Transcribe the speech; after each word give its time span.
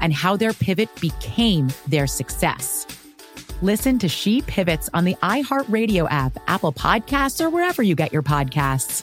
and 0.00 0.12
how 0.12 0.36
their 0.36 0.52
pivot 0.52 0.88
became 1.00 1.68
their 1.86 2.06
success. 2.06 2.86
Listen 3.60 3.98
to 3.98 4.08
She 4.08 4.42
Pivots 4.42 4.88
on 4.94 5.04
the 5.04 5.14
iHeartRadio 5.16 6.06
app, 6.10 6.38
Apple 6.46 6.72
Podcasts, 6.72 7.44
or 7.44 7.50
wherever 7.50 7.82
you 7.82 7.94
get 7.94 8.12
your 8.12 8.22
podcasts. 8.22 9.02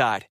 side. 0.00 0.29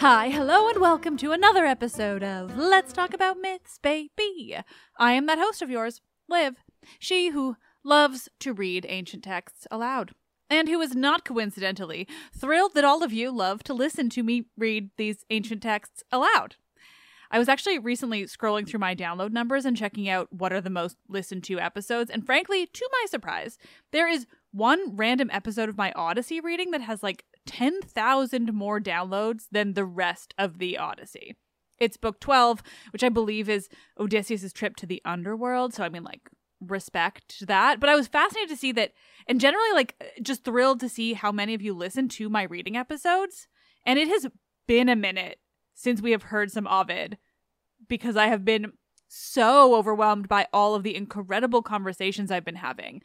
Hi, 0.00 0.30
hello, 0.30 0.66
and 0.66 0.80
welcome 0.80 1.18
to 1.18 1.32
another 1.32 1.66
episode 1.66 2.22
of 2.22 2.56
Let's 2.56 2.90
Talk 2.90 3.12
About 3.12 3.36
Myths, 3.36 3.78
baby. 3.82 4.56
I 4.98 5.12
am 5.12 5.26
that 5.26 5.38
host 5.38 5.60
of 5.60 5.68
yours, 5.68 6.00
Liv, 6.26 6.54
she 6.98 7.28
who 7.28 7.56
loves 7.84 8.26
to 8.38 8.54
read 8.54 8.86
ancient 8.88 9.22
texts 9.22 9.66
aloud, 9.70 10.12
and 10.48 10.68
who 10.68 10.80
is 10.80 10.94
not 10.94 11.26
coincidentally 11.26 12.08
thrilled 12.34 12.72
that 12.72 12.84
all 12.84 13.02
of 13.02 13.12
you 13.12 13.30
love 13.30 13.62
to 13.64 13.74
listen 13.74 14.08
to 14.08 14.22
me 14.22 14.46
read 14.56 14.88
these 14.96 15.26
ancient 15.28 15.62
texts 15.62 16.02
aloud. 16.10 16.56
I 17.30 17.38
was 17.38 17.50
actually 17.50 17.78
recently 17.78 18.24
scrolling 18.24 18.66
through 18.66 18.80
my 18.80 18.94
download 18.94 19.32
numbers 19.32 19.66
and 19.66 19.76
checking 19.76 20.08
out 20.08 20.32
what 20.32 20.50
are 20.50 20.62
the 20.62 20.70
most 20.70 20.96
listened 21.10 21.44
to 21.44 21.60
episodes, 21.60 22.10
and 22.10 22.24
frankly, 22.24 22.64
to 22.64 22.88
my 22.90 23.04
surprise, 23.06 23.58
there 23.92 24.08
is 24.08 24.26
one 24.50 24.96
random 24.96 25.28
episode 25.30 25.68
of 25.68 25.76
my 25.76 25.92
Odyssey 25.92 26.40
reading 26.40 26.70
that 26.70 26.80
has 26.80 27.02
like 27.02 27.26
10,000 27.46 28.52
more 28.52 28.80
downloads 28.80 29.44
than 29.50 29.74
the 29.74 29.84
rest 29.84 30.34
of 30.38 30.58
the 30.58 30.78
Odyssey. 30.78 31.36
It's 31.78 31.96
book 31.96 32.20
12, 32.20 32.62
which 32.92 33.02
I 33.02 33.08
believe 33.08 33.48
is 33.48 33.68
Odysseus' 33.98 34.52
trip 34.52 34.76
to 34.76 34.86
the 34.86 35.00
underworld. 35.04 35.72
So, 35.74 35.82
I 35.82 35.88
mean, 35.88 36.04
like, 36.04 36.28
respect 36.60 37.46
that. 37.46 37.80
But 37.80 37.88
I 37.88 37.96
was 37.96 38.06
fascinated 38.06 38.50
to 38.50 38.56
see 38.56 38.72
that, 38.72 38.92
and 39.26 39.40
generally, 39.40 39.72
like, 39.72 39.94
just 40.22 40.44
thrilled 40.44 40.80
to 40.80 40.88
see 40.88 41.14
how 41.14 41.32
many 41.32 41.54
of 41.54 41.62
you 41.62 41.72
listen 41.72 42.08
to 42.10 42.28
my 42.28 42.42
reading 42.42 42.76
episodes. 42.76 43.48
And 43.86 43.98
it 43.98 44.08
has 44.08 44.26
been 44.66 44.88
a 44.88 44.96
minute 44.96 45.38
since 45.74 46.02
we 46.02 46.10
have 46.10 46.24
heard 46.24 46.50
some 46.50 46.66
Ovid 46.66 47.16
because 47.88 48.16
I 48.16 48.26
have 48.26 48.44
been 48.44 48.72
so 49.08 49.74
overwhelmed 49.74 50.28
by 50.28 50.46
all 50.52 50.74
of 50.74 50.82
the 50.82 50.94
incredible 50.94 51.62
conversations 51.62 52.30
I've 52.30 52.44
been 52.44 52.56
having. 52.56 53.00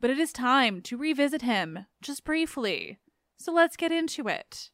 But 0.00 0.10
it 0.10 0.18
is 0.18 0.32
time 0.32 0.80
to 0.82 0.96
revisit 0.96 1.42
him 1.42 1.86
just 2.02 2.24
briefly 2.24 2.98
So 3.36 3.52
let's 3.52 3.76
get 3.76 3.92
into 3.92 4.28
it. 4.28 4.70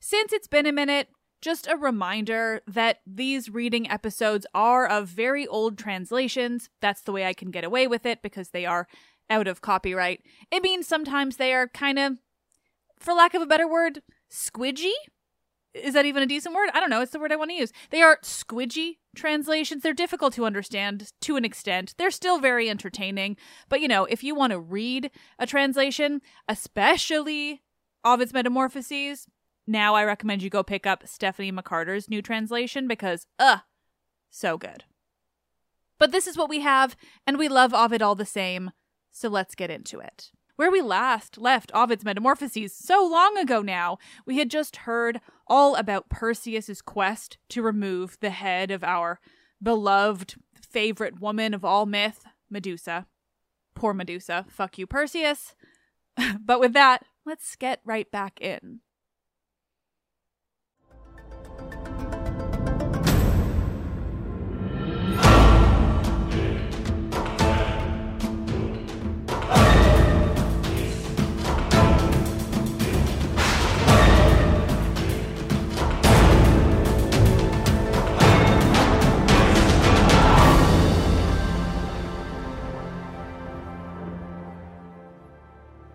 Since 0.00 0.32
it's 0.32 0.48
been 0.48 0.66
a 0.66 0.72
minute, 0.72 1.08
just 1.40 1.66
a 1.66 1.76
reminder 1.76 2.62
that 2.66 3.00
these 3.06 3.50
reading 3.50 3.90
episodes 3.90 4.46
are 4.54 4.86
of 4.86 5.08
very 5.08 5.46
old 5.46 5.76
translations. 5.76 6.70
That's 6.80 7.02
the 7.02 7.12
way 7.12 7.26
I 7.26 7.34
can 7.34 7.50
get 7.50 7.64
away 7.64 7.86
with 7.86 8.06
it 8.06 8.22
because 8.22 8.50
they 8.50 8.64
are 8.64 8.88
out 9.28 9.46
of 9.46 9.60
copyright. 9.60 10.22
It 10.50 10.62
means 10.62 10.86
sometimes 10.86 11.36
they 11.36 11.52
are 11.52 11.68
kind 11.68 11.98
of, 11.98 12.18
for 12.98 13.12
lack 13.12 13.34
of 13.34 13.42
a 13.42 13.46
better 13.46 13.68
word, 13.68 14.02
squidgy. 14.30 14.92
Is 15.74 15.94
that 15.94 16.06
even 16.06 16.22
a 16.22 16.26
decent 16.26 16.54
word? 16.54 16.70
I 16.72 16.80
don't 16.80 16.88
know. 16.88 17.00
It's 17.00 17.12
the 17.12 17.18
word 17.18 17.32
I 17.32 17.36
want 17.36 17.50
to 17.50 17.56
use. 17.56 17.72
They 17.90 18.00
are 18.00 18.20
squidgy 18.22 18.98
translations. 19.16 19.82
They're 19.82 19.92
difficult 19.92 20.32
to 20.34 20.46
understand 20.46 21.10
to 21.22 21.36
an 21.36 21.44
extent. 21.44 21.94
They're 21.98 22.10
still 22.12 22.38
very 22.38 22.70
entertaining. 22.70 23.36
But, 23.68 23.80
you 23.80 23.88
know, 23.88 24.04
if 24.04 24.22
you 24.22 24.34
want 24.34 24.52
to 24.52 24.60
read 24.60 25.10
a 25.38 25.46
translation, 25.46 26.22
especially 26.48 27.63
Ovid's 28.04 28.32
Metamorphoses, 28.32 29.26
now 29.66 29.94
I 29.94 30.04
recommend 30.04 30.42
you 30.42 30.50
go 30.50 30.62
pick 30.62 30.86
up 30.86 31.06
Stephanie 31.06 31.52
McCarter's 31.52 32.08
new 32.08 32.20
translation 32.20 32.86
because, 32.86 33.26
uh, 33.38 33.58
so 34.30 34.58
good. 34.58 34.84
But 35.98 36.12
this 36.12 36.26
is 36.26 36.36
what 36.36 36.50
we 36.50 36.60
have, 36.60 36.96
and 37.26 37.38
we 37.38 37.48
love 37.48 37.72
Ovid 37.72 38.02
all 38.02 38.14
the 38.14 38.26
same, 38.26 38.72
so 39.10 39.28
let's 39.28 39.54
get 39.54 39.70
into 39.70 40.00
it. 40.00 40.30
Where 40.56 40.70
we 40.70 40.82
last 40.82 41.38
left 41.38 41.72
Ovid's 41.72 42.04
Metamorphoses 42.04 42.74
so 42.74 43.04
long 43.06 43.36
ago 43.38 43.62
now, 43.62 43.98
we 44.26 44.38
had 44.38 44.50
just 44.50 44.76
heard 44.76 45.20
all 45.46 45.74
about 45.74 46.08
Perseus's 46.08 46.82
quest 46.82 47.38
to 47.48 47.62
remove 47.62 48.18
the 48.20 48.30
head 48.30 48.70
of 48.70 48.84
our 48.84 49.18
beloved 49.62 50.36
favorite 50.60 51.20
woman 51.20 51.54
of 51.54 51.64
all 51.64 51.86
myth, 51.86 52.24
Medusa. 52.50 53.06
Poor 53.74 53.92
Medusa. 53.94 54.46
Fuck 54.48 54.78
you, 54.78 54.86
Perseus. 54.86 55.54
but 56.40 56.60
with 56.60 56.72
that, 56.74 57.04
let's 57.26 57.56
get 57.56 57.80
right 57.84 58.10
back 58.10 58.40
in. 58.40 58.80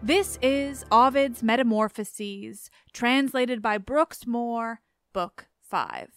This 0.10 0.40
is 0.42 0.86
Ovid's 0.92 1.44
Metamorphoses, 1.44 2.72
translated 2.92 3.62
by 3.62 3.78
Brookes 3.78 4.26
More, 4.26 4.82
Book 5.14 5.50
5. 5.62 6.10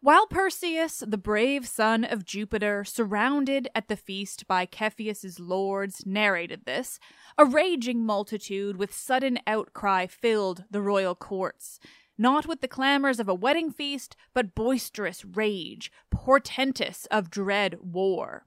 While 0.00 0.28
Perseus, 0.28 1.02
the 1.04 1.18
brave 1.18 1.66
son 1.66 2.04
of 2.04 2.24
Jupiter, 2.24 2.84
surrounded 2.84 3.68
at 3.74 3.88
the 3.88 3.96
feast 3.96 4.46
by 4.46 4.66
Cepheus's 4.66 5.40
lords, 5.40 6.06
narrated 6.06 6.64
this, 6.64 7.00
a 7.36 7.44
raging 7.44 8.06
multitude 8.06 8.76
with 8.76 8.94
sudden 8.94 9.40
outcry 9.44 10.06
filled 10.06 10.62
the 10.70 10.80
royal 10.80 11.16
courts, 11.16 11.80
not 12.16 12.46
with 12.46 12.60
the 12.60 12.68
clamors 12.68 13.18
of 13.18 13.28
a 13.28 13.34
wedding 13.34 13.72
feast, 13.72 14.14
but 14.32 14.54
boisterous 14.54 15.24
rage, 15.24 15.90
portentous 16.08 17.06
of 17.06 17.30
dread 17.30 17.78
war. 17.82 18.46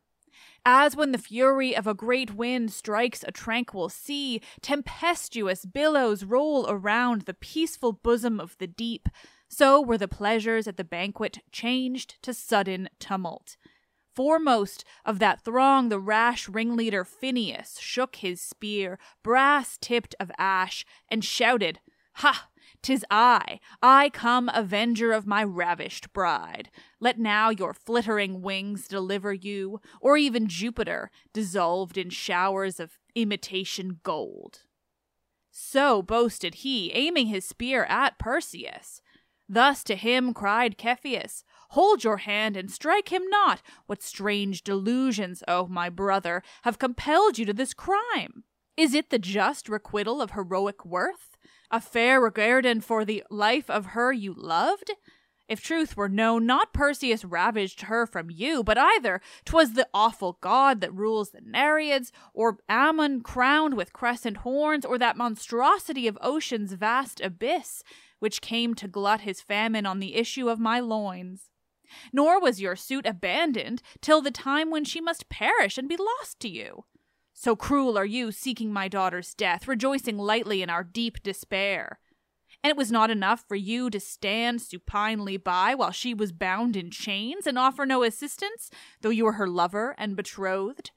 As 0.69 0.97
when 0.97 1.13
the 1.13 1.17
fury 1.17 1.73
of 1.73 1.87
a 1.87 1.93
great 1.93 2.35
wind 2.35 2.73
strikes 2.73 3.23
a 3.25 3.31
tranquil 3.31 3.87
sea, 3.87 4.41
tempestuous 4.61 5.63
billows 5.63 6.25
roll 6.25 6.69
around 6.69 7.21
the 7.21 7.33
peaceful 7.33 7.93
bosom 7.93 8.37
of 8.37 8.57
the 8.57 8.67
deep, 8.67 9.07
so 9.47 9.81
were 9.81 9.97
the 9.97 10.09
pleasures 10.09 10.67
at 10.67 10.75
the 10.75 10.83
banquet 10.83 11.39
changed 11.53 12.21
to 12.21 12.33
sudden 12.33 12.89
tumult. 12.99 13.55
Foremost 14.13 14.83
of 15.05 15.19
that 15.19 15.39
throng, 15.39 15.87
the 15.87 16.01
rash 16.01 16.49
ringleader 16.49 17.05
Phineus 17.05 17.79
shook 17.79 18.17
his 18.17 18.41
spear, 18.41 18.99
brass 19.23 19.77
tipped 19.79 20.15
of 20.19 20.29
ash, 20.37 20.85
and 21.07 21.23
shouted, 21.23 21.79
Ha! 22.15 22.49
'Tis 22.81 23.03
I, 23.09 23.59
I 23.81 24.09
come 24.09 24.49
avenger 24.53 25.11
of 25.11 25.27
my 25.27 25.43
ravished 25.43 26.13
bride. 26.13 26.69
Let 26.99 27.19
now 27.19 27.49
your 27.49 27.73
flittering 27.73 28.41
wings 28.41 28.87
deliver 28.87 29.33
you, 29.33 29.81
or 29.99 30.17
even 30.17 30.47
Jupiter, 30.47 31.11
dissolved 31.33 31.97
in 31.97 32.09
showers 32.09 32.79
of 32.79 32.97
imitation 33.15 33.99
gold. 34.03 34.63
So 35.51 36.01
boasted 36.01 36.55
he, 36.55 36.91
aiming 36.93 37.27
his 37.27 37.45
spear 37.45 37.83
at 37.85 38.19
Perseus. 38.19 39.01
Thus 39.49 39.83
to 39.85 39.95
him 39.95 40.33
cried 40.33 40.75
Cepheus, 40.79 41.43
Hold 41.69 42.03
your 42.03 42.17
hand 42.17 42.55
and 42.55 42.71
strike 42.71 43.09
him 43.09 43.27
not. 43.29 43.61
What 43.87 44.03
strange 44.03 44.63
delusions, 44.63 45.43
O 45.47 45.67
my 45.67 45.89
brother, 45.89 46.43
have 46.63 46.79
compelled 46.79 47.37
you 47.37 47.45
to 47.45 47.53
this 47.53 47.73
crime? 47.73 48.43
Is 48.77 48.93
it 48.93 49.09
the 49.09 49.19
just 49.19 49.67
requital 49.67 50.21
of 50.21 50.31
heroic 50.31 50.85
worth? 50.85 51.36
A 51.71 51.81
fair 51.81 52.29
guerdon 52.29 52.81
for 52.81 53.03
the 53.03 53.23
life 53.29 53.69
of 53.69 53.87
her 53.87 54.11
you 54.11 54.33
loved? 54.33 54.91
If 55.47 55.61
truth 55.61 55.95
were 55.95 56.09
known, 56.09 56.45
not 56.45 56.73
Perseus 56.73 57.23
ravaged 57.23 57.81
her 57.83 58.05
from 58.05 58.29
you, 58.29 58.63
but 58.63 58.77
either 58.77 59.21
'twas 59.45 59.73
the 59.73 59.87
awful 59.93 60.37
god 60.41 60.81
that 60.81 60.93
rules 60.93 61.29
the 61.29 61.39
Nereids, 61.39 62.11
or 62.33 62.59
Ammon 62.67 63.21
crowned 63.21 63.75
with 63.75 63.93
crescent 63.93 64.37
horns, 64.37 64.85
or 64.85 64.97
that 64.97 65.15
monstrosity 65.15 66.05
of 66.05 66.17
ocean's 66.21 66.73
vast 66.73 67.21
abyss, 67.21 67.81
which 68.19 68.41
came 68.41 68.75
to 68.75 68.89
glut 68.89 69.21
his 69.21 69.41
famine 69.41 69.85
on 69.85 69.99
the 69.99 70.15
issue 70.15 70.49
of 70.49 70.59
my 70.59 70.81
loins. 70.81 71.49
Nor 72.11 72.41
was 72.41 72.59
your 72.59 72.75
suit 72.75 73.05
abandoned 73.05 73.81
till 74.01 74.21
the 74.21 74.31
time 74.31 74.69
when 74.69 74.83
she 74.83 74.99
must 74.99 75.29
perish 75.29 75.77
and 75.77 75.87
be 75.87 75.95
lost 75.95 76.41
to 76.41 76.49
you. 76.49 76.83
So 77.39 77.55
cruel 77.55 77.99
are 77.99 78.05
you, 78.05 78.31
seeking 78.31 78.73
my 78.73 78.87
daughter's 78.87 79.35
death, 79.35 79.67
rejoicing 79.67 80.17
lightly 80.17 80.63
in 80.63 80.71
our 80.71 80.83
deep 80.83 81.21
despair. 81.21 81.99
And 82.63 82.71
it 82.71 82.75
was 82.75 82.91
not 82.91 83.11
enough 83.11 83.45
for 83.47 83.55
you 83.55 83.91
to 83.91 83.99
stand 83.99 84.59
supinely 84.59 85.37
by 85.37 85.75
while 85.75 85.91
she 85.91 86.15
was 86.15 86.31
bound 86.31 86.75
in 86.75 86.89
chains 86.89 87.45
and 87.45 87.59
offer 87.59 87.85
no 87.85 88.01
assistance, 88.01 88.71
though 89.01 89.11
you 89.11 89.23
were 89.23 89.33
her 89.33 89.47
lover 89.47 89.93
and 89.99 90.15
betrothed. 90.15 90.89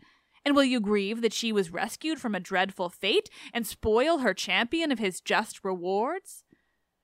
And 0.42 0.56
will 0.56 0.64
you 0.64 0.80
grieve 0.80 1.20
that 1.20 1.35
she 1.35 1.52
was 1.52 1.75
rescued 1.75 2.18
from 2.18 2.35
a 2.35 2.40
dreadful 2.40 2.88
fate 2.88 3.28
and 3.52 3.66
spoil 3.66 4.20
her 4.20 4.32
champion 4.32 4.90
of 4.90 4.99
his 4.99 5.20
just 5.20 5.62
rewards? 5.62 6.44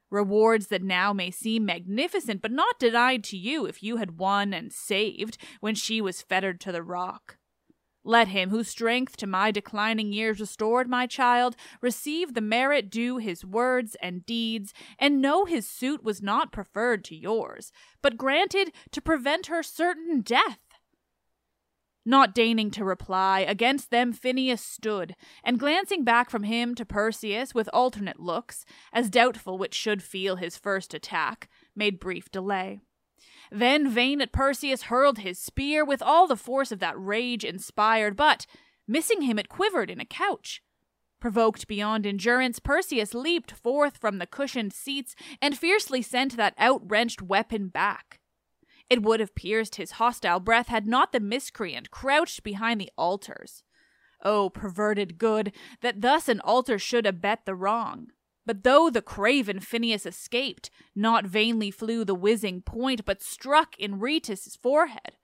Rewards 0.09 0.69
that 0.69 0.83
now 0.83 1.13
may 1.13 1.31
seem 1.31 1.67
magnificent, 1.67 2.41
but 2.41 2.53
not 2.53 2.79
denied 2.79 3.23
to 3.25 3.37
you 3.37 3.67
if 3.67 3.83
you 3.83 3.99
had 3.99 4.17
won 4.17 4.55
and 4.55 4.73
saved 4.73 5.37
when 5.61 5.75
she 5.75 6.01
was 6.01 6.23
fettered 6.23 6.59
to 6.63 6.73
the 6.73 6.83
rock. 6.83 7.37
Let 8.07 8.29
him 8.29 8.51
whose 8.51 8.69
strength 8.69 9.17
to 9.17 9.27
my 9.27 9.51
declining 9.51 10.13
years 10.13 10.39
restored 10.39 10.89
my 10.89 11.09
child 11.09 11.57
receive 11.81 12.35
the 12.35 12.41
merit 12.41 12.89
due 12.89 13.17
his 13.17 13.45
words 13.45 13.97
and 14.01 14.25
deeds, 14.25 14.73
and 14.97 15.21
know 15.21 15.45
his 15.45 15.69
suit 15.69 16.05
was 16.05 16.23
not 16.23 16.53
preferred 16.53 17.03
to 17.07 17.17
yours, 17.17 17.73
but 18.03 18.17
granted 18.17 18.71
to 18.93 19.01
prevent 19.01 19.49
her 19.49 19.61
certain 19.61 20.21
death. 20.21 20.61
Not 22.05 22.33
deigning 22.33 22.71
to 22.71 22.85
reply, 22.85 23.41
against 23.41 23.91
them 23.91 24.13
Phineus 24.13 24.63
stood, 24.63 25.17
and 25.43 25.59
glancing 25.59 26.05
back 26.05 26.31
from 26.31 26.45
him 26.45 26.77
to 26.77 26.85
Perseus 26.85 27.57
with 27.57 27.69
alternate 27.73 28.21
looks, 28.21 28.65
as 28.93 29.11
doubtful 29.11 29.59
which 29.59 29.75
should 29.75 30.01
feel 30.01 30.37
his 30.37 30.57
first 30.57 30.95
attack, 30.95 31.49
made 31.75 31.99
brief 31.99 32.31
delay. 32.31 32.83
Then 33.51 33.89
vain 33.89 34.21
at 34.21 34.33
Perseus 34.33 34.83
hurled 34.83 35.19
his 35.19 35.39
spear 35.39 35.85
with 35.85 36.03
all 36.03 36.27
the 36.27 36.37
force 36.37 36.73
of 36.73 36.79
that 36.81 36.99
rage 36.99 37.45
inspired, 37.45 38.17
but, 38.17 38.47
missing 38.87 39.23
him, 39.23 39.39
it 39.39 39.49
quivered 39.49 39.91
in 39.91 40.01
a 40.01 40.05
couch. 40.05 40.63
Provoked 41.21 41.67
beyond 41.67 42.07
endurance, 42.07 42.59
Perseus 42.59 43.15
leaped 43.15 43.53
forth 43.53 43.97
from 43.99 44.19
the 44.19 44.27
cushioned 44.27 44.73
seats 44.73 45.15
and 45.41 45.57
fiercely 45.57 46.03
sent 46.03 46.37
that 46.37 46.55
outwrenched 46.61 47.23
weapon 47.23 47.69
back. 47.69 48.21
It 48.89 49.03
would 49.03 49.21
have 49.21 49.35
pierced 49.35 49.77
his 49.77 49.93
hostile 49.93 50.41
breath 50.41 50.69
had 50.69 50.87
not 50.87 51.13
the 51.13 51.21
miscreant 51.21 51.91
crouched 51.91 52.43
behind 52.43 52.81
the 52.81 52.91
altars. 52.97 53.65
O 54.23 54.51
perverted 54.51 55.19
good, 55.19 55.53
that 55.81 56.01
thus 56.01 56.29
an 56.29 56.41
altar 56.41 56.79
should 56.79 57.07
abet 57.07 57.45
the 57.45 57.55
wrong. 57.55 58.09
But 58.47 58.63
though 58.63 58.89
the 58.89 59.03
craven 59.03 59.59
Phineus 59.59 60.07
escaped, 60.07 60.71
not 60.95 61.27
vainly 61.27 61.73
flew 61.73 62.05
the 62.05 62.15
whizzing 62.15 62.63
point, 62.63 63.05
but 63.05 63.21
struck 63.21 63.77
in 63.79 63.99
Rhoetus' 63.99 64.57
forehead. 64.57 65.17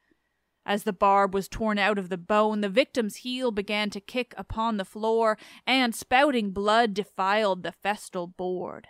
As 0.67 0.83
the 0.83 0.93
barb 0.93 1.33
was 1.33 1.49
torn 1.49 1.79
out 1.79 1.99
of 1.99 2.09
the 2.09 2.19
bone, 2.19 2.61
the 2.61 2.69
victim's 2.69 3.17
heel 3.17 3.51
began 3.51 3.91
to 3.91 4.01
kick 4.01 4.35
upon 4.37 4.77
the 4.77 4.85
floor, 4.85 5.39
and 5.67 5.95
spouting 5.95 6.51
blood 6.51 6.95
defiled 6.95 7.63
the 7.63 7.73
festal 7.73 8.27
board. 8.27 8.89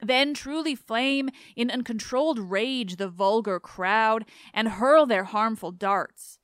Then 0.00 0.34
truly 0.34 0.74
flame 0.74 1.30
in 1.56 1.70
uncontrolled 1.70 2.38
rage 2.38 2.96
the 2.96 3.08
vulgar 3.08 3.58
crowd, 3.58 4.24
and 4.52 4.68
hurl 4.68 5.06
their 5.06 5.24
harmful 5.24 5.70
darts. 5.70 6.38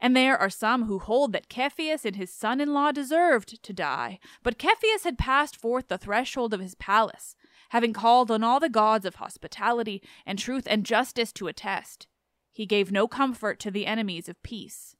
And 0.00 0.16
there 0.16 0.36
are 0.36 0.50
some 0.50 0.84
who 0.84 0.98
hold 0.98 1.32
that 1.32 1.52
Cepheus 1.52 2.04
and 2.04 2.16
his 2.16 2.32
son 2.32 2.60
in 2.60 2.72
law 2.74 2.92
deserved 2.92 3.62
to 3.62 3.72
die. 3.72 4.18
But 4.42 4.60
Cepheus 4.60 5.04
had 5.04 5.18
passed 5.18 5.56
forth 5.56 5.88
the 5.88 5.98
threshold 5.98 6.52
of 6.52 6.60
his 6.60 6.74
palace, 6.74 7.34
having 7.70 7.92
called 7.92 8.30
on 8.30 8.44
all 8.44 8.60
the 8.60 8.68
gods 8.68 9.06
of 9.06 9.16
hospitality 9.16 10.02
and 10.24 10.38
truth 10.38 10.66
and 10.70 10.84
justice 10.84 11.32
to 11.34 11.48
attest. 11.48 12.06
He 12.52 12.66
gave 12.66 12.92
no 12.92 13.06
comfort 13.06 13.60
to 13.60 13.70
the 13.70 13.86
enemies 13.86 14.28
of 14.28 14.42
peace. 14.42 14.96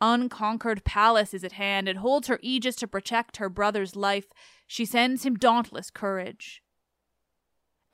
Unconquered 0.00 0.84
Pallas 0.84 1.34
is 1.34 1.42
at 1.42 1.52
hand 1.52 1.88
and 1.88 1.98
holds 1.98 2.28
her 2.28 2.38
aegis 2.42 2.76
to 2.76 2.86
protect 2.86 3.38
her 3.38 3.48
brother's 3.48 3.96
life. 3.96 4.26
She 4.66 4.84
sends 4.84 5.24
him 5.24 5.36
dauntless 5.36 5.90
courage. 5.90 6.62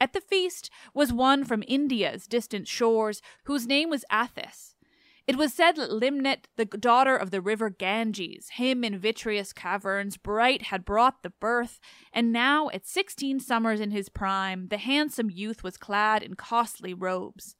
At 0.00 0.12
the 0.12 0.20
feast 0.20 0.70
was 0.92 1.12
one 1.12 1.44
from 1.44 1.64
India's 1.66 2.26
distant 2.26 2.68
shores, 2.68 3.22
whose 3.44 3.66
name 3.66 3.88
was 3.88 4.04
Atthis. 4.10 4.73
It 5.26 5.36
was 5.36 5.54
said 5.54 5.76
that 5.76 5.90
Limnet, 5.90 6.48
the 6.56 6.66
daughter 6.66 7.16
of 7.16 7.30
the 7.30 7.40
river 7.40 7.70
Ganges, 7.70 8.50
him 8.50 8.84
in 8.84 8.98
vitreous 8.98 9.54
caverns, 9.54 10.18
bright 10.18 10.62
had 10.62 10.84
brought 10.84 11.22
the 11.22 11.30
birth, 11.30 11.80
and 12.12 12.30
now, 12.30 12.68
at 12.70 12.86
sixteen 12.86 13.40
summers 13.40 13.80
in 13.80 13.90
his 13.90 14.10
prime, 14.10 14.68
the 14.68 14.76
handsome 14.76 15.30
youth 15.30 15.62
was 15.62 15.78
clad 15.78 16.22
in 16.22 16.34
costly 16.34 16.92
robes. 16.92 17.56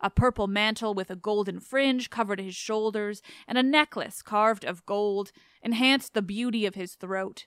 A 0.00 0.10
purple 0.10 0.46
mantle 0.46 0.94
with 0.94 1.10
a 1.10 1.16
golden 1.16 1.58
fringe 1.58 2.08
covered 2.08 2.40
his 2.40 2.54
shoulders, 2.54 3.20
and 3.48 3.58
a 3.58 3.64
necklace 3.64 4.22
carved 4.22 4.64
of 4.64 4.86
gold 4.86 5.32
enhanced 5.60 6.14
the 6.14 6.22
beauty 6.22 6.66
of 6.66 6.76
his 6.76 6.94
throat. 6.94 7.46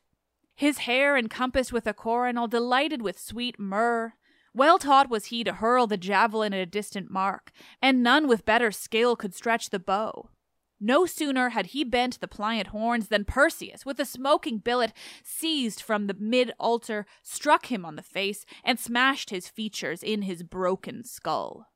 His 0.54 0.80
hair 0.80 1.16
encompassed 1.16 1.72
with 1.72 1.88
a 1.88 1.94
coronal 1.94 2.50
delighted 2.50 3.02
with 3.02 3.18
sweet 3.18 3.58
myrrh, 3.58 4.16
well 4.54 4.78
taught 4.78 5.10
was 5.10 5.26
he 5.26 5.44
to 5.44 5.54
hurl 5.54 5.88
the 5.88 5.98
javelin 5.98 6.54
at 6.54 6.60
a 6.60 6.66
distant 6.66 7.10
mark, 7.10 7.52
and 7.82 8.04
none 8.04 8.28
with 8.28 8.46
better 8.46 8.72
skill 8.72 9.16
could 9.16 9.34
stretch 9.34 9.70
the 9.70 9.80
bow. 9.80 10.30
No 10.84 11.06
sooner 11.06 11.50
had 11.50 11.68
he 11.68 11.84
bent 11.84 12.20
the 12.20 12.28
pliant 12.28 12.68
horns 12.68 13.10
than 13.10 13.24
Perseus, 13.24 13.86
with 13.86 14.00
a 14.00 14.06
smoking 14.06 14.58
billet 14.58 14.94
seized 15.24 15.80
from 15.80 16.08
the 16.08 16.16
mid 16.20 16.52
altar, 16.60 17.06
struck 17.22 17.68
him 17.68 17.86
on 17.86 17.96
the 17.96 18.02
face 18.02 18.46
and 18.64 18.80
smashed 18.80 19.30
his 19.30 19.48
features 19.48 20.02
in 20.02 20.24
his 20.24 20.42
broken 20.42 21.04
skull. 21.04 21.68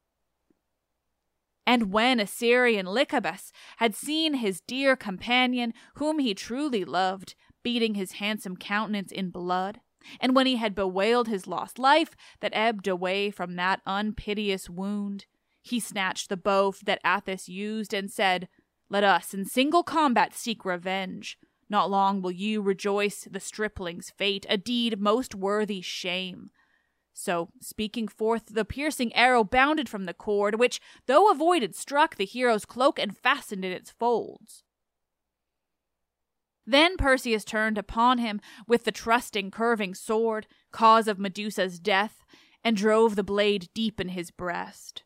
And 1.68 1.92
when 1.92 2.20
Assyrian 2.20 2.88
Lycabas 2.88 3.52
had 3.78 3.96
seen 3.96 4.36
his 4.36 4.60
dear 4.62 4.96
companion, 4.96 5.74
whom 5.96 6.18
he 6.20 6.34
truly 6.34 6.84
loved, 6.84 7.36
beating 7.64 7.94
his 7.94 8.14
handsome 8.14 8.58
countenance 8.58 9.12
in 9.12 9.30
blood, 9.30 9.82
and 10.20 10.36
when 10.36 10.46
he 10.46 10.56
had 10.58 10.76
bewailed 10.76 11.28
his 11.28 11.48
lost 11.48 11.80
life 11.80 12.16
that 12.40 12.56
ebbed 12.56 12.88
away 12.88 13.32
from 13.32 13.56
that 13.56 13.82
unpiteous 13.86 14.70
wound, 14.70 15.26
he 15.62 15.80
snatched 15.80 16.30
the 16.30 16.38
bow 16.38 16.74
that 16.84 17.04
Atthis 17.04 17.48
used 17.48 17.94
and 17.94 18.12
said, 18.12 18.48
Let 18.90 19.04
us 19.04 19.34
in 19.34 19.46
single 19.46 19.84
combat 19.84 20.34
seek 20.34 20.64
revenge. 20.64 21.38
Not 21.70 21.90
long 21.90 22.22
will 22.22 22.32
you 22.32 22.62
rejoice 22.62 23.28
the 23.30 23.40
stripling's 23.40 24.12
fate, 24.12 24.46
a 24.48 24.58
deed 24.58 25.00
most 25.00 25.34
worthy 25.34 25.82
shame. 25.82 26.52
So, 27.18 27.50
speaking 27.62 28.08
forth, 28.08 28.48
the 28.48 28.66
piercing 28.66 29.16
arrow 29.16 29.44
bounded 29.44 29.88
from 29.88 30.04
the 30.04 30.14
cord, 30.14 30.60
which, 30.60 30.82
though 31.08 31.32
avoided, 31.32 31.74
struck 31.74 32.18
the 32.18 32.26
hero's 32.26 32.66
cloak 32.66 33.00
and 33.00 33.18
fastened 33.18 33.64
in 33.64 33.72
its 33.72 33.90
folds. 33.90 34.64
Then 36.66 36.98
Perseus 36.98 37.46
turned 37.46 37.78
upon 37.78 38.18
him 38.18 38.42
with 38.68 38.84
the 38.84 38.92
trusting, 38.92 39.52
curving 39.52 39.94
sword, 39.94 40.48
cause 40.72 41.08
of 41.08 41.20
Medusa's 41.20 41.80
death, 41.80 42.26
and 42.64 42.76
drove 42.76 43.16
the 43.16 43.24
blade 43.24 43.70
deep 43.74 44.00
in 44.00 44.10
his 44.10 44.32
breast. 44.32 45.04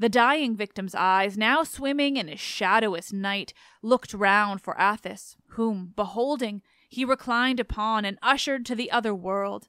The 0.00 0.08
dying 0.08 0.56
victim's 0.56 0.94
eyes, 0.94 1.36
now 1.36 1.64
swimming 1.64 2.16
in 2.16 2.28
a 2.28 2.36
shadowous 2.36 3.12
night, 3.12 3.52
looked 3.82 4.14
round 4.14 4.60
for 4.60 4.78
Atthis, 4.78 5.36
whom, 5.50 5.92
beholding, 5.96 6.62
he 6.88 7.04
reclined 7.04 7.60
upon 7.60 8.04
and 8.04 8.18
ushered 8.22 8.64
to 8.66 8.74
the 8.74 8.90
other 8.90 9.14
world, 9.14 9.68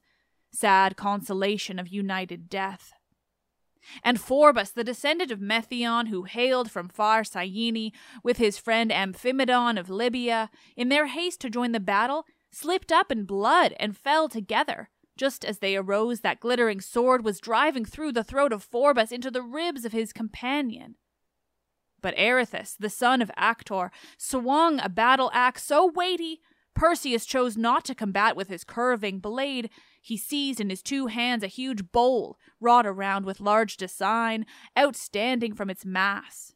sad 0.52 0.96
consolation 0.96 1.78
of 1.78 1.88
united 1.88 2.48
death. 2.48 2.92
And 4.02 4.18
Phorbas, 4.18 4.72
the 4.72 4.84
descendant 4.84 5.30
of 5.30 5.40
Methion, 5.40 6.08
who 6.08 6.24
hailed 6.24 6.70
from 6.70 6.88
far 6.88 7.24
Syene, 7.24 7.92
with 8.22 8.38
his 8.38 8.58
friend 8.58 8.90
Amphimedon 8.90 9.78
of 9.78 9.90
Libya, 9.90 10.50
in 10.76 10.88
their 10.88 11.06
haste 11.06 11.40
to 11.40 11.50
join 11.50 11.72
the 11.72 11.80
battle, 11.80 12.26
slipped 12.50 12.92
up 12.92 13.10
in 13.10 13.24
blood 13.24 13.74
and 13.78 13.96
fell 13.96 14.28
together. 14.28 14.90
Just 15.16 15.44
as 15.44 15.58
they 15.58 15.76
arose, 15.76 16.20
that 16.20 16.40
glittering 16.40 16.80
sword 16.80 17.24
was 17.24 17.40
driving 17.40 17.84
through 17.84 18.12
the 18.12 18.24
throat 18.24 18.52
of 18.52 18.68
Phorbas 18.68 19.12
into 19.12 19.30
the 19.30 19.42
ribs 19.42 19.84
of 19.84 19.92
his 19.92 20.12
companion. 20.12 20.96
But 22.00 22.16
Erithus, 22.16 22.76
the 22.78 22.88
son 22.88 23.20
of 23.20 23.30
Actor, 23.36 23.90
swung 24.16 24.80
a 24.80 24.88
battle 24.88 25.30
axe 25.34 25.62
so 25.64 25.84
weighty 25.84 26.40
Perseus 26.80 27.26
chose 27.26 27.58
not 27.58 27.84
to 27.84 27.94
combat 27.94 28.34
with 28.34 28.48
his 28.48 28.64
curving 28.64 29.18
blade. 29.18 29.68
He 30.00 30.16
seized 30.16 30.62
in 30.62 30.70
his 30.70 30.82
two 30.82 31.08
hands 31.08 31.42
a 31.42 31.46
huge 31.46 31.92
bowl, 31.92 32.38
wrought 32.58 32.86
around 32.86 33.26
with 33.26 33.38
large 33.38 33.76
design, 33.76 34.46
outstanding 34.78 35.54
from 35.54 35.68
its 35.68 35.84
mass. 35.84 36.54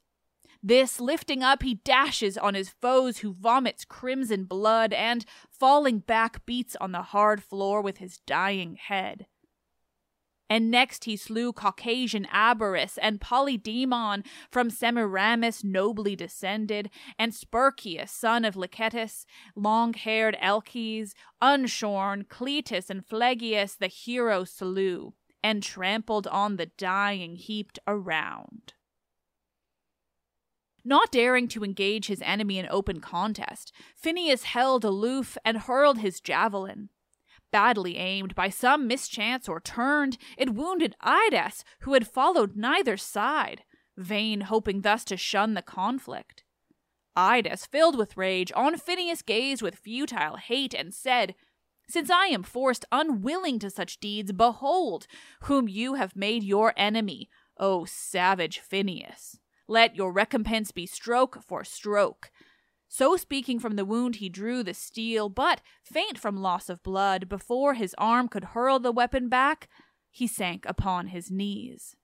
This 0.62 0.98
lifting 0.98 1.42
up, 1.42 1.62
he 1.62 1.74
dashes 1.74 2.38
on 2.38 2.54
his 2.54 2.70
foes, 2.70 3.18
who 3.18 3.34
vomits 3.34 3.84
crimson 3.84 4.44
blood, 4.44 4.94
and, 4.94 5.26
falling 5.50 5.98
back, 5.98 6.46
beats 6.46 6.74
on 6.80 6.92
the 6.92 7.02
hard 7.02 7.44
floor 7.44 7.82
with 7.82 7.98
his 7.98 8.16
dying 8.26 8.76
head. 8.76 9.26
And 10.50 10.70
next 10.70 11.04
he 11.04 11.16
slew 11.16 11.52
Caucasian 11.52 12.26
Abaris 12.26 12.98
and 13.00 13.20
Polydemon 13.20 14.24
from 14.50 14.68
Semiramis 14.68 15.64
nobly 15.64 16.14
descended, 16.14 16.90
and 17.18 17.32
Sperchius, 17.32 18.10
son 18.10 18.44
of 18.44 18.54
Lycetus, 18.54 19.24
long 19.56 19.94
haired 19.94 20.36
Elchis, 20.42 21.14
unshorn, 21.40 22.24
Cletus 22.28 22.90
and 22.90 23.06
Phlegyas 23.06 23.78
the 23.78 23.86
hero 23.86 24.44
slew, 24.44 25.14
and 25.42 25.62
trampled 25.62 26.26
on 26.26 26.56
the 26.56 26.66
dying 26.66 27.36
heaped 27.36 27.78
around. 27.86 28.74
Not 30.84 31.10
daring 31.10 31.48
to 31.48 31.64
engage 31.64 32.08
his 32.08 32.20
enemy 32.20 32.58
in 32.58 32.68
open 32.70 33.00
contest, 33.00 33.72
Phineus 33.96 34.42
held 34.42 34.84
aloof 34.84 35.38
and 35.42 35.56
hurled 35.56 35.98
his 35.98 36.20
javelin 36.20 36.90
badly 37.54 37.98
aimed 37.98 38.34
by 38.34 38.48
some 38.48 38.88
mischance 38.88 39.48
or 39.48 39.60
turned, 39.60 40.18
it 40.36 40.54
wounded 40.54 40.96
Idas, 41.00 41.62
who 41.82 41.92
had 41.92 42.04
followed 42.04 42.56
neither 42.56 42.96
side, 42.96 43.62
vain 43.96 44.40
hoping 44.40 44.80
thus 44.80 45.04
to 45.04 45.16
shun 45.16 45.54
the 45.54 45.62
conflict. 45.62 46.42
Idas, 47.16 47.64
filled 47.64 47.96
with 47.96 48.16
rage, 48.16 48.50
on 48.56 48.76
Phineus 48.76 49.24
gazed 49.24 49.62
with 49.62 49.76
futile 49.76 50.34
hate 50.34 50.74
and 50.74 50.92
said, 50.92 51.36
Since 51.88 52.10
I 52.10 52.26
am 52.26 52.42
forced 52.42 52.86
unwilling 52.90 53.60
to 53.60 53.70
such 53.70 54.00
deeds, 54.00 54.32
behold, 54.32 55.06
whom 55.42 55.68
you 55.68 55.94
have 55.94 56.16
made 56.16 56.42
your 56.42 56.74
enemy, 56.76 57.30
O 57.56 57.84
savage 57.84 58.58
Phineus. 58.58 59.38
Let 59.68 59.94
your 59.94 60.12
recompense 60.12 60.72
be 60.72 60.86
stroke 60.86 61.40
for 61.40 61.62
stroke, 61.62 62.32
so 62.96 63.16
speaking 63.16 63.58
from 63.58 63.74
the 63.74 63.84
wound, 63.84 64.14
he 64.16 64.28
drew 64.28 64.62
the 64.62 64.72
steel, 64.72 65.28
but, 65.28 65.60
faint 65.82 66.16
from 66.16 66.36
loss 66.36 66.68
of 66.68 66.80
blood, 66.84 67.28
before 67.28 67.74
his 67.74 67.92
arm 67.98 68.28
could 68.28 68.44
hurl 68.44 68.78
the 68.78 68.92
weapon 68.92 69.28
back, 69.28 69.68
he 70.12 70.28
sank 70.28 70.64
upon 70.68 71.08
his 71.08 71.28
knees. 71.28 71.96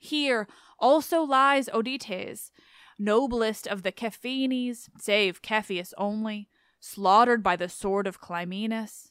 Here 0.00 0.48
also 0.78 1.20
lies 1.20 1.68
Odites, 1.68 2.50
noblest 2.98 3.66
of 3.66 3.82
the 3.82 3.92
Cephenes, 3.92 4.88
save 4.98 5.42
Cepheus 5.46 5.92
only, 5.98 6.48
slaughtered 6.80 7.42
by 7.42 7.56
the 7.56 7.68
sword 7.68 8.06
of 8.06 8.22
Clymenus 8.22 9.09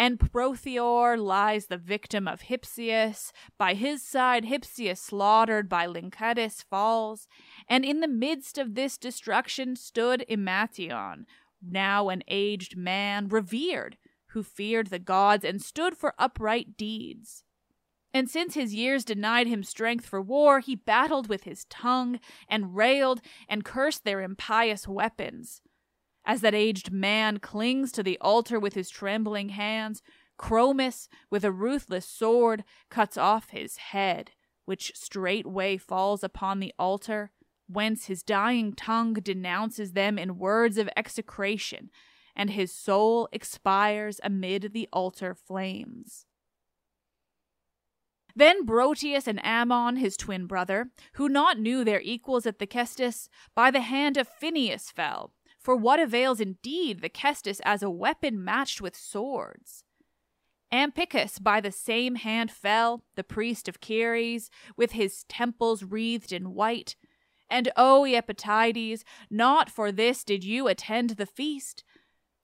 and 0.00 0.18
Prothoenor 0.18 1.18
lies 1.18 1.66
the 1.66 1.76
victim 1.76 2.26
of 2.26 2.44
Hypsius. 2.44 3.32
By 3.58 3.74
his 3.74 4.02
side, 4.02 4.46
Hypsius 4.46 4.98
slaughtered 4.98 5.68
by 5.68 5.86
Lyncadus 5.86 6.62
falls, 6.62 7.28
and 7.68 7.84
in 7.84 8.00
the 8.00 8.08
midst 8.08 8.56
of 8.56 8.74
this 8.74 8.96
destruction 8.96 9.76
stood 9.76 10.24
Emathion, 10.26 11.26
now 11.60 12.08
an 12.08 12.22
aged 12.28 12.78
man, 12.78 13.28
revered, 13.28 13.98
who 14.28 14.42
feared 14.42 14.86
the 14.86 14.98
gods 14.98 15.44
and 15.44 15.60
stood 15.60 15.94
for 15.98 16.14
upright 16.18 16.78
deeds. 16.78 17.44
And 18.14 18.30
since 18.30 18.54
his 18.54 18.74
years 18.74 19.04
denied 19.04 19.48
him 19.48 19.62
strength 19.62 20.06
for 20.06 20.22
war, 20.22 20.60
he 20.60 20.76
battled 20.76 21.28
with 21.28 21.42
his 21.42 21.66
tongue, 21.66 22.20
and 22.48 22.74
railed 22.74 23.20
and 23.50 23.66
cursed 23.66 24.04
their 24.04 24.22
impious 24.22 24.88
weapons. 24.88 25.60
As 26.24 26.42
that 26.42 26.54
aged 26.54 26.92
man 26.92 27.38
clings 27.38 27.92
to 27.92 28.02
the 28.02 28.18
altar 28.20 28.58
with 28.60 28.74
his 28.74 28.90
trembling 28.90 29.50
hands, 29.50 30.02
Chromis, 30.38 31.08
with 31.30 31.44
a 31.44 31.52
ruthless 31.52 32.06
sword, 32.06 32.64
cuts 32.88 33.16
off 33.16 33.50
his 33.50 33.76
head, 33.76 34.32
which 34.64 34.92
straightway 34.94 35.76
falls 35.76 36.24
upon 36.24 36.60
the 36.60 36.72
altar, 36.78 37.30
whence 37.68 38.06
his 38.06 38.22
dying 38.22 38.72
tongue 38.72 39.14
denounces 39.14 39.92
them 39.92 40.18
in 40.18 40.38
words 40.38 40.78
of 40.78 40.88
execration, 40.96 41.90
and 42.34 42.50
his 42.50 42.72
soul 42.72 43.28
expires 43.32 44.20
amid 44.22 44.72
the 44.72 44.88
altar 44.92 45.34
flames. 45.34 46.26
Then 48.34 48.64
Broteus 48.64 49.26
and 49.26 49.44
Ammon, 49.44 49.96
his 49.96 50.16
twin 50.16 50.46
brother, 50.46 50.90
who 51.14 51.28
not 51.28 51.58
knew 51.58 51.84
their 51.84 52.00
equals 52.00 52.46
at 52.46 52.58
the 52.58 52.66
cestus, 52.66 53.28
by 53.54 53.70
the 53.70 53.80
hand 53.80 54.16
of 54.16 54.28
Phineus 54.28 54.90
fell. 54.90 55.32
For 55.60 55.76
what 55.76 56.00
avails 56.00 56.40
indeed 56.40 57.02
the 57.02 57.10
cestus 57.10 57.60
as 57.64 57.82
a 57.82 57.90
weapon 57.90 58.42
matched 58.42 58.80
with 58.80 58.96
swords? 58.96 59.84
Ampycus 60.72 61.38
by 61.38 61.60
the 61.60 61.72
same 61.72 62.14
hand 62.14 62.50
fell, 62.50 63.04
the 63.14 63.24
priest 63.24 63.68
of 63.68 63.78
Ceres, 63.84 64.50
with 64.76 64.92
his 64.92 65.24
temples 65.24 65.84
wreathed 65.84 66.32
in 66.32 66.54
white. 66.54 66.96
And 67.50 67.70
O 67.76 68.04
Epetides, 68.04 69.02
not 69.28 69.68
for 69.68 69.92
this 69.92 70.24
did 70.24 70.44
you 70.44 70.66
attend 70.66 71.10
the 71.10 71.26
feast. 71.26 71.84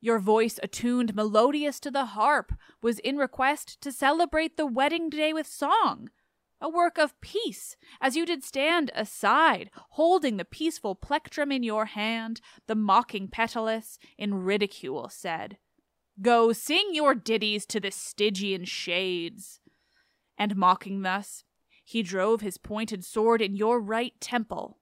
Your 0.01 0.19
voice 0.19 0.61
attuned 0.63 1.15
melodious 1.15 1.81
to 1.81 1.91
the 1.91 2.07
harp 2.07 2.53
was 2.83 2.99
in 2.99 3.17
request 3.17 3.81
to 3.81 3.93
celebrate 3.93 4.57
the 4.57 4.67
wedding 4.67 5.09
day 5.09 5.33
with 5.33 5.47
song, 5.47 6.11
a 6.61 6.69
work 6.69 6.99
of 6.99 7.21
peace, 7.21 7.77
as 8.01 8.17
you 8.17 8.25
did 8.25 8.43
stand 8.43 8.91
aside, 8.95 9.71
holding 9.91 10.37
the 10.37 10.45
peaceful 10.45 10.95
plectrum 10.95 11.53
in 11.53 11.63
your 11.63 11.87
hand, 11.87 12.41
the 12.67 12.75
mocking 12.75 13.29
Petalus 13.29 13.99
in 14.17 14.43
ridicule 14.43 15.09
said, 15.09 15.59
Go 16.23 16.53
sing 16.53 16.91
your 16.93 17.15
ditties 17.15 17.67
to 17.67 17.79
the 17.79 17.91
Stygian 17.91 18.65
shades. 18.65 19.61
And 20.39 20.57
mocking 20.57 21.03
thus, 21.03 21.45
he 21.85 22.03
drove 22.03 22.41
his 22.41 22.59
pointed 22.59 23.05
sword 23.05 23.43
in 23.43 23.55
your 23.55 23.81
right 23.81 24.15
temple. 24.21 24.79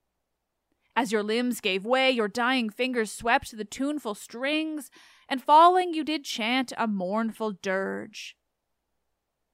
As 0.96 1.10
your 1.10 1.24
limbs 1.24 1.60
gave 1.60 1.84
way, 1.84 2.10
your 2.10 2.28
dying 2.28 2.70
fingers 2.70 3.10
swept 3.10 3.56
the 3.56 3.64
tuneful 3.64 4.14
strings, 4.14 4.90
and 5.28 5.42
falling 5.42 5.92
you 5.92 6.04
did 6.04 6.24
chant 6.24 6.72
a 6.78 6.86
mournful 6.86 7.52
dirge. 7.60 8.36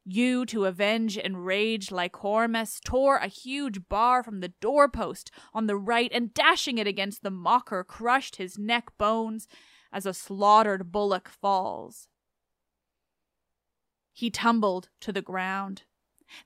You, 0.05 0.47
to 0.47 0.65
avenge 0.65 1.19
and 1.19 1.45
rage 1.45 1.89
Lycormas, 1.89 2.81
tore 2.83 3.17
a 3.17 3.29
huge 3.29 3.89
bar 3.89 4.23
from 4.23 4.41
the 4.41 4.53
doorpost 4.61 5.31
on 5.53 5.67
the 5.67 5.77
right, 5.77 6.11
and 6.13 6.33
dashing 6.33 6.79
it 6.79 6.87
against 6.87 7.23
the 7.23 7.31
mocker, 7.31 7.85
crushed 7.85 8.37
his 8.37 8.59
neck 8.59 8.91
bones 8.99 9.47
as 9.93 10.07
a 10.07 10.15
slaughtered 10.15 10.91
bullock 10.91 11.29
falls. 11.29 12.09
He 14.13 14.31
tumbled 14.31 14.89
to 15.01 15.13
the 15.13 15.23
ground. 15.23 15.83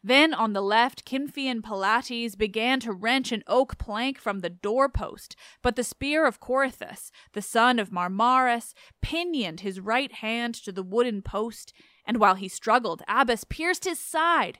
Then 0.02 0.32
on 0.32 0.52
the 0.52 0.62
left, 0.62 1.08
Cynthian 1.08 1.60
Pilates 1.60 2.36
began 2.36 2.80
to 2.80 2.92
wrench 2.92 3.32
an 3.32 3.42
oak 3.46 3.76
plank 3.78 4.18
from 4.18 4.40
the 4.40 4.50
doorpost, 4.50 5.36
but 5.62 5.76
the 5.76 5.84
spear 5.84 6.26
of 6.26 6.40
Corythus, 6.40 7.10
the 7.32 7.42
son 7.42 7.78
of 7.78 7.90
Marmaris, 7.90 8.72
pinioned 9.02 9.60
his 9.60 9.80
right 9.80 10.10
hand 10.10 10.54
to 10.54 10.72
the 10.72 10.82
wooden 10.82 11.20
post, 11.20 11.72
and 12.06 12.18
while 12.18 12.34
he 12.34 12.48
struggled, 12.48 13.02
Abas 13.08 13.44
pierced 13.44 13.84
his 13.84 13.98
side. 13.98 14.58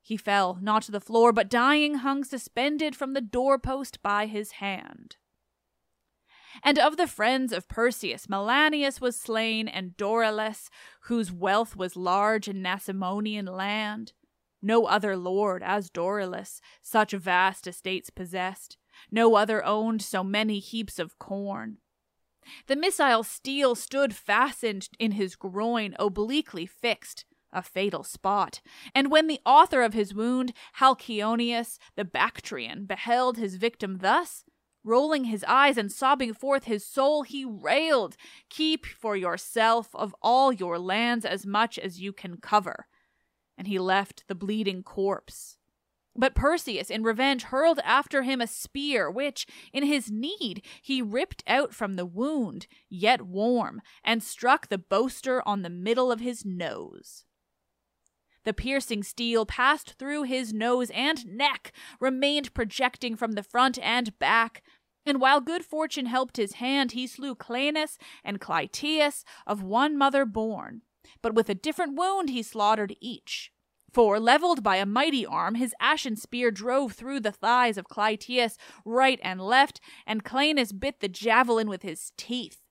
He 0.00 0.16
fell, 0.16 0.58
not 0.60 0.82
to 0.82 0.92
the 0.92 1.00
floor, 1.00 1.32
but 1.32 1.48
dying 1.48 1.96
hung 1.96 2.24
suspended 2.24 2.96
from 2.96 3.12
the 3.12 3.20
doorpost 3.20 4.02
by 4.02 4.26
his 4.26 4.52
hand. 4.52 5.16
And 6.62 6.78
of 6.78 6.96
the 6.96 7.06
friends 7.06 7.52
of 7.52 7.68
Perseus, 7.68 8.26
Melanius 8.26 9.00
was 9.00 9.16
slain, 9.16 9.68
and 9.68 9.96
Dorylas, 9.96 10.68
whose 11.02 11.32
wealth 11.32 11.76
was 11.76 11.96
large 11.96 12.48
in 12.48 12.62
Nasamonian 12.62 13.48
land. 13.48 14.12
No 14.60 14.86
other 14.86 15.16
lord, 15.16 15.62
as 15.62 15.90
Dorylas, 15.90 16.60
such 16.82 17.12
vast 17.12 17.66
estates 17.66 18.10
possessed. 18.10 18.76
No 19.10 19.34
other 19.34 19.64
owned 19.64 20.02
so 20.02 20.22
many 20.22 20.58
heaps 20.58 20.98
of 20.98 21.18
corn. 21.18 21.78
The 22.66 22.76
missile 22.76 23.22
steel 23.22 23.74
stood 23.74 24.14
fastened 24.14 24.88
in 24.98 25.12
his 25.12 25.36
groin, 25.36 25.94
obliquely 25.98 26.66
fixed, 26.66 27.24
a 27.52 27.62
fatal 27.62 28.02
spot. 28.02 28.60
And 28.94 29.10
when 29.10 29.26
the 29.26 29.40
author 29.44 29.82
of 29.82 29.92
his 29.92 30.14
wound, 30.14 30.52
Halcyonius 30.78 31.78
the 31.96 32.04
Bactrian, 32.04 32.86
beheld 32.86 33.36
his 33.36 33.56
victim 33.56 33.98
thus, 33.98 34.44
rolling 34.84 35.24
his 35.24 35.44
eyes 35.44 35.76
and 35.76 35.92
sobbing 35.92 36.34
forth 36.34 36.64
his 36.64 36.84
soul, 36.84 37.22
he 37.22 37.44
railed, 37.44 38.16
Keep 38.48 38.86
for 38.86 39.16
yourself 39.16 39.88
of 39.94 40.14
all 40.22 40.52
your 40.52 40.78
lands 40.78 41.24
as 41.24 41.46
much 41.46 41.78
as 41.78 42.00
you 42.00 42.12
can 42.12 42.38
cover. 42.38 42.86
And 43.56 43.66
he 43.66 43.78
left 43.78 44.24
the 44.28 44.34
bleeding 44.34 44.82
corpse 44.82 45.58
but 46.14 46.34
Perseus, 46.34 46.90
in 46.90 47.02
revenge, 47.02 47.44
hurled 47.44 47.80
after 47.84 48.22
him 48.22 48.40
a 48.40 48.46
spear, 48.46 49.10
which, 49.10 49.46
in 49.72 49.84
his 49.84 50.10
need, 50.10 50.64
he 50.82 51.00
ripped 51.00 51.42
out 51.46 51.74
from 51.74 51.96
the 51.96 52.06
wound, 52.06 52.66
yet 52.88 53.22
warm, 53.22 53.80
and 54.04 54.22
struck 54.22 54.68
the 54.68 54.78
boaster 54.78 55.42
on 55.46 55.62
the 55.62 55.70
middle 55.70 56.12
of 56.12 56.20
his 56.20 56.44
nose. 56.44 57.24
The 58.44 58.52
piercing 58.52 59.04
steel 59.04 59.46
passed 59.46 59.94
through 59.98 60.24
his 60.24 60.52
nose 60.52 60.90
and 60.90 61.24
neck, 61.26 61.72
remained 62.00 62.52
projecting 62.54 63.16
from 63.16 63.32
the 63.32 63.42
front 63.42 63.78
and 63.78 64.18
back, 64.18 64.62
and 65.06 65.20
while 65.20 65.40
good 65.40 65.64
fortune 65.64 66.06
helped 66.06 66.36
his 66.36 66.54
hand, 66.54 66.92
he 66.92 67.06
slew 67.06 67.34
Cleinias 67.34 67.98
and 68.22 68.40
Clytius, 68.40 69.24
of 69.46 69.62
one 69.62 69.96
mother 69.96 70.24
born. 70.24 70.82
But 71.22 71.34
with 71.34 71.48
a 71.48 71.54
different 71.54 71.96
wound 71.96 72.30
he 72.30 72.42
slaughtered 72.42 72.94
each. 73.00 73.52
For, 73.92 74.18
leveled 74.18 74.62
by 74.62 74.76
a 74.76 74.86
mighty 74.86 75.26
arm, 75.26 75.56
his 75.56 75.74
ashen 75.78 76.16
spear 76.16 76.50
drove 76.50 76.92
through 76.92 77.20
the 77.20 77.32
thighs 77.32 77.76
of 77.76 77.88
Clytius 77.88 78.56
right 78.84 79.20
and 79.22 79.40
left, 79.40 79.80
and 80.06 80.24
Cleinias 80.24 80.72
bit 80.72 81.00
the 81.00 81.08
javelin 81.08 81.68
with 81.68 81.82
his 81.82 82.12
teeth. 82.16 82.62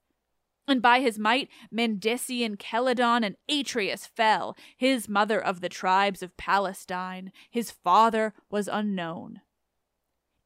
And 0.67 0.81
by 0.81 0.99
his 0.99 1.19
might, 1.19 1.49
Mendesian 1.71 2.57
Celadon 2.57 3.23
and 3.23 3.35
Atreus 3.49 4.05
fell, 4.05 4.55
his 4.77 5.09
mother 5.09 5.39
of 5.39 5.61
the 5.61 5.69
tribes 5.69 6.23
of 6.23 6.37
Palestine. 6.37 7.31
His 7.49 7.71
father 7.71 8.33
was 8.49 8.67
unknown. 8.67 9.41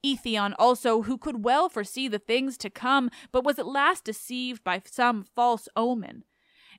Eetion 0.05 0.53
also, 0.59 1.03
who 1.03 1.17
could 1.17 1.43
well 1.43 1.69
foresee 1.69 2.07
the 2.07 2.19
things 2.19 2.57
to 2.57 2.69
come, 2.69 3.09
but 3.31 3.43
was 3.43 3.59
at 3.59 3.65
last 3.65 4.03
deceived 4.03 4.63
by 4.63 4.81
some 4.85 5.23
false 5.23 5.67
omen, 5.75 6.23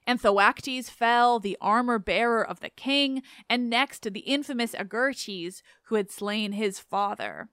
and 0.06 0.20
Thoactes 0.20 0.88
fell, 0.88 1.40
the 1.40 1.56
armor 1.60 1.98
bearer 1.98 2.46
of 2.46 2.60
the 2.60 2.70
king, 2.70 3.22
and 3.50 3.68
next 3.68 4.02
the 4.12 4.20
infamous 4.20 4.74
Agyrtes, 4.74 5.62
who 5.84 5.96
had 5.96 6.10
slain 6.10 6.52
his 6.52 6.78
father. 6.78 7.48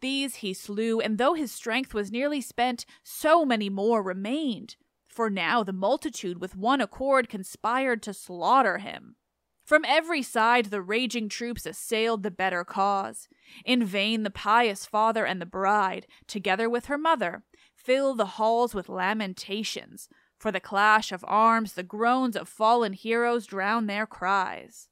These 0.00 0.36
he 0.36 0.52
slew, 0.52 1.00
and 1.00 1.16
though 1.18 1.34
his 1.34 1.52
strength 1.52 1.94
was 1.94 2.12
nearly 2.12 2.40
spent, 2.40 2.84
so 3.02 3.44
many 3.44 3.70
more 3.70 4.02
remained. 4.02 4.76
For 5.08 5.30
now 5.30 5.62
the 5.62 5.72
multitude 5.72 6.40
with 6.40 6.56
one 6.56 6.80
accord 6.80 7.28
conspired 7.28 8.02
to 8.02 8.12
slaughter 8.12 8.78
him. 8.78 9.16
From 9.64 9.84
every 9.84 10.22
side 10.22 10.66
the 10.66 10.82
raging 10.82 11.28
troops 11.28 11.66
assailed 11.66 12.22
the 12.22 12.30
better 12.30 12.64
cause. 12.64 13.28
In 13.64 13.84
vain 13.84 14.22
the 14.22 14.30
pious 14.30 14.84
father 14.86 15.24
and 15.24 15.40
the 15.40 15.46
bride, 15.46 16.06
together 16.28 16.68
with 16.68 16.86
her 16.86 16.98
mother, 16.98 17.44
fill 17.74 18.14
the 18.14 18.26
halls 18.26 18.74
with 18.74 18.88
lamentations, 18.88 20.08
for 20.38 20.52
the 20.52 20.60
clash 20.60 21.12
of 21.12 21.24
arms, 21.26 21.72
the 21.72 21.82
groans 21.82 22.36
of 22.36 22.48
fallen 22.48 22.92
heroes 22.92 23.46
drown 23.46 23.86
their 23.86 24.06
cries. 24.06 24.88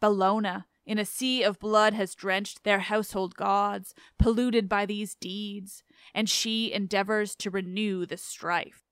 Bellona, 0.00 0.64
in 0.86 0.98
a 0.98 1.04
sea 1.04 1.42
of 1.42 1.58
blood, 1.58 1.92
has 1.94 2.14
drenched 2.14 2.64
their 2.64 2.80
household 2.80 3.34
gods, 3.34 3.94
polluted 4.18 4.68
by 4.68 4.86
these 4.86 5.14
deeds, 5.14 5.82
and 6.14 6.28
she 6.30 6.72
endeavors 6.72 7.36
to 7.36 7.50
renew 7.50 8.06
the 8.06 8.16
strife. 8.16 8.84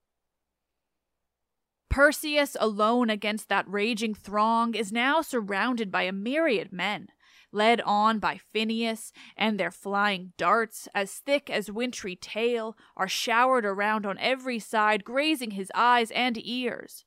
Perseus, 1.89 2.57
alone 2.61 3.09
against 3.09 3.49
that 3.49 3.65
raging 3.67 4.15
throng, 4.15 4.75
is 4.75 4.93
now 4.93 5.23
surrounded 5.23 5.91
by 5.91 6.03
a 6.03 6.13
myriad 6.13 6.73
men 6.73 7.09
led 7.57 7.81
on 7.81 8.21
by 8.21 8.39
Phineus, 8.55 9.11
and 9.37 9.59
their 9.59 9.73
flying 9.73 10.33
darts, 10.37 10.87
as 10.95 11.11
thick 11.13 11.51
as 11.51 11.73
wintry 11.73 12.15
tail, 12.15 12.77
are 12.97 13.09
showered 13.09 13.65
around 13.65 14.07
on 14.07 14.19
every 14.19 14.61
side, 14.61 15.03
grazing 15.03 15.53
his 15.53 15.73
eyes 15.75 16.13
and 16.13 16.39
ears. 16.47 17.05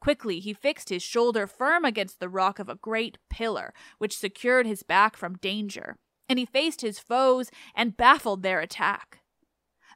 Quickly 0.00 0.40
he 0.40 0.52
fixed 0.52 0.88
his 0.88 1.02
shoulder 1.02 1.46
firm 1.46 1.84
against 1.84 2.20
the 2.20 2.28
rock 2.28 2.58
of 2.58 2.68
a 2.68 2.76
great 2.76 3.18
pillar, 3.28 3.74
which 3.98 4.16
secured 4.16 4.66
his 4.66 4.82
back 4.82 5.16
from 5.16 5.36
danger, 5.36 5.96
and 6.28 6.38
he 6.38 6.46
faced 6.46 6.80
his 6.80 6.98
foes 6.98 7.50
and 7.74 7.96
baffled 7.96 8.42
their 8.42 8.60
attack. 8.60 9.21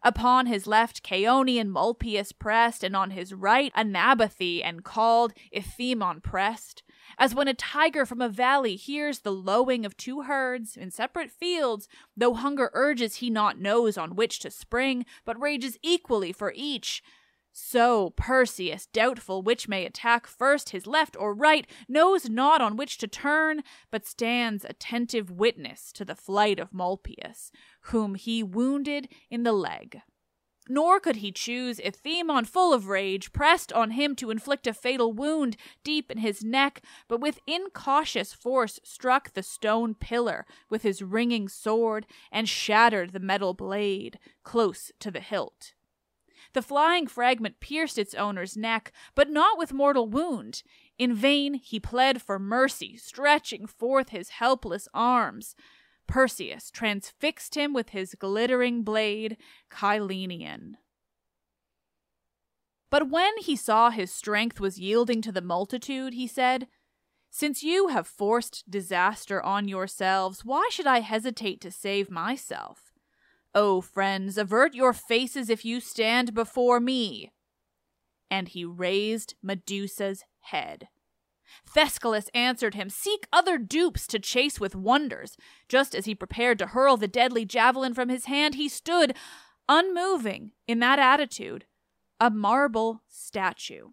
Upon 0.02 0.46
his 0.46 0.66
left, 0.66 1.02
Chaonian 1.02 1.68
Mulpius 1.68 2.32
pressed, 2.32 2.84
and 2.84 2.94
on 2.94 3.10
his 3.10 3.32
right, 3.32 3.72
Anabathe 3.74 4.62
and 4.64 4.84
called 4.84 5.32
Ethemon 5.54 6.22
pressed, 6.22 6.82
as 7.18 7.34
when 7.34 7.48
a 7.48 7.54
tiger 7.54 8.04
from 8.04 8.20
a 8.20 8.28
valley 8.28 8.76
hears 8.76 9.20
the 9.20 9.32
lowing 9.32 9.86
of 9.86 9.96
two 9.96 10.22
herds 10.22 10.76
in 10.76 10.90
separate 10.90 11.30
fields, 11.30 11.88
though 12.16 12.34
hunger 12.34 12.70
urges 12.74 13.16
he 13.16 13.30
not 13.30 13.58
knows 13.58 13.96
on 13.96 14.16
which 14.16 14.38
to 14.40 14.50
spring, 14.50 15.06
but 15.24 15.40
rages 15.40 15.78
equally 15.82 16.32
for 16.32 16.52
each. 16.54 17.02
So 17.58 18.10
Perseus, 18.10 18.84
doubtful 18.84 19.40
which 19.40 19.66
may 19.66 19.86
attack 19.86 20.26
first, 20.26 20.70
his 20.70 20.86
left 20.86 21.16
or 21.18 21.32
right, 21.32 21.66
knows 21.88 22.28
not 22.28 22.60
on 22.60 22.76
which 22.76 22.98
to 22.98 23.08
turn, 23.08 23.62
but 23.90 24.04
stands 24.04 24.62
attentive 24.66 25.30
witness 25.30 25.90
to 25.92 26.04
the 26.04 26.14
flight 26.14 26.58
of 26.58 26.74
Mulpius, 26.74 27.50
whom 27.86 28.14
he 28.14 28.42
wounded 28.42 29.08
in 29.30 29.42
the 29.42 29.52
leg. 29.52 30.00
Nor 30.68 30.98
could 30.98 31.16
he 31.16 31.30
choose 31.30 31.78
if 31.78 32.02
Themon, 32.02 32.44
full 32.44 32.72
of 32.72 32.88
rage, 32.88 33.32
pressed 33.32 33.72
on 33.72 33.92
him 33.92 34.16
to 34.16 34.30
inflict 34.30 34.66
a 34.66 34.74
fatal 34.74 35.12
wound 35.12 35.56
deep 35.84 36.10
in 36.10 36.18
his 36.18 36.42
neck, 36.42 36.82
but 37.06 37.20
with 37.20 37.38
incautious 37.46 38.32
force 38.32 38.80
struck 38.82 39.32
the 39.32 39.44
stone 39.44 39.94
pillar 39.94 40.44
with 40.68 40.82
his 40.82 41.02
ringing 41.02 41.48
sword 41.48 42.06
and 42.32 42.48
shattered 42.48 43.12
the 43.12 43.20
metal 43.20 43.54
blade 43.54 44.18
close 44.42 44.90
to 44.98 45.10
the 45.10 45.20
hilt. 45.20 45.74
The 46.52 46.62
flying 46.62 47.06
fragment 47.06 47.60
pierced 47.60 47.98
its 47.98 48.14
owner's 48.14 48.56
neck, 48.56 48.92
but 49.14 49.30
not 49.30 49.58
with 49.58 49.72
mortal 49.72 50.08
wound. 50.08 50.62
In 50.98 51.14
vain 51.14 51.54
he 51.54 51.78
pled 51.78 52.22
for 52.22 52.38
mercy, 52.38 52.96
stretching 52.96 53.66
forth 53.66 54.08
his 54.08 54.30
helpless 54.30 54.88
arms. 54.94 55.54
Perseus 56.06 56.70
transfixed 56.70 57.54
him 57.54 57.72
with 57.72 57.90
his 57.90 58.14
glittering 58.14 58.82
blade, 58.82 59.36
Cyllenian. 59.70 60.76
But 62.90 63.10
when 63.10 63.36
he 63.38 63.56
saw 63.56 63.90
his 63.90 64.12
strength 64.12 64.60
was 64.60 64.78
yielding 64.78 65.20
to 65.22 65.32
the 65.32 65.42
multitude, 65.42 66.14
he 66.14 66.26
said, 66.26 66.68
Since 67.30 67.62
you 67.62 67.88
have 67.88 68.06
forced 68.06 68.70
disaster 68.70 69.42
on 69.42 69.68
yourselves, 69.68 70.44
why 70.44 70.68
should 70.70 70.86
I 70.86 71.00
hesitate 71.00 71.60
to 71.62 71.70
save 71.70 72.10
myself? 72.10 72.92
O 73.54 73.80
friends, 73.80 74.38
avert 74.38 74.74
your 74.74 74.92
faces 74.92 75.50
if 75.50 75.64
you 75.64 75.80
stand 75.80 76.34
before 76.34 76.78
me. 76.78 77.32
And 78.30 78.48
he 78.48 78.64
raised 78.64 79.34
Medusa's 79.42 80.24
head. 80.40 80.88
Thescalus 81.66 82.28
answered 82.34 82.74
him, 82.74 82.88
Seek 82.90 83.26
other 83.32 83.58
dupes 83.58 84.06
to 84.08 84.18
chase 84.18 84.60
with 84.60 84.74
wonders. 84.74 85.36
Just 85.68 85.94
as 85.94 86.04
he 86.04 86.14
prepared 86.14 86.58
to 86.58 86.68
hurl 86.68 86.96
the 86.96 87.08
deadly 87.08 87.44
javelin 87.44 87.94
from 87.94 88.08
his 88.08 88.26
hand, 88.26 88.54
he 88.54 88.68
stood, 88.68 89.14
unmoving, 89.68 90.52
in 90.66 90.78
that 90.80 90.98
attitude, 90.98 91.66
a 92.20 92.30
marble 92.30 93.02
statue. 93.08 93.88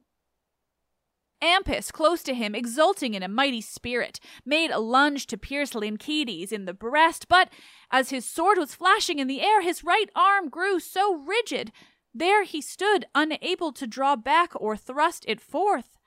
Ampis, 1.43 1.91
close 1.91 2.23
to 2.23 2.33
him, 2.33 2.55
exulting 2.55 3.15
in 3.15 3.21
a 3.21 3.27
mighty 3.27 3.59
spirit, 3.59 4.21
made 4.45 4.71
a 4.71 4.79
lunge 4.79 5.27
to 5.27 5.37
pierce 5.37 5.73
Lyncetes 5.73 6.53
in 6.53 6.63
the 6.63 6.73
breast, 6.73 7.27
but 7.27 7.49
as 7.91 8.11
his 8.11 8.25
sword 8.25 8.57
was 8.57 8.73
flashing 8.73 9.19
in 9.19 9.27
the 9.27 9.41
air, 9.41 9.61
his 9.61 9.83
right 9.83 10.09
arm 10.15 10.47
grew 10.47 10.79
so 10.79 11.15
rigid. 11.15 11.73
There 12.13 12.43
he 12.43 12.61
stood, 12.61 13.05
unable 13.13 13.73
to 13.73 13.85
draw 13.85 14.15
back 14.15 14.53
or 14.55 14.77
thrust 14.77 15.25
it 15.27 15.41
forth. 15.41 15.97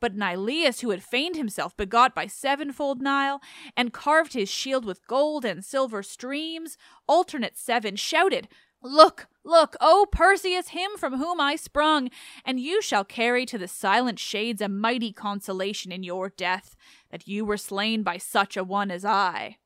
But 0.00 0.14
Nilais, 0.14 0.80
who 0.80 0.90
had 0.90 1.02
feigned 1.02 1.36
himself 1.36 1.76
begot 1.76 2.14
by 2.14 2.26
sevenfold 2.26 3.00
Nile, 3.00 3.40
and 3.76 3.92
carved 3.92 4.34
his 4.34 4.50
shield 4.50 4.84
with 4.84 5.06
gold 5.06 5.44
and 5.44 5.64
silver 5.64 6.02
streams, 6.02 6.76
alternate 7.06 7.56
seven, 7.56 7.96
shouted, 7.96 8.48
Look, 8.82 9.26
look, 9.42 9.74
O 9.80 10.06
Perseus, 10.12 10.68
him 10.68 10.92
from 10.98 11.18
whom 11.18 11.40
I 11.40 11.56
sprung, 11.56 12.10
and 12.44 12.60
you 12.60 12.82
shall 12.82 13.04
carry 13.04 13.46
to 13.46 13.56
the 13.58 13.66
silent 13.66 14.18
shades 14.18 14.60
a 14.60 14.68
mighty 14.68 15.12
consolation 15.12 15.90
in 15.90 16.02
your 16.02 16.28
death, 16.28 16.76
that 17.10 17.26
you 17.26 17.44
were 17.44 17.56
slain 17.56 18.02
by 18.02 18.18
such 18.18 18.56
a 18.56 18.62
one 18.64 18.90
as 18.90 19.04
I. 19.04 19.56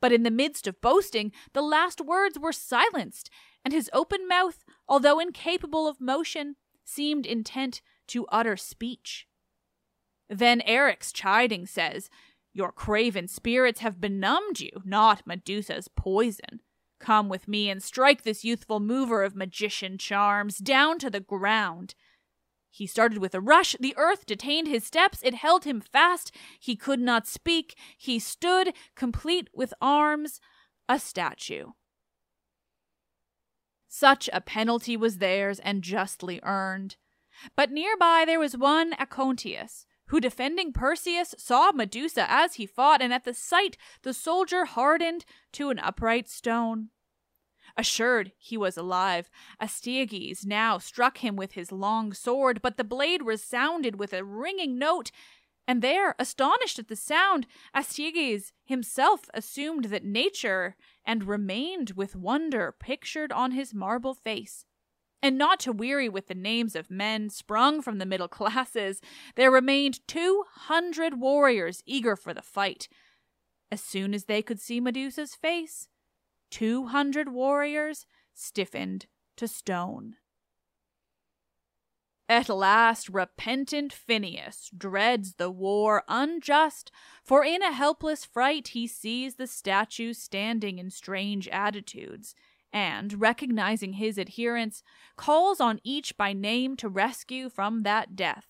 But 0.00 0.12
in 0.12 0.22
the 0.22 0.30
midst 0.30 0.66
of 0.66 0.80
boasting, 0.80 1.30
the 1.52 1.62
last 1.62 2.00
words 2.00 2.38
were 2.38 2.52
silenced, 2.52 3.30
and 3.64 3.72
his 3.72 3.90
open 3.92 4.26
mouth, 4.26 4.64
although 4.88 5.20
incapable 5.20 5.86
of 5.86 6.00
motion, 6.00 6.56
seemed 6.84 7.26
intent 7.26 7.82
to 8.08 8.26
utter 8.32 8.56
speech. 8.56 9.28
Then 10.28 10.62
Eryx, 10.66 11.12
chiding, 11.12 11.66
says, 11.66 12.08
Your 12.52 12.72
craven 12.72 13.28
spirits 13.28 13.80
have 13.80 14.00
benumbed 14.00 14.60
you, 14.60 14.82
not 14.84 15.26
Medusa's 15.26 15.88
poison. 15.88 16.60
Come 17.00 17.28
with 17.28 17.48
me 17.48 17.68
and 17.68 17.82
strike 17.82 18.22
this 18.22 18.44
youthful 18.44 18.78
mover 18.78 19.24
of 19.24 19.34
magician 19.34 19.98
charms 19.98 20.58
down 20.58 20.98
to 21.00 21.10
the 21.10 21.20
ground. 21.20 21.94
He 22.70 22.86
started 22.86 23.18
with 23.18 23.34
a 23.34 23.40
rush. 23.40 23.76
The 23.78 23.94
earth 23.98 24.24
detained 24.24 24.66
his 24.66 24.84
steps. 24.84 25.20
It 25.22 25.34
held 25.34 25.64
him 25.64 25.80
fast. 25.80 26.34
He 26.58 26.74
could 26.74 27.00
not 27.00 27.26
speak. 27.26 27.76
He 27.98 28.18
stood, 28.18 28.72
complete 28.94 29.48
with 29.52 29.74
arms, 29.80 30.40
a 30.88 30.98
statue. 30.98 31.72
Such 33.88 34.30
a 34.32 34.40
penalty 34.40 34.96
was 34.96 35.18
theirs, 35.18 35.58
and 35.58 35.82
justly 35.82 36.40
earned. 36.42 36.96
But 37.54 37.70
nearby 37.70 38.24
there 38.26 38.40
was 38.40 38.56
one 38.56 38.94
Aconteus, 38.94 39.84
who 40.12 40.20
defending 40.20 40.74
Perseus 40.74 41.34
saw 41.38 41.72
Medusa 41.72 42.30
as 42.30 42.56
he 42.56 42.66
fought, 42.66 43.00
and 43.00 43.14
at 43.14 43.24
the 43.24 43.32
sight 43.32 43.78
the 44.02 44.12
soldier 44.12 44.66
hardened 44.66 45.24
to 45.52 45.70
an 45.70 45.78
upright 45.78 46.28
stone. 46.28 46.90
Assured 47.78 48.32
he 48.36 48.58
was 48.58 48.76
alive, 48.76 49.30
Astyages 49.58 50.44
now 50.44 50.76
struck 50.76 51.24
him 51.24 51.34
with 51.34 51.52
his 51.52 51.72
long 51.72 52.12
sword, 52.12 52.60
but 52.60 52.76
the 52.76 52.84
blade 52.84 53.22
resounded 53.22 53.98
with 53.98 54.12
a 54.12 54.22
ringing 54.22 54.78
note, 54.78 55.10
and 55.66 55.80
there, 55.80 56.14
astonished 56.18 56.78
at 56.78 56.88
the 56.88 56.96
sound, 56.96 57.46
Astyages 57.74 58.52
himself 58.66 59.30
assumed 59.32 59.86
that 59.86 60.04
nature, 60.04 60.76
and 61.06 61.24
remained 61.24 61.92
with 61.92 62.14
wonder 62.14 62.76
pictured 62.78 63.32
on 63.32 63.52
his 63.52 63.72
marble 63.72 64.12
face. 64.12 64.66
And 65.22 65.38
not 65.38 65.60
to 65.60 65.72
weary 65.72 66.08
with 66.08 66.26
the 66.26 66.34
names 66.34 66.74
of 66.74 66.90
men 66.90 67.30
sprung 67.30 67.80
from 67.80 67.98
the 67.98 68.06
middle 68.06 68.28
classes, 68.40 69.00
there 69.36 69.50
remained 69.50 70.06
two 70.08 70.44
hundred 70.52 71.20
warriors 71.20 71.82
eager 71.86 72.16
for 72.16 72.34
the 72.34 72.42
fight. 72.42 72.88
As 73.70 73.80
soon 73.80 74.12
as 74.12 74.24
they 74.24 74.42
could 74.42 74.60
see 74.60 74.80
Medusa's 74.80 75.34
face, 75.34 75.88
two 76.50 76.86
hundred 76.86 77.28
warriors 77.28 78.06
stiffened 78.34 79.06
to 79.36 79.46
stone. 79.46 80.16
At 82.28 82.48
last, 82.48 83.08
repentant 83.08 83.92
Phineus 83.92 84.70
dreads 84.76 85.34
the 85.34 85.50
war 85.50 86.02
unjust, 86.08 86.90
for 87.22 87.44
in 87.44 87.62
a 87.62 87.72
helpless 87.72 88.24
fright 88.24 88.68
he 88.68 88.86
sees 88.86 89.34
the 89.34 89.46
statues 89.46 90.18
standing 90.18 90.78
in 90.78 90.90
strange 90.90 91.46
attitudes 91.48 92.34
and, 92.72 93.20
recognizing 93.20 93.94
his 93.94 94.18
adherents, 94.18 94.82
calls 95.16 95.60
on 95.60 95.80
each 95.84 96.16
by 96.16 96.32
name 96.32 96.76
to 96.76 96.88
rescue 96.88 97.48
from 97.48 97.82
that 97.82 98.16
death. 98.16 98.46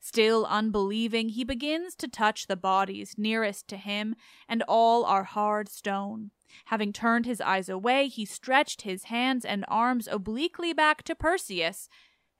Still 0.00 0.46
unbelieving, 0.46 1.28
he 1.28 1.44
begins 1.44 1.94
to 1.96 2.08
touch 2.08 2.46
the 2.46 2.56
bodies 2.56 3.14
nearest 3.18 3.68
to 3.68 3.76
him, 3.76 4.16
and 4.48 4.62
all 4.66 5.04
are 5.04 5.24
hard 5.24 5.68
stone. 5.68 6.30
Having 6.66 6.94
turned 6.94 7.26
his 7.26 7.40
eyes 7.40 7.68
away, 7.68 8.08
he 8.08 8.24
stretched 8.24 8.82
his 8.82 9.04
hands 9.04 9.44
and 9.44 9.64
arms 9.68 10.08
obliquely 10.10 10.72
back 10.72 11.02
to 11.04 11.14
Perseus, 11.14 11.88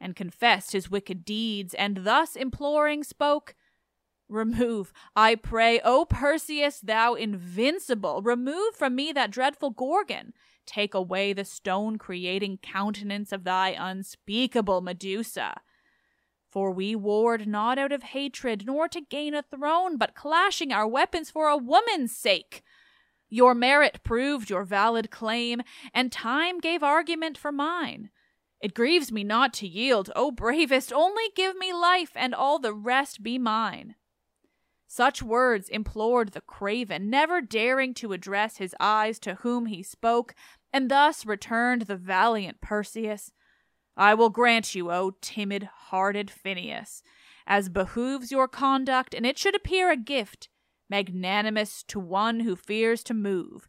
and 0.01 0.17
confessed 0.17 0.73
his 0.73 0.91
wicked 0.91 1.25
deeds, 1.25 1.75
and 1.75 1.99
thus 1.99 2.35
imploring 2.35 3.05
spoke, 3.05 3.55
Remove, 4.29 4.93
I 5.15 5.35
pray, 5.35 5.81
O 5.85 6.05
Perseus, 6.05 6.81
thou 6.81 7.15
invincible, 7.15 8.23
remove 8.23 8.75
from 8.75 8.95
me 8.95 9.13
that 9.13 9.31
dreadful 9.31 9.71
Gorgon, 9.71 10.33
take 10.67 10.95
away 10.95 11.33
the 11.33 11.45
stone 11.45 11.99
creating 11.99 12.59
countenance 12.63 13.33
of 13.33 13.45
thy 13.45 13.71
unspeakable 13.71 14.81
Medusa. 14.81 15.61
For 16.51 16.73
we 16.73 16.97
warred 16.97 17.47
not 17.47 17.79
out 17.79 17.93
of 17.93 18.03
hatred, 18.03 18.65
nor 18.67 18.89
to 18.89 19.01
gain 19.01 19.35
a 19.35 19.43
throne, 19.43 19.97
but 19.97 20.15
clashing 20.15 20.73
our 20.73 20.87
weapons 20.87 21.31
for 21.31 21.49
a 21.49 21.57
woman's 21.57 22.17
sake. 22.17 22.63
Your 23.29 23.55
merit 23.55 24.01
proved 24.03 24.51
your 24.51 24.65
valid 24.65 25.11
claim, 25.11 25.63
and 25.95 26.11
time 26.11 26.59
gave 26.59 26.83
argument 26.83 27.39
for 27.39 27.53
mine. 27.53 28.11
It 28.61 28.75
grieves 28.75 29.13
me 29.13 29.25
not 29.25 29.55
to 29.55 29.69
yield, 29.69 30.11
O 30.17 30.31
bravest, 30.31 30.93
only 30.93 31.25
give 31.37 31.57
me 31.57 31.73
life, 31.73 32.11
and 32.15 32.35
all 32.35 32.59
the 32.59 32.75
rest 32.75 33.23
be 33.23 33.39
mine. 33.39 33.95
Such 34.93 35.23
words 35.23 35.69
implored 35.69 36.33
the 36.33 36.41
craven, 36.41 37.09
never 37.09 37.41
daring 37.41 37.95
to 37.95 38.13
address 38.13 38.57
his 38.57 38.75
eyes 38.81 39.21
to 39.21 39.37
whom 39.37 39.67
he 39.67 39.85
spoke, 39.85 40.35
and 40.73 40.91
thus 40.91 41.25
returned 41.25 41.83
the 41.83 41.95
valiant 41.95 42.61
Perseus. 42.61 43.31
I 43.97 44.15
will 44.15 44.31
grant 44.31 44.75
you, 44.75 44.91
O 44.91 45.13
timid 45.21 45.63
hearted 45.63 46.29
Phineus, 46.29 47.05
as 47.47 47.69
behooves 47.69 48.33
your 48.33 48.49
conduct, 48.49 49.15
and 49.15 49.25
it 49.25 49.39
should 49.39 49.55
appear 49.55 49.93
a 49.93 49.97
gift, 49.97 50.49
magnanimous 50.89 51.85
to 51.85 52.01
one 52.01 52.41
who 52.41 52.57
fears 52.57 53.05
to 53.05 53.15
move. 53.15 53.69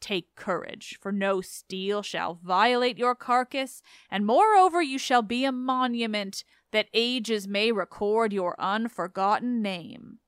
Take 0.00 0.34
courage, 0.36 0.98
for 1.02 1.12
no 1.12 1.42
steel 1.42 2.00
shall 2.00 2.40
violate 2.42 2.96
your 2.96 3.14
carcass, 3.14 3.82
and 4.10 4.24
moreover 4.24 4.80
you 4.80 4.96
shall 4.96 5.20
be 5.20 5.44
a 5.44 5.52
monument 5.52 6.44
that 6.70 6.88
ages 6.94 7.46
may 7.46 7.72
record 7.72 8.32
your 8.32 8.58
unforgotten 8.58 9.60
name. 9.60 10.20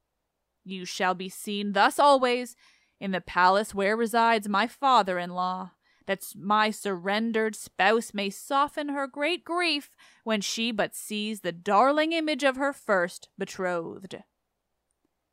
You 0.65 0.85
shall 0.85 1.15
be 1.15 1.29
seen 1.29 1.73
thus 1.73 1.99
always 1.99 2.57
in 3.01 3.11
the 3.11 3.21
palace 3.21 3.75
where 3.75 3.97
resides 3.97 4.49
my 4.49 4.67
father 4.67 5.19
in 5.19 5.31
law, 5.31 5.73
that 6.07 6.25
my 6.37 6.71
surrendered 6.71 7.55
spouse 7.55 8.15
may 8.15 8.31
soften 8.31 8.89
her 8.89 9.07
great 9.07 9.45
grief 9.45 9.91
when 10.23 10.41
she 10.41 10.71
but 10.73 10.95
sees 10.95 11.41
the 11.41 11.53
darling 11.53 12.13
image 12.13 12.45
of 12.45 12.57
her 12.57 12.73
first 12.73 13.29
betrothed. 13.39 14.17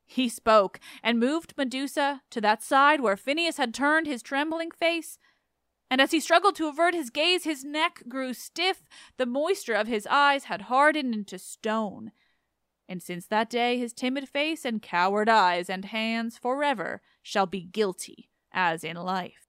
He 0.06 0.28
spoke, 0.28 0.80
and 1.02 1.20
moved 1.20 1.54
Medusa 1.58 2.22
to 2.32 2.41
that 2.41 2.62
side 2.62 3.00
where 3.00 3.15
Phineus 3.15 3.56
had 3.56 3.74
turned 3.74 4.08
his 4.08 4.22
trembling 4.22 4.72
face, 4.72 5.17
And 5.89 6.02
as 6.02 6.12
he 6.12 6.20
struggled 6.20 6.56
to 6.56 6.67
avert 6.67 6.94
his 6.94 7.10
gaze, 7.10 7.46
his 7.46 7.63
neck 7.63 8.04
grew 8.10 8.34
stiff, 8.34 8.89
the 9.17 9.26
moisture 9.26 9.74
of 9.74 9.88
his 9.88 10.08
eyes 10.08 10.46
had 10.46 10.63
hardened 10.63 11.13
into 11.13 11.38
stone. 11.38 12.12
And 12.91 13.01
since 13.01 13.25
that 13.27 13.49
day, 13.49 13.77
his 13.77 13.93
timid 13.93 14.27
face 14.27 14.65
and 14.65 14.82
coward 14.82 15.30
eyes 15.30 15.69
and 15.69 15.86
hands 15.86 16.38
forever 16.38 17.01
shall 17.23 17.45
be 17.45 17.62
guilty 17.62 18.30
as 18.51 18.84
in 18.84 18.97
life. 18.97 19.47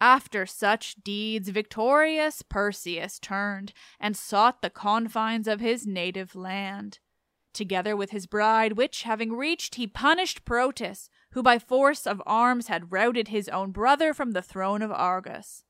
After 0.00 0.46
such 0.46 1.02
deeds, 1.02 1.48
victorious 1.48 2.42
Perseus 2.42 3.18
turned 3.18 3.72
and 3.98 4.16
sought 4.16 4.62
the 4.62 4.70
confines 4.70 5.48
of 5.48 5.58
his 5.58 5.84
native 5.84 6.36
land. 6.36 7.00
Together 7.52 7.96
with 7.96 8.10
his 8.12 8.28
bride, 8.28 8.74
which 8.74 9.02
having 9.02 9.32
reached, 9.32 9.74
he 9.74 9.88
punished 9.88 10.44
Proetus, 10.44 11.08
who 11.32 11.42
by 11.42 11.58
force 11.58 12.06
of 12.06 12.22
arms 12.24 12.68
had 12.68 12.92
routed 12.92 13.28
his 13.28 13.48
own 13.48 13.72
brother 13.72 14.14
from 14.14 14.30
the 14.30 14.42
throne 14.42 14.80
of 14.80 14.92
Argos. 14.92 15.64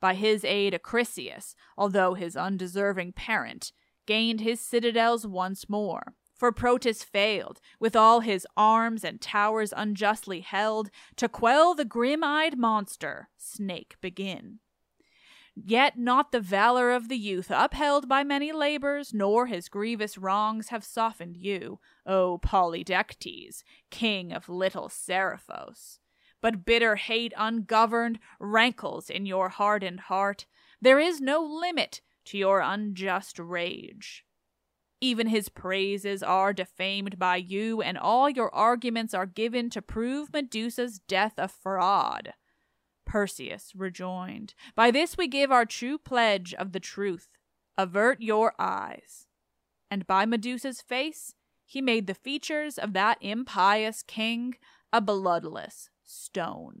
By 0.00 0.14
his 0.14 0.44
aid, 0.44 0.74
Acrisius, 0.74 1.54
although 1.78 2.14
his 2.14 2.36
undeserving 2.36 3.12
parent, 3.12 3.70
gained 4.06 4.40
his 4.40 4.60
citadels 4.60 5.26
once 5.26 5.68
more, 5.68 6.14
for 6.34 6.52
Proetus 6.52 7.02
failed, 7.02 7.60
with 7.80 7.96
all 7.96 8.20
his 8.20 8.46
arms 8.56 9.04
and 9.04 9.20
towers 9.20 9.72
unjustly 9.76 10.40
held, 10.40 10.90
to 11.16 11.28
quell 11.28 11.74
the 11.74 11.84
grim 11.84 12.22
eyed 12.22 12.58
monster, 12.58 13.28
Snake 13.36 13.96
Begin. 14.00 14.60
Yet 15.58 15.98
not 15.98 16.32
the 16.32 16.40
valor 16.40 16.92
of 16.92 17.08
the 17.08 17.16
youth, 17.16 17.50
upheld 17.50 18.08
by 18.08 18.22
many 18.22 18.52
labors, 18.52 19.14
nor 19.14 19.46
his 19.46 19.70
grievous 19.70 20.18
wrongs 20.18 20.68
have 20.68 20.84
softened 20.84 21.38
you, 21.38 21.80
O 22.04 22.38
Polydectes, 22.38 23.62
king 23.90 24.34
of 24.34 24.50
little 24.50 24.90
Seriphos. 24.90 25.98
But 26.42 26.66
bitter 26.66 26.96
hate 26.96 27.32
ungoverned 27.38 28.18
rankles 28.38 29.08
in 29.08 29.24
your 29.24 29.48
hardened 29.48 30.00
heart. 30.00 30.44
There 30.82 31.00
is 31.00 31.22
no 31.22 31.42
limit 31.42 32.02
to 32.26 32.38
your 32.38 32.60
unjust 32.60 33.38
rage. 33.38 34.24
Even 35.00 35.26
his 35.26 35.48
praises 35.48 36.22
are 36.22 36.52
defamed 36.52 37.18
by 37.18 37.36
you, 37.36 37.82
and 37.82 37.98
all 37.98 38.30
your 38.30 38.54
arguments 38.54 39.12
are 39.12 39.26
given 39.26 39.68
to 39.70 39.82
prove 39.82 40.32
Medusa's 40.32 40.98
death 40.98 41.34
a 41.36 41.48
fraud. 41.48 42.32
Perseus 43.04 43.72
rejoined, 43.74 44.54
By 44.74 44.90
this 44.90 45.16
we 45.16 45.28
give 45.28 45.52
our 45.52 45.66
true 45.66 45.98
pledge 45.98 46.54
of 46.54 46.72
the 46.72 46.80
truth. 46.80 47.28
Avert 47.78 48.20
your 48.20 48.54
eyes. 48.58 49.26
And 49.90 50.06
by 50.06 50.26
Medusa's 50.26 50.80
face 50.80 51.34
he 51.64 51.82
made 51.82 52.06
the 52.06 52.14
features 52.14 52.78
of 52.78 52.92
that 52.94 53.18
impious 53.20 54.02
king 54.02 54.54
a 54.92 55.00
bloodless 55.00 55.90
stone. 56.04 56.80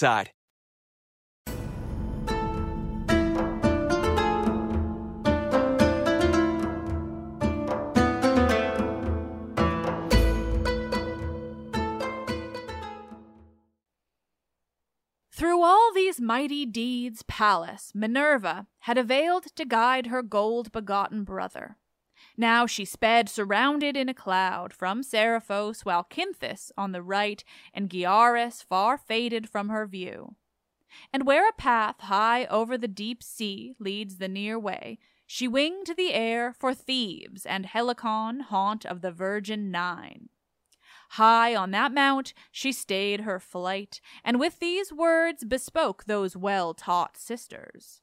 Through 15.31 15.61
all 15.61 15.91
these 15.93 16.19
mighty 16.19 16.65
deeds, 16.65 17.23
Pallas, 17.27 17.91
Minerva, 17.93 18.65
had 18.79 18.97
availed 18.97 19.55
to 19.55 19.65
guide 19.65 20.07
her 20.07 20.23
gold 20.23 20.71
begotten 20.71 21.23
brother. 21.23 21.77
Now 22.37 22.65
she 22.65 22.85
sped 22.85 23.29
surrounded 23.29 23.97
in 23.97 24.09
a 24.09 24.13
cloud 24.13 24.73
from 24.73 25.03
Seriphos, 25.03 25.85
while 25.85 26.03
Cynthus 26.03 26.71
on 26.77 26.91
the 26.91 27.01
right 27.01 27.43
and 27.73 27.89
Gyarus 27.89 28.63
far 28.63 28.97
faded 28.97 29.49
from 29.49 29.69
her 29.69 29.85
view. 29.85 30.35
And 31.13 31.25
where 31.25 31.47
a 31.47 31.53
path 31.53 32.01
high 32.01 32.45
over 32.45 32.77
the 32.77 32.87
deep 32.87 33.23
sea 33.23 33.75
leads 33.79 34.17
the 34.17 34.27
near 34.27 34.59
way, 34.59 34.99
she 35.25 35.47
winged 35.47 35.93
the 35.95 36.13
air 36.13 36.51
for 36.51 36.73
Thebes 36.73 37.45
and 37.45 37.65
Helicon, 37.65 38.41
haunt 38.41 38.85
of 38.85 39.01
the 39.01 39.11
Virgin 39.11 39.71
Nine. 39.71 40.29
High 41.11 41.55
on 41.55 41.71
that 41.71 41.93
mount 41.93 42.33
she 42.51 42.71
stayed 42.71 43.21
her 43.21 43.39
flight, 43.39 44.01
and 44.23 44.39
with 44.39 44.59
these 44.59 44.91
words 44.91 45.43
bespoke 45.43 46.05
those 46.05 46.35
well 46.35 46.73
taught 46.73 47.17
sisters. 47.17 48.01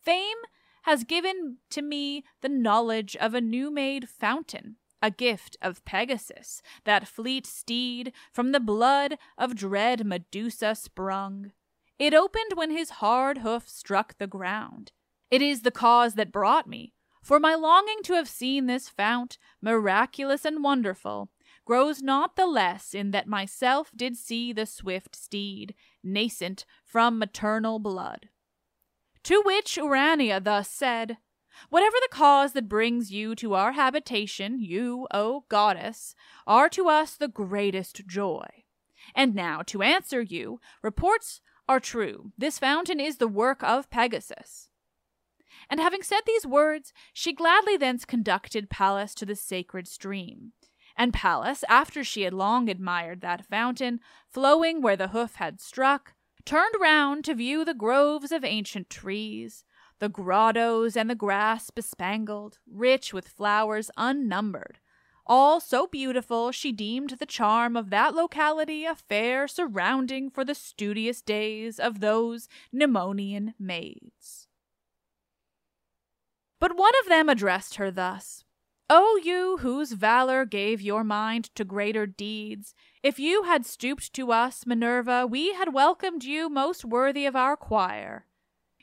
Fame 0.00 0.38
has 0.82 1.04
given 1.04 1.58
to 1.70 1.82
me 1.82 2.24
the 2.40 2.48
knowledge 2.48 3.16
of 3.16 3.34
a 3.34 3.40
new 3.40 3.70
made 3.70 4.08
fountain, 4.08 4.76
a 5.00 5.10
gift 5.10 5.56
of 5.60 5.84
Pegasus, 5.84 6.62
that 6.84 7.08
fleet 7.08 7.46
steed 7.46 8.12
from 8.32 8.52
the 8.52 8.60
blood 8.60 9.18
of 9.36 9.56
dread 9.56 10.06
Medusa 10.06 10.74
sprung. 10.74 11.52
It 11.98 12.14
opened 12.14 12.52
when 12.54 12.70
his 12.70 12.90
hard 12.90 13.38
hoof 13.38 13.68
struck 13.68 14.18
the 14.18 14.26
ground. 14.26 14.92
It 15.30 15.42
is 15.42 15.62
the 15.62 15.70
cause 15.70 16.14
that 16.14 16.32
brought 16.32 16.68
me, 16.68 16.94
for 17.22 17.38
my 17.38 17.54
longing 17.54 18.02
to 18.04 18.14
have 18.14 18.28
seen 18.28 18.66
this 18.66 18.88
fount, 18.88 19.38
miraculous 19.60 20.44
and 20.44 20.62
wonderful, 20.62 21.30
grows 21.64 22.02
not 22.02 22.36
the 22.36 22.46
less 22.46 22.92
in 22.92 23.12
that 23.12 23.28
myself 23.28 23.90
did 23.94 24.16
see 24.16 24.52
the 24.52 24.66
swift 24.66 25.14
steed, 25.14 25.74
nascent 26.02 26.64
from 26.84 27.18
maternal 27.18 27.78
blood. 27.78 28.28
To 29.24 29.40
which 29.44 29.76
Urania 29.76 30.40
thus 30.40 30.68
said, 30.68 31.18
Whatever 31.68 31.96
the 32.00 32.08
cause 32.10 32.52
that 32.54 32.68
brings 32.68 33.12
you 33.12 33.34
to 33.36 33.54
our 33.54 33.72
habitation, 33.72 34.58
you, 34.58 35.06
O 35.12 35.44
goddess, 35.48 36.14
are 36.46 36.68
to 36.70 36.88
us 36.88 37.14
the 37.14 37.28
greatest 37.28 38.06
joy. 38.06 38.46
And 39.14 39.34
now, 39.34 39.62
to 39.66 39.82
answer 39.82 40.22
you, 40.22 40.60
reports 40.82 41.40
are 41.68 41.80
true. 41.80 42.32
This 42.36 42.58
fountain 42.58 43.00
is 43.00 43.18
the 43.18 43.28
work 43.28 43.62
of 43.62 43.90
Pegasus. 43.90 44.68
And 45.70 45.80
having 45.80 46.02
said 46.02 46.20
these 46.26 46.46
words, 46.46 46.92
she 47.12 47.32
gladly 47.32 47.76
thence 47.76 48.04
conducted 48.04 48.70
Pallas 48.70 49.14
to 49.16 49.26
the 49.26 49.36
sacred 49.36 49.86
stream. 49.86 50.52
And 50.96 51.14
Pallas, 51.14 51.64
after 51.68 52.04
she 52.04 52.22
had 52.22 52.34
long 52.34 52.68
admired 52.68 53.20
that 53.20 53.46
fountain, 53.46 54.00
flowing 54.28 54.82
where 54.82 54.96
the 54.96 55.08
hoof 55.08 55.36
had 55.36 55.60
struck, 55.60 56.14
turned 56.44 56.74
round 56.80 57.24
to 57.24 57.34
view 57.34 57.64
the 57.64 57.74
groves 57.74 58.32
of 58.32 58.44
ancient 58.44 58.90
trees, 58.90 59.64
the 59.98 60.08
grottos 60.08 60.96
and 60.96 61.08
the 61.08 61.14
grass 61.14 61.70
bespangled, 61.70 62.58
rich 62.66 63.12
with 63.12 63.28
flowers 63.28 63.90
unnumbered, 63.96 64.80
all 65.26 65.60
so 65.60 65.86
beautiful 65.86 66.50
she 66.50 66.72
deemed 66.72 67.10
the 67.10 67.26
charm 67.26 67.76
of 67.76 67.90
that 67.90 68.14
locality 68.14 68.84
a 68.84 68.94
fair 68.94 69.46
surrounding 69.46 70.28
for 70.28 70.44
the 70.44 70.54
studious 70.54 71.22
days 71.22 71.78
of 71.78 72.00
those 72.00 72.48
Mnemonian 72.72 73.54
maids. 73.58 74.48
But 76.58 76.76
one 76.76 76.92
of 77.02 77.08
them 77.08 77.28
addressed 77.28 77.76
her 77.76 77.90
thus 77.90 78.44
O 78.94 79.18
you 79.24 79.56
whose 79.62 79.92
valor 79.92 80.44
gave 80.44 80.82
your 80.82 81.02
mind 81.02 81.46
to 81.54 81.64
greater 81.64 82.04
deeds, 82.04 82.74
if 83.02 83.18
you 83.18 83.44
had 83.44 83.64
stooped 83.64 84.12
to 84.12 84.30
us, 84.32 84.66
Minerva, 84.66 85.26
we 85.26 85.54
had 85.54 85.72
welcomed 85.72 86.24
you 86.24 86.50
most 86.50 86.84
worthy 86.84 87.24
of 87.24 87.34
our 87.34 87.56
choir. 87.56 88.26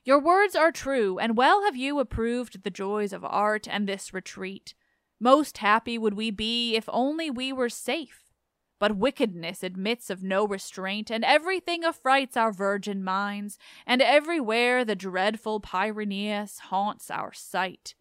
Your 0.04 0.20
words 0.20 0.56
are 0.56 0.72
true, 0.72 1.20
and 1.20 1.38
well 1.38 1.62
have 1.62 1.76
you 1.76 2.00
approved 2.00 2.64
the 2.64 2.72
joys 2.72 3.14
of 3.14 3.24
art 3.24 3.68
and 3.70 3.88
this 3.88 4.12
retreat. 4.12 4.74
Most 5.20 5.60
happy 5.60 6.00
would 6.00 6.16
we 6.16 6.32
be 6.32 6.76
if 6.76 6.86
only 6.88 7.30
we 7.30 7.54
were 7.54 7.70
safe. 7.70 8.32
But 8.80 8.98
wickedness 8.98 9.62
admits 9.62 10.10
of 10.10 10.24
no 10.24 10.44
restraint, 10.44 11.12
and 11.12 11.24
everything 11.24 11.84
affrights 11.84 12.36
our 12.36 12.52
virgin 12.52 13.04
minds, 13.04 13.60
and 13.86 14.02
everywhere 14.02 14.84
the 14.84 14.96
dreadful 14.96 15.60
Pyreneus 15.60 16.58
haunts 16.58 17.12
our 17.12 17.32
sight. 17.32 17.94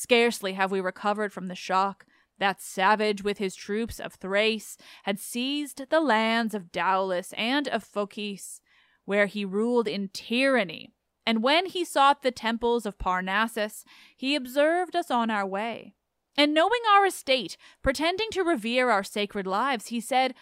Scarcely 0.00 0.54
have 0.54 0.72
we 0.72 0.80
recovered 0.80 1.30
from 1.30 1.48
the 1.48 1.54
shock. 1.54 2.06
That 2.38 2.62
savage, 2.62 3.22
with 3.22 3.36
his 3.36 3.54
troops 3.54 4.00
of 4.00 4.14
Thrace, 4.14 4.78
had 5.02 5.18
seized 5.18 5.90
the 5.90 6.00
lands 6.00 6.54
of 6.54 6.72
Daulis 6.72 7.34
and 7.36 7.68
of 7.68 7.84
Phocis, 7.84 8.62
where 9.04 9.26
he 9.26 9.44
ruled 9.44 9.86
in 9.86 10.08
tyranny. 10.08 10.94
And 11.26 11.42
when 11.42 11.66
he 11.66 11.84
sought 11.84 12.22
the 12.22 12.30
temples 12.30 12.86
of 12.86 12.96
Parnassus, 12.96 13.84
he 14.16 14.34
observed 14.34 14.96
us 14.96 15.10
on 15.10 15.28
our 15.28 15.46
way. 15.46 15.92
And 16.34 16.54
knowing 16.54 16.80
our 16.94 17.04
estate, 17.04 17.58
pretending 17.82 18.30
to 18.30 18.42
revere 18.42 18.88
our 18.88 19.04
sacred 19.04 19.46
lives, 19.46 19.88
he 19.88 20.00
said, 20.00 20.34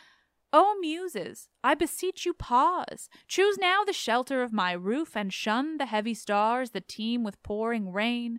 O 0.52 0.76
Muses, 0.80 1.48
I 1.64 1.74
beseech 1.74 2.24
you 2.24 2.32
pause. 2.32 3.08
Choose 3.26 3.58
now 3.58 3.82
the 3.82 3.92
shelter 3.92 4.44
of 4.44 4.52
my 4.52 4.70
roof, 4.70 5.16
and 5.16 5.32
shun 5.32 5.78
the 5.78 5.86
heavy 5.86 6.14
stars 6.14 6.70
that 6.70 6.86
teem 6.86 7.24
with 7.24 7.42
pouring 7.42 7.90
rain 7.90 8.38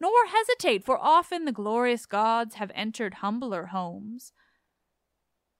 nor 0.00 0.26
hesitate, 0.26 0.84
for 0.84 0.98
often 0.98 1.44
the 1.44 1.52
glorious 1.52 2.06
gods 2.06 2.56
have 2.56 2.70
entered 2.74 3.14
humbler 3.14 3.66
homes. 3.66 4.32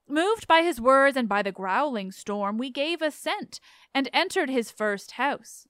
Moved 0.09 0.47
by 0.47 0.63
his 0.63 0.81
words 0.81 1.17
and 1.17 1.29
by 1.29 1.43
the 1.43 1.53
growling 1.53 2.13
storm, 2.13 2.57
we 2.57 2.71
gave 2.71 3.03
assent 3.03 3.61
and 3.95 4.09
entered 4.13 4.49
his 4.49 4.71
first 4.71 5.13
house. 5.13 5.67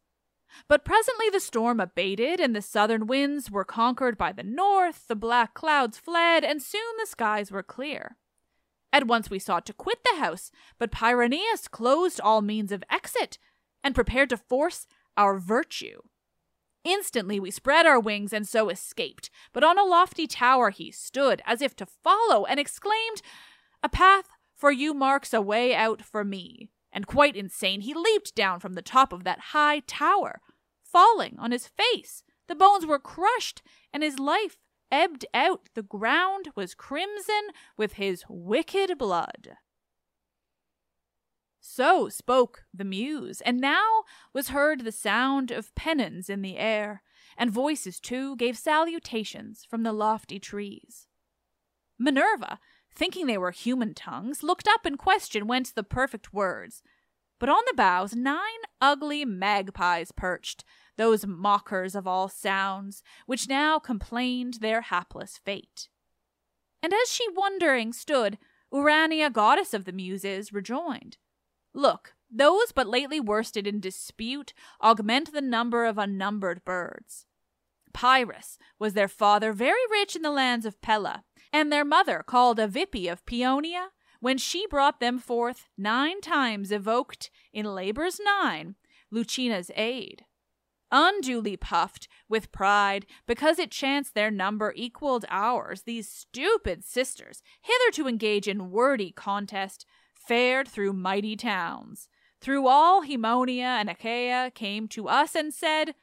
But 0.69 0.85
presently 0.85 1.29
the 1.29 1.41
storm 1.41 1.81
abated, 1.81 2.41
and 2.41 2.55
the 2.55 2.63
southern 2.63 3.07
winds 3.07 3.51
were 3.51 3.65
conquered 3.65 4.17
by 4.17 4.33
the 4.33 4.43
north, 4.43 5.07
the 5.09 5.17
black 5.17 5.55
clouds 5.55 5.99
fled, 5.99 6.45
and 6.45 6.63
soon 6.63 6.97
the 6.99 7.07
skies 7.07 7.51
were 7.51 7.63
clear. 7.63 8.17
At 8.93 9.07
once 9.07 9.29
we 9.29 9.39
sought 9.39 9.67
to 9.67 9.73
quit 9.73 9.99
the 10.05 10.21
house, 10.21 10.51
but 10.79 10.91
Pyreneus 10.93 11.69
closed 11.69 12.21
all 12.21 12.41
means 12.41 12.73
of 12.73 12.85
exit, 12.91 13.39
and 13.85 13.95
prepared 13.95 14.31
to 14.31 14.37
force 14.37 14.87
our 15.17 15.39
virtue. 15.39 16.01
Instantly 16.89 17.39
we 17.39 17.51
spread 17.51 17.85
our 17.85 18.01
wings 18.01 18.33
and 18.33 18.49
so 18.49 18.71
escaped. 18.71 19.29
But 19.53 19.63
on 19.63 19.79
a 19.79 19.85
lofty 19.85 20.27
tower 20.27 20.71
he 20.71 20.91
stood, 20.91 21.43
as 21.45 21.61
if 21.61 21.77
to 21.77 21.87
follow, 21.87 22.47
and 22.47 22.59
exclaimed, 22.59 23.21
A 23.83 23.91
path 23.91 24.29
for 24.57 24.73
you 24.73 24.95
marks 24.95 25.35
a 25.35 25.43
way 25.43 25.75
out 25.75 26.01
for 26.01 26.25
me. 26.25 26.71
And 26.91 27.07
quite 27.07 27.37
insane, 27.37 27.83
he 27.83 27.93
leaped 27.93 28.35
down 28.35 28.59
from 28.59 28.73
the 28.73 28.81
top 28.81 29.13
of 29.13 29.23
that 29.25 29.39
high 29.53 29.81
tower, 29.81 30.41
falling 30.83 31.37
on 31.39 31.51
his 31.51 31.67
face. 31.67 32.25
The 32.47 32.55
bones 32.55 32.87
were 32.87 32.99
crushed, 32.99 33.61
and 33.93 34.03
his 34.03 34.19
life 34.19 34.57
ebbed 34.91 35.27
out. 35.35 35.69
The 35.75 35.83
ground 35.83 36.49
was 36.57 36.75
crimson 36.75 37.49
with 37.77 37.95
his 37.95 38.25
wicked 38.31 38.97
blood. 38.97 39.59
So 41.71 42.09
spoke 42.09 42.65
the 42.73 42.83
Muse, 42.83 43.43
and 43.43 43.61
now 43.61 44.05
was 44.33 44.49
heard 44.49 44.81
the 44.81 44.91
sound 44.91 45.51
of 45.51 45.75
pennons 45.75 46.31
in 46.31 46.41
the 46.41 46.57
air, 46.57 47.03
and 47.37 47.51
voices 47.51 48.01
too 48.01 48.37
gave 48.37 48.57
salutations 48.57 49.67
from 49.69 49.83
the 49.83 49.93
lofty 49.93 50.41
trees. 50.41 51.09
Minerva, 51.99 52.59
thinking 52.95 53.27
they 53.27 53.37
were 53.37 53.51
human 53.51 53.93
tongues, 53.93 54.43
looked 54.43 54.67
up 54.67 54.87
in 54.87 54.97
question 54.97 55.47
whence 55.47 55.71
the 55.71 55.83
perfect 55.83 56.33
words. 56.33 56.83
But 57.39 57.51
on 57.51 57.63
the 57.67 57.75
boughs 57.77 58.17
nine 58.17 58.65
ugly 58.81 59.27
magpies 59.27 60.11
perched, 60.11 60.65
those 60.97 61.27
mockers 61.27 61.95
of 61.95 62.07
all 62.07 62.31
sounds, 62.31 63.03
which 63.27 63.47
now 63.47 63.79
complained 63.79 64.55
their 64.55 64.81
hapless 64.81 65.39
fate. 65.45 65.91
And 66.83 66.95
as 66.95 67.13
she 67.13 67.27
wondering 67.37 67.93
stood, 67.93 68.39
Urania, 68.73 69.29
goddess 69.29 69.75
of 69.75 69.85
the 69.85 69.93
Muses, 69.93 70.51
rejoined, 70.51 71.19
Look, 71.75 72.15
Those 72.31 72.73
but 72.73 72.87
lately 72.87 73.21
worsted 73.21 73.67
in 73.67 73.81
dispute 73.81 74.53
augment 74.83 75.33
the 75.33 75.41
number 75.41 75.87
of 75.87 75.99
unnumbered 75.99 76.65
birds. 76.65 77.27
Pierus 77.95 78.59
was 78.79 78.93
their 78.93 79.09
father, 79.09 79.53
very 79.53 79.81
rich 79.91 80.15
in 80.15 80.23
the 80.23 80.31
lands 80.31 80.67
of 80.67 80.81
Pella, 80.83 81.25
and 81.53 81.73
their 81.73 81.85
mother, 81.85 82.23
called 82.27 82.61
Evippe 82.61 83.09
of 83.11 83.25
Paeonia, 83.25 83.89
when 84.21 84.37
she 84.37 84.67
brought 84.67 85.01
them 85.01 85.19
forth, 85.19 85.69
nine 85.79 86.21
times 86.21 86.71
evoked 86.71 87.31
in 87.53 87.65
labors 87.75 88.21
nine 88.23 88.75
Lucina's 89.11 89.71
aid. 89.75 90.25
Unduly 90.91 91.57
puffed 91.57 92.09
with 92.29 92.53
pride, 92.53 93.07
because 93.27 93.59
it 93.59 93.71
chanced 93.71 94.15
their 94.15 94.31
number 94.31 94.73
equaled 94.77 95.25
ours, 95.29 95.83
these 95.83 96.09
stupid 96.09 96.85
sisters, 96.85 97.43
hitherto 97.63 98.09
engaged 98.09 98.49
in 98.49 98.71
wordy 98.71 99.13
contest, 99.13 99.87
fared 100.29 100.69
through 100.69 100.93
mighty 100.93 101.35
towns. 101.35 102.07
Through 102.41 102.69
all 102.69 103.03
Haemonia 103.03 103.81
and 103.81 103.89
Achaia 103.89 104.53
came 104.55 104.87
to 104.89 105.09
us 105.09 105.35
and 105.35 105.53
said, 105.53 105.95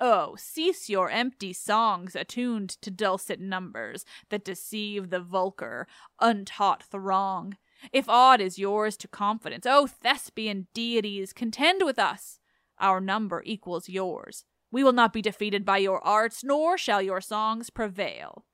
Oh, 0.00 0.36
cease 0.38 0.88
your 0.88 1.10
empty 1.10 1.52
songs 1.52 2.16
attuned 2.16 2.70
to 2.82 2.90
dulcet 2.90 3.40
numbers 3.40 4.04
that 4.30 4.44
deceive 4.44 5.10
the 5.10 5.20
vulgar, 5.20 5.86
untaught 6.20 6.82
throng. 6.82 7.56
If 7.92 8.08
aught 8.08 8.40
is 8.40 8.58
yours 8.58 8.96
to 8.98 9.08
confidence, 9.08 9.66
O 9.66 9.86
Thespian 9.86 10.68
deities, 10.72 11.32
contend 11.32 11.82
with 11.84 11.98
us. 11.98 12.38
Our 12.80 13.00
number 13.00 13.42
equals 13.44 13.88
yours. 13.88 14.44
We 14.70 14.82
will 14.82 14.92
not 14.92 15.12
be 15.12 15.22
defeated 15.22 15.64
by 15.64 15.78
your 15.78 16.04
arts, 16.04 16.42
nor 16.42 16.78
shall 16.78 17.02
your 17.02 17.20
songs 17.20 17.70
prevail. 17.70 18.44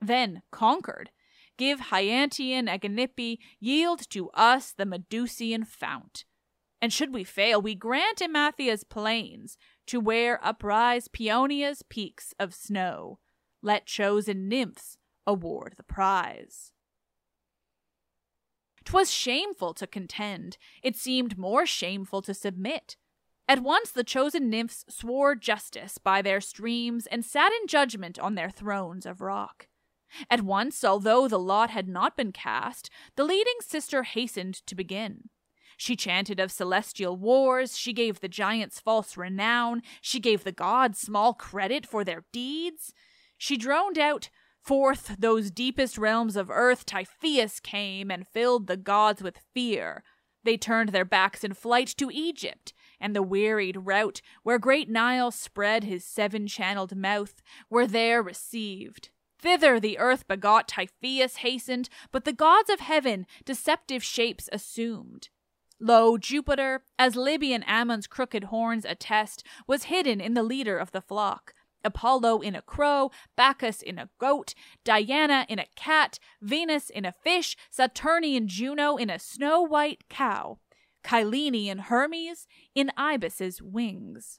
Then, 0.00 0.42
conquered, 0.50 1.10
give 1.62 1.78
Hyantian 1.78 2.68
Aganippe, 2.68 3.38
yield 3.60 4.10
to 4.10 4.30
us 4.30 4.72
the 4.72 4.84
Medusian 4.84 5.64
fount. 5.64 6.24
And 6.80 6.92
should 6.92 7.14
we 7.14 7.22
fail, 7.22 7.62
we 7.62 7.76
grant 7.76 8.20
Emathia's 8.20 8.82
plains, 8.82 9.56
to 9.86 10.00
where 10.00 10.44
uprise 10.44 11.06
Paeonia's 11.06 11.84
peaks 11.88 12.34
of 12.40 12.52
snow. 12.52 13.20
Let 13.62 13.86
chosen 13.86 14.48
nymphs 14.48 14.98
award 15.24 15.74
the 15.76 15.84
prize. 15.84 16.72
'Twas 18.84 19.12
shameful 19.12 19.72
to 19.74 19.86
contend, 19.86 20.58
it 20.82 20.96
seemed 20.96 21.38
more 21.38 21.64
shameful 21.64 22.22
to 22.22 22.34
submit. 22.34 22.96
At 23.46 23.62
once 23.62 23.92
the 23.92 24.02
chosen 24.02 24.50
nymphs 24.50 24.84
swore 24.88 25.36
justice 25.36 25.98
by 25.98 26.22
their 26.22 26.40
streams 26.40 27.06
and 27.06 27.24
sat 27.24 27.52
in 27.52 27.68
judgment 27.68 28.18
on 28.18 28.34
their 28.34 28.50
thrones 28.50 29.06
of 29.06 29.20
rock. 29.20 29.68
At 30.30 30.42
once, 30.42 30.84
although 30.84 31.28
the 31.28 31.38
lot 31.38 31.70
had 31.70 31.88
not 31.88 32.16
been 32.16 32.32
cast, 32.32 32.90
the 33.16 33.24
leading 33.24 33.56
sister 33.60 34.02
hastened 34.02 34.54
to 34.66 34.74
begin. 34.74 35.28
She 35.76 35.96
chanted 35.96 36.38
of 36.38 36.52
celestial 36.52 37.16
wars, 37.16 37.76
she 37.76 37.92
gave 37.92 38.20
the 38.20 38.28
giants 38.28 38.78
false 38.78 39.16
renown, 39.16 39.82
she 40.00 40.20
gave 40.20 40.44
the 40.44 40.52
gods 40.52 41.00
small 41.00 41.34
credit 41.34 41.86
for 41.86 42.04
their 42.04 42.24
deeds. 42.32 42.92
She 43.36 43.56
droned 43.56 43.98
out, 43.98 44.28
Forth 44.62 45.16
those 45.18 45.50
deepest 45.50 45.98
realms 45.98 46.36
of 46.36 46.48
earth 46.48 46.86
Typhoeus 46.86 47.58
came 47.58 48.12
and 48.12 48.28
filled 48.28 48.68
the 48.68 48.76
gods 48.76 49.20
with 49.20 49.40
fear. 49.52 50.04
They 50.44 50.56
turned 50.56 50.90
their 50.90 51.04
backs 51.04 51.42
in 51.42 51.54
flight 51.54 51.88
to 51.98 52.10
Egypt, 52.12 52.72
and 53.00 53.14
the 53.14 53.24
wearied 53.24 53.76
route 53.86 54.22
where 54.44 54.60
great 54.60 54.88
Nile 54.88 55.32
spread 55.32 55.82
his 55.82 56.04
seven 56.04 56.46
channeled 56.46 56.96
mouth 56.96 57.42
were 57.68 57.88
there 57.88 58.22
received. 58.22 59.10
Thither 59.42 59.80
the 59.80 59.98
earth 59.98 60.28
begot 60.28 60.68
Typhoeus 60.68 61.36
hastened, 61.36 61.88
but 62.12 62.24
the 62.24 62.32
gods 62.32 62.70
of 62.70 62.80
heaven 62.80 63.26
deceptive 63.44 64.02
shapes 64.02 64.48
assumed. 64.52 65.28
Lo, 65.80 66.16
Jupiter, 66.16 66.84
as 66.96 67.16
Libyan 67.16 67.64
Ammon's 67.64 68.06
crooked 68.06 68.44
horns 68.44 68.84
attest, 68.84 69.44
was 69.66 69.84
hidden 69.84 70.20
in 70.20 70.34
the 70.34 70.44
leader 70.44 70.78
of 70.78 70.92
the 70.92 71.00
flock. 71.00 71.54
Apollo 71.84 72.42
in 72.42 72.54
a 72.54 72.62
crow, 72.62 73.10
Bacchus 73.36 73.82
in 73.82 73.98
a 73.98 74.08
goat, 74.20 74.54
Diana 74.84 75.44
in 75.48 75.58
a 75.58 75.66
cat, 75.74 76.20
Venus 76.40 76.88
in 76.88 77.04
a 77.04 77.10
fish, 77.10 77.56
Saturnian 77.68 78.46
Juno 78.46 78.94
in 78.96 79.10
a 79.10 79.18
snow 79.18 79.60
white 79.60 80.04
cow, 80.08 80.58
Cyllenian 81.04 81.78
Hermes 81.78 82.46
in 82.76 82.92
ibis's 82.96 83.60
wings. 83.60 84.38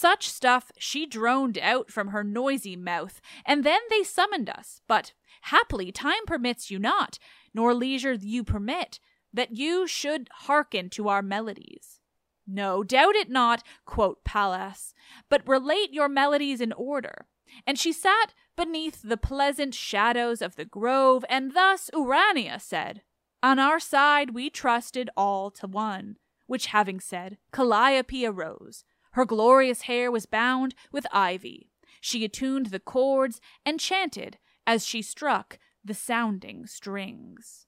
Such 0.00 0.28
stuff 0.30 0.70
she 0.78 1.06
droned 1.06 1.58
out 1.58 1.90
from 1.90 2.10
her 2.10 2.22
noisy 2.22 2.76
mouth, 2.76 3.20
and 3.44 3.64
then 3.64 3.80
they 3.90 4.04
summoned 4.04 4.48
us. 4.48 4.80
But 4.86 5.12
haply 5.40 5.90
time 5.90 6.24
permits 6.24 6.70
you 6.70 6.78
not, 6.78 7.18
nor 7.52 7.74
leisure 7.74 8.12
you 8.12 8.44
permit, 8.44 9.00
that 9.32 9.56
you 9.56 9.88
should 9.88 10.28
hearken 10.32 10.88
to 10.90 11.08
our 11.08 11.20
melodies. 11.20 11.98
No, 12.46 12.84
doubt 12.84 13.16
it 13.16 13.28
not, 13.28 13.64
quote 13.86 14.22
Pallas, 14.22 14.94
but 15.28 15.42
relate 15.48 15.92
your 15.92 16.08
melodies 16.08 16.60
in 16.60 16.72
order. 16.74 17.26
And 17.66 17.76
she 17.76 17.92
sat 17.92 18.34
beneath 18.54 19.02
the 19.02 19.16
pleasant 19.16 19.74
shadows 19.74 20.40
of 20.40 20.54
the 20.54 20.64
grove, 20.64 21.24
and 21.28 21.54
thus 21.54 21.90
Urania 21.92 22.60
said, 22.60 23.02
On 23.42 23.58
our 23.58 23.80
side 23.80 24.30
we 24.30 24.48
trusted 24.48 25.10
all 25.16 25.50
to 25.50 25.66
one. 25.66 26.18
Which 26.46 26.66
having 26.66 27.00
said, 27.00 27.36
Calliope 27.52 28.24
arose. 28.24 28.84
Her 29.12 29.24
glorious 29.24 29.82
hair 29.82 30.10
was 30.10 30.26
bound 30.26 30.74
with 30.92 31.06
ivy. 31.12 31.70
She 32.00 32.24
attuned 32.24 32.66
the 32.66 32.80
chords 32.80 33.40
and 33.64 33.80
chanted 33.80 34.38
as 34.66 34.86
she 34.86 35.02
struck 35.02 35.58
the 35.84 35.94
sounding 35.94 36.66
strings. 36.66 37.67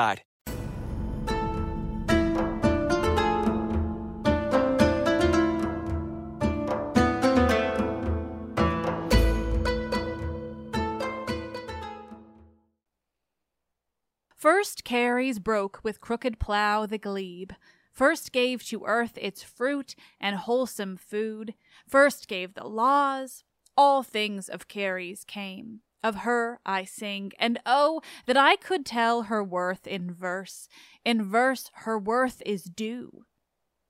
First 14.35 14.81
Ceres 14.87 15.37
broke 15.37 15.81
with 15.83 16.01
crooked 16.01 16.39
plough 16.39 16.87
the 16.87 16.97
glebe. 16.97 17.51
First 17.93 18.31
gave 18.31 18.63
to 18.69 18.83
earth 18.85 19.19
its 19.21 19.43
fruit 19.43 19.93
and 20.19 20.35
wholesome 20.35 20.97
food. 20.97 21.53
First 21.87 22.27
gave 22.27 22.55
the 22.55 22.67
laws. 22.67 23.43
All 23.77 24.01
things 24.01 24.49
of 24.49 24.65
Ceres 24.67 25.23
came. 25.25 25.81
Of 26.03 26.17
her 26.17 26.59
I 26.65 26.83
sing, 26.83 27.31
and 27.37 27.59
oh, 27.65 28.01
that 28.25 28.37
I 28.37 28.55
could 28.55 28.85
tell 28.85 29.23
her 29.23 29.43
worth 29.43 29.85
in 29.85 30.13
verse. 30.13 30.67
In 31.05 31.23
verse 31.23 31.69
her 31.73 31.99
worth 31.99 32.41
is 32.45 32.63
due. 32.63 33.25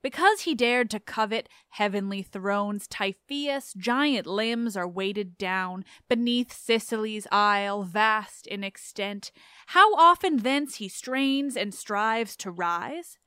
Because 0.01 0.41
he 0.41 0.55
dared 0.55 0.89
to 0.89 0.99
covet 0.99 1.47
heavenly 1.69 2.23
thrones, 2.23 2.87
Typhoeus' 2.87 3.73
giant 3.77 4.25
limbs 4.25 4.75
are 4.75 4.87
weighted 4.87 5.37
down 5.37 5.85
beneath 6.09 6.51
Sicily's 6.51 7.27
isle, 7.31 7.83
vast 7.83 8.47
in 8.47 8.63
extent. 8.63 9.31
How 9.67 9.93
often 9.95 10.37
thence 10.37 10.75
he 10.75 10.89
strains 10.89 11.55
and 11.55 11.73
strives 11.73 12.35
to 12.37 12.51
rise? 12.51 13.19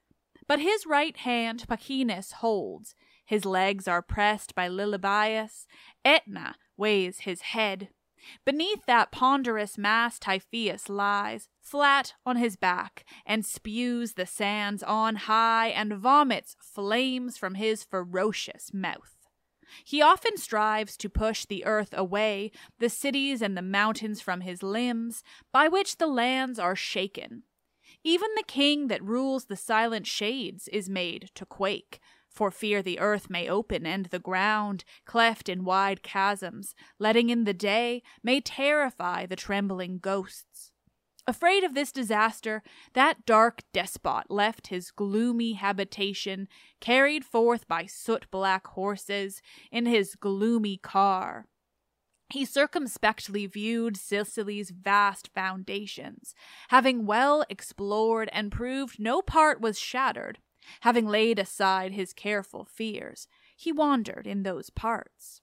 But 0.47 0.61
his 0.61 0.85
right 0.85 1.16
hand 1.16 1.64
Pachynus 1.68 2.32
holds, 2.32 2.95
his 3.24 3.45
legs 3.45 3.89
are 3.89 4.03
pressed 4.03 4.55
by 4.55 4.68
Lilybaeus, 4.68 5.66
Aetna 6.05 6.57
weighs 6.76 7.20
his 7.20 7.41
head. 7.41 7.89
Beneath 8.45 8.87
that 8.87 9.12
ponderous 9.12 9.77
mass 9.79 10.18
Typhoeus 10.18 10.89
lies, 10.89 11.49
flat 11.61 12.14
on 12.25 12.37
his 12.37 12.57
back, 12.57 13.05
and 13.27 13.45
spews 13.45 14.14
the 14.14 14.27
sands 14.27 14.83
on 14.83 15.16
high, 15.16 15.68
and 15.68 15.95
vomits 15.95 16.57
flames 16.61 17.37
from 17.37 17.55
his 17.55 17.85
ferocious 17.85 18.72
mouth. 18.72 19.16
He 19.85 20.03
often 20.03 20.37
strives 20.37 20.97
to 20.99 21.09
push 21.09 21.45
the 21.45 21.64
earth 21.64 21.93
away, 21.93 22.53
the 22.79 22.89
cities 22.89 23.43
and 23.43 23.57
the 23.57 23.62
mountains 23.62 24.20
from 24.20 24.43
his 24.43 24.62
limbs, 24.62 25.22
by 25.53 25.68
which 25.68 25.97
the 25.97 26.07
lands 26.07 26.59
are 26.59 26.77
shaken. 26.77 27.45
Even 28.03 28.29
the 28.37 28.45
king 28.47 28.89
that 28.89 29.03
rules 29.03 29.47
the 29.47 29.57
silent 29.57 30.07
shades 30.07 30.68
is 30.68 30.89
made 30.89 31.31
to 31.35 31.47
quake, 31.47 32.01
for 32.35 32.51
fear 32.51 32.82
the 32.82 32.99
earth 32.99 33.30
may 33.30 33.49
open 33.49 33.87
and 33.87 34.07
the 34.07 34.18
ground, 34.18 34.85
cleft 35.05 35.49
in 35.49 35.64
wide 35.64 36.03
chasms, 36.03 36.74
letting 36.99 37.30
in 37.30 37.45
the 37.45 37.55
day, 37.55 38.03
may 38.22 38.41
terrify 38.41 39.24
the 39.24 39.37
trembling 39.37 39.99
ghosts. 39.99 40.72
Afraid 41.26 41.64
of 41.64 41.74
this 41.74 41.91
disaster, 41.91 42.62
that 42.93 43.24
dark 43.24 43.62
despot 43.72 44.30
left 44.30 44.66
his 44.66 44.91
gloomy 44.91 45.55
habitation, 45.55 46.49
carried 46.80 47.24
forth 47.24 47.66
by 47.66 47.87
soot 47.87 48.30
black 48.30 48.66
horses, 48.66 49.41
in 49.72 49.87
his 49.87 50.16
gloomy 50.16 50.76
car. 50.76 51.47
He 52.30 52.45
circumspectly 52.45 53.47
viewed 53.47 53.97
Sicily's 53.97 54.70
vast 54.70 55.30
foundations, 55.35 56.35
having 56.68 57.07
well 57.07 57.45
explored 57.49 58.28
and 58.32 58.53
proved 58.53 58.99
no 58.99 59.22
part 59.22 59.61
was 59.61 59.78
shattered, 59.78 60.41
Having 60.80 61.06
laid 61.06 61.38
aside 61.38 61.92
his 61.92 62.12
careful 62.12 62.64
fears, 62.64 63.28
he 63.56 63.72
wandered 63.72 64.26
in 64.26 64.42
those 64.42 64.70
parts. 64.70 65.42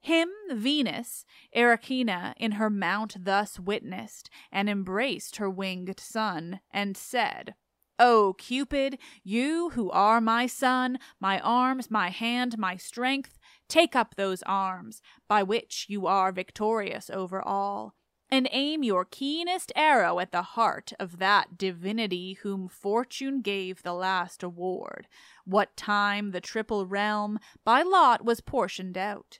Him 0.00 0.30
Venus, 0.50 1.24
Erycina, 1.54 2.34
in 2.36 2.52
her 2.52 2.68
mount 2.68 3.24
thus 3.24 3.60
witnessed, 3.60 4.30
and 4.50 4.68
embraced 4.68 5.36
her 5.36 5.48
winged 5.48 6.00
son, 6.00 6.60
and 6.72 6.96
said, 6.96 7.54
O 8.00 8.34
Cupid, 8.36 8.98
you 9.22 9.70
who 9.70 9.88
are 9.90 10.20
my 10.20 10.46
son, 10.46 10.98
my 11.20 11.38
arms, 11.38 11.88
my 11.88 12.08
hand, 12.08 12.58
my 12.58 12.76
strength, 12.76 13.38
take 13.68 13.94
up 13.94 14.16
those 14.16 14.42
arms, 14.42 15.02
by 15.28 15.44
which 15.44 15.86
you 15.88 16.08
are 16.08 16.32
victorious 16.32 17.08
over 17.08 17.40
all, 17.40 17.94
and 18.32 18.48
aim 18.50 18.82
your 18.82 19.04
keenest 19.04 19.70
arrow 19.76 20.18
at 20.18 20.32
the 20.32 20.40
heart 20.40 20.94
of 20.98 21.18
that 21.18 21.58
divinity 21.58 22.38
whom 22.42 22.66
fortune 22.66 23.42
gave 23.42 23.82
the 23.82 23.92
last 23.92 24.42
award, 24.42 25.06
what 25.44 25.76
time 25.76 26.30
the 26.30 26.40
triple 26.40 26.86
realm 26.86 27.38
by 27.62 27.82
lot 27.82 28.24
was 28.24 28.40
portioned 28.40 28.96
out. 28.96 29.38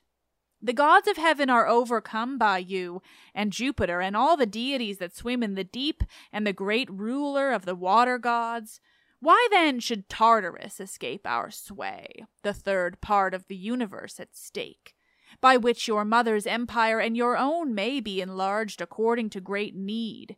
The 0.61 0.74
gods 0.74 1.09
of 1.09 1.16
heaven 1.16 1.49
are 1.49 1.66
overcome 1.66 2.36
by 2.36 2.59
you, 2.59 3.01
and 3.34 3.51
Jupiter 3.51 4.03
and 4.03 4.14
all 4.14 4.36
the 4.36 4.45
deities 4.45 4.99
that 4.99 5.16
swim 5.16 5.43
in 5.43 5.55
the 5.55 5.64
deep, 5.64 6.05
and 6.30 6.47
the 6.47 6.53
great 6.53 6.90
ruler 6.90 7.51
of 7.51 7.64
the 7.64 7.74
water 7.74 8.18
gods. 8.18 8.78
Why 9.20 9.49
then 9.51 9.80
should 9.80 10.11
Tartarus 10.11 10.80
escape 10.80 11.26
our 11.26 11.51
sway, 11.51 12.26
the 12.43 12.53
third 12.53 13.01
part 13.01 13.32
of 13.32 13.47
the 13.49 13.57
universe 13.57 14.20
at 14.20 14.36
stake? 14.36 14.95
By 15.43 15.59
which 15.59 15.86
your 15.86 16.07
mother's 16.07 16.47
empire 16.47 17.01
and 17.01 17.14
your 17.14 17.36
own 17.36 17.74
may 17.74 18.01
be 18.01 18.22
enlarged 18.22 18.80
according 18.80 19.28
to 19.28 19.40
great 19.40 19.74
need. 19.74 20.36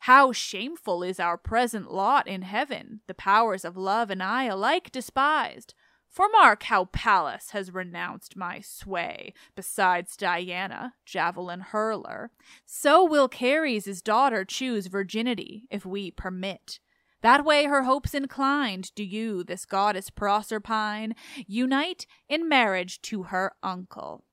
How 0.00 0.32
shameful 0.32 1.02
is 1.02 1.20
our 1.20 1.38
present 1.38 1.90
lot 1.92 2.26
in 2.26 2.42
heaven, 2.42 3.00
the 3.06 3.14
powers 3.14 3.64
of 3.64 3.76
love 3.76 4.10
and 4.10 4.22
I 4.22 4.44
alike 4.44 4.90
despised. 4.90 5.72
For 6.08 6.28
mark 6.32 6.64
how 6.64 6.86
Pallas 6.86 7.50
has 7.50 7.72
renounced 7.72 8.36
my 8.36 8.60
sway, 8.60 9.32
besides 9.54 10.16
Diana, 10.16 10.94
javelin 11.06 11.60
hurler. 11.60 12.32
So 12.66 13.04
will 13.04 13.28
Ceres' 13.32 14.02
daughter 14.02 14.44
choose 14.44 14.88
virginity, 14.88 15.68
if 15.70 15.86
we 15.86 16.10
permit. 16.10 16.80
That 17.22 17.44
way 17.44 17.66
her 17.66 17.84
hopes 17.84 18.14
inclined, 18.14 18.92
do 18.96 19.04
you, 19.04 19.44
this 19.44 19.64
goddess 19.64 20.10
Proserpine, 20.10 21.12
unite 21.46 22.06
in 22.28 22.48
marriage 22.48 23.00
to 23.02 23.24
her 23.24 23.52
uncle. 23.62 24.24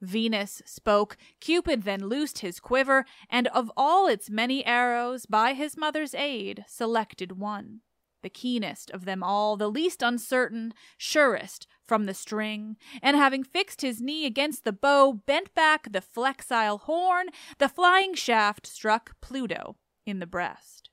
Venus 0.00 0.62
spoke, 0.64 1.16
Cupid 1.40 1.82
then 1.82 2.06
loosed 2.08 2.38
his 2.38 2.60
quiver, 2.60 3.04
and 3.28 3.48
of 3.48 3.70
all 3.76 4.06
its 4.06 4.30
many 4.30 4.64
arrows, 4.64 5.26
by 5.26 5.54
his 5.54 5.76
mother's 5.76 6.14
aid, 6.14 6.64
selected 6.68 7.32
one. 7.32 7.80
The 8.22 8.30
keenest 8.30 8.90
of 8.90 9.04
them 9.04 9.22
all, 9.22 9.56
the 9.56 9.70
least 9.70 10.02
uncertain, 10.02 10.74
surest 10.96 11.66
from 11.84 12.04
the 12.04 12.14
string, 12.14 12.76
and 13.00 13.16
having 13.16 13.44
fixed 13.44 13.80
his 13.80 14.00
knee 14.00 14.26
against 14.26 14.64
the 14.64 14.72
bow, 14.72 15.12
bent 15.12 15.54
back 15.54 15.92
the 15.92 16.00
flexile 16.00 16.80
horn, 16.80 17.28
the 17.58 17.68
flying 17.68 18.14
shaft 18.14 18.66
struck 18.66 19.20
Pluto 19.20 19.76
in 20.04 20.18
the 20.18 20.26
breast. 20.26 20.90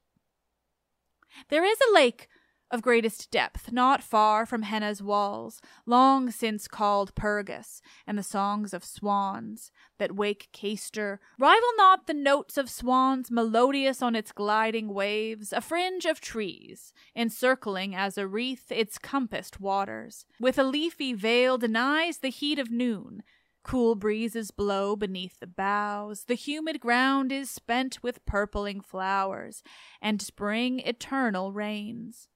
There 1.49 1.65
is 1.65 1.77
a 1.81 1.93
lake 1.93 2.27
of 2.71 2.81
greatest 2.81 3.29
depth, 3.31 3.71
not 3.71 4.01
far 4.01 4.45
from 4.45 4.63
Henna's 4.63 5.01
walls, 5.01 5.61
long 5.85 6.31
since 6.31 6.67
called 6.67 7.13
Pergus, 7.15 7.81
and 8.07 8.17
the 8.17 8.23
songs 8.23 8.73
of 8.73 8.83
swans 8.83 9.71
that 9.97 10.15
wake 10.15 10.49
Cayster 10.51 11.19
rival 11.37 11.69
not 11.77 12.07
the 12.07 12.13
notes 12.13 12.57
of 12.57 12.69
swans 12.69 13.29
melodious 13.29 14.01
on 14.01 14.15
its 14.15 14.31
gliding 14.31 14.93
waves, 14.93 15.53
a 15.53 15.61
fringe 15.61 16.05
of 16.05 16.19
trees, 16.19 16.91
encircling 17.15 17.95
as 17.95 18.17
a 18.17 18.27
wreath 18.27 18.71
its 18.71 18.97
compassed 18.97 19.59
waters, 19.59 20.25
with 20.39 20.57
a 20.57 20.63
leafy 20.63 21.13
veil 21.13 21.57
denies 21.57 22.17
the 22.17 22.29
heat 22.29 22.59
of 22.59 22.71
noon. 22.71 23.23
Cool 23.63 23.95
breezes 23.95 24.51
blow 24.51 24.95
beneath 24.95 25.39
the 25.39 25.47
boughs, 25.47 26.25
the 26.25 26.35
humid 26.35 26.79
ground 26.79 27.31
is 27.31 27.49
spent 27.49 28.03
with 28.03 28.23
purpling 28.25 28.79
flowers, 28.79 29.63
and 30.01 30.21
spring 30.21 30.79
eternal 30.81 31.51
reigns. 31.51 32.27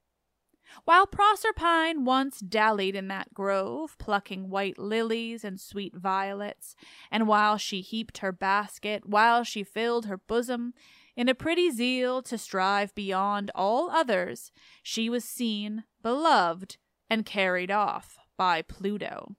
While 0.85 1.07
Proserpine 1.07 2.05
once 2.05 2.39
dallied 2.39 2.95
in 2.95 3.07
that 3.09 3.33
grove, 3.33 3.97
plucking 3.97 4.49
white 4.49 4.77
lilies 4.77 5.43
and 5.43 5.59
sweet 5.59 5.95
violets, 5.95 6.75
and 7.11 7.27
while 7.27 7.57
she 7.57 7.81
heaped 7.81 8.19
her 8.19 8.31
basket, 8.31 9.07
while 9.07 9.43
she 9.43 9.63
filled 9.63 10.05
her 10.05 10.17
bosom, 10.17 10.73
in 11.15 11.27
a 11.27 11.35
pretty 11.35 11.69
zeal 11.69 12.21
to 12.23 12.37
strive 12.37 12.95
beyond 12.95 13.51
all 13.53 13.89
others, 13.89 14.51
she 14.81 15.09
was 15.09 15.25
seen, 15.25 15.83
beloved, 16.01 16.77
and 17.09 17.25
carried 17.25 17.71
off 17.71 18.17
by 18.37 18.61
Pluto. 18.61 19.35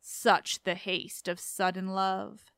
Such 0.00 0.64
the 0.64 0.74
haste 0.74 1.28
of 1.28 1.40
sudden 1.40 1.88
love. 1.88 2.51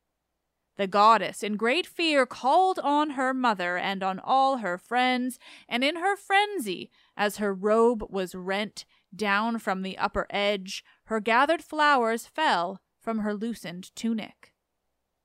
The 0.77 0.87
goddess, 0.89 1.43
in 1.43 1.57
great 1.57 1.87
fear, 1.87 2.27
called 2.27 2.81
on 2.81 3.11
her 3.11 3.33
mother 3.33 3.77
and 3.77 4.03
on 4.03 4.19
all 4.19 4.59
her 4.59 4.77
friends, 4.77 5.39
and 5.69 5.85
in 5.85 5.97
her 5.97 6.17
frenzy, 6.17 6.91
as 7.17 7.37
her 7.37 7.55
robe 7.55 8.05
was 8.11 8.35
rent 8.35 8.85
down 9.15 9.59
from 9.59 9.83
the 9.83 9.97
upper 9.99 10.27
edge, 10.31 10.85
her 11.05 11.21
gathered 11.21 11.63
flowers 11.63 12.27
fell 12.27 12.81
from 12.99 13.19
her 13.19 13.35
loosened 13.35 13.95
tunic. 13.95 14.53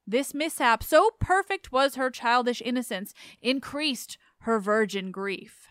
This 0.05 0.33
mishap, 0.33 0.83
so 0.83 1.11
perfect 1.19 1.71
was 1.71 1.95
her 1.95 2.11
childish 2.11 2.61
innocence, 2.63 3.13
increased 3.41 4.17
her 4.39 4.59
virgin 4.59 5.11
grief. 5.11 5.68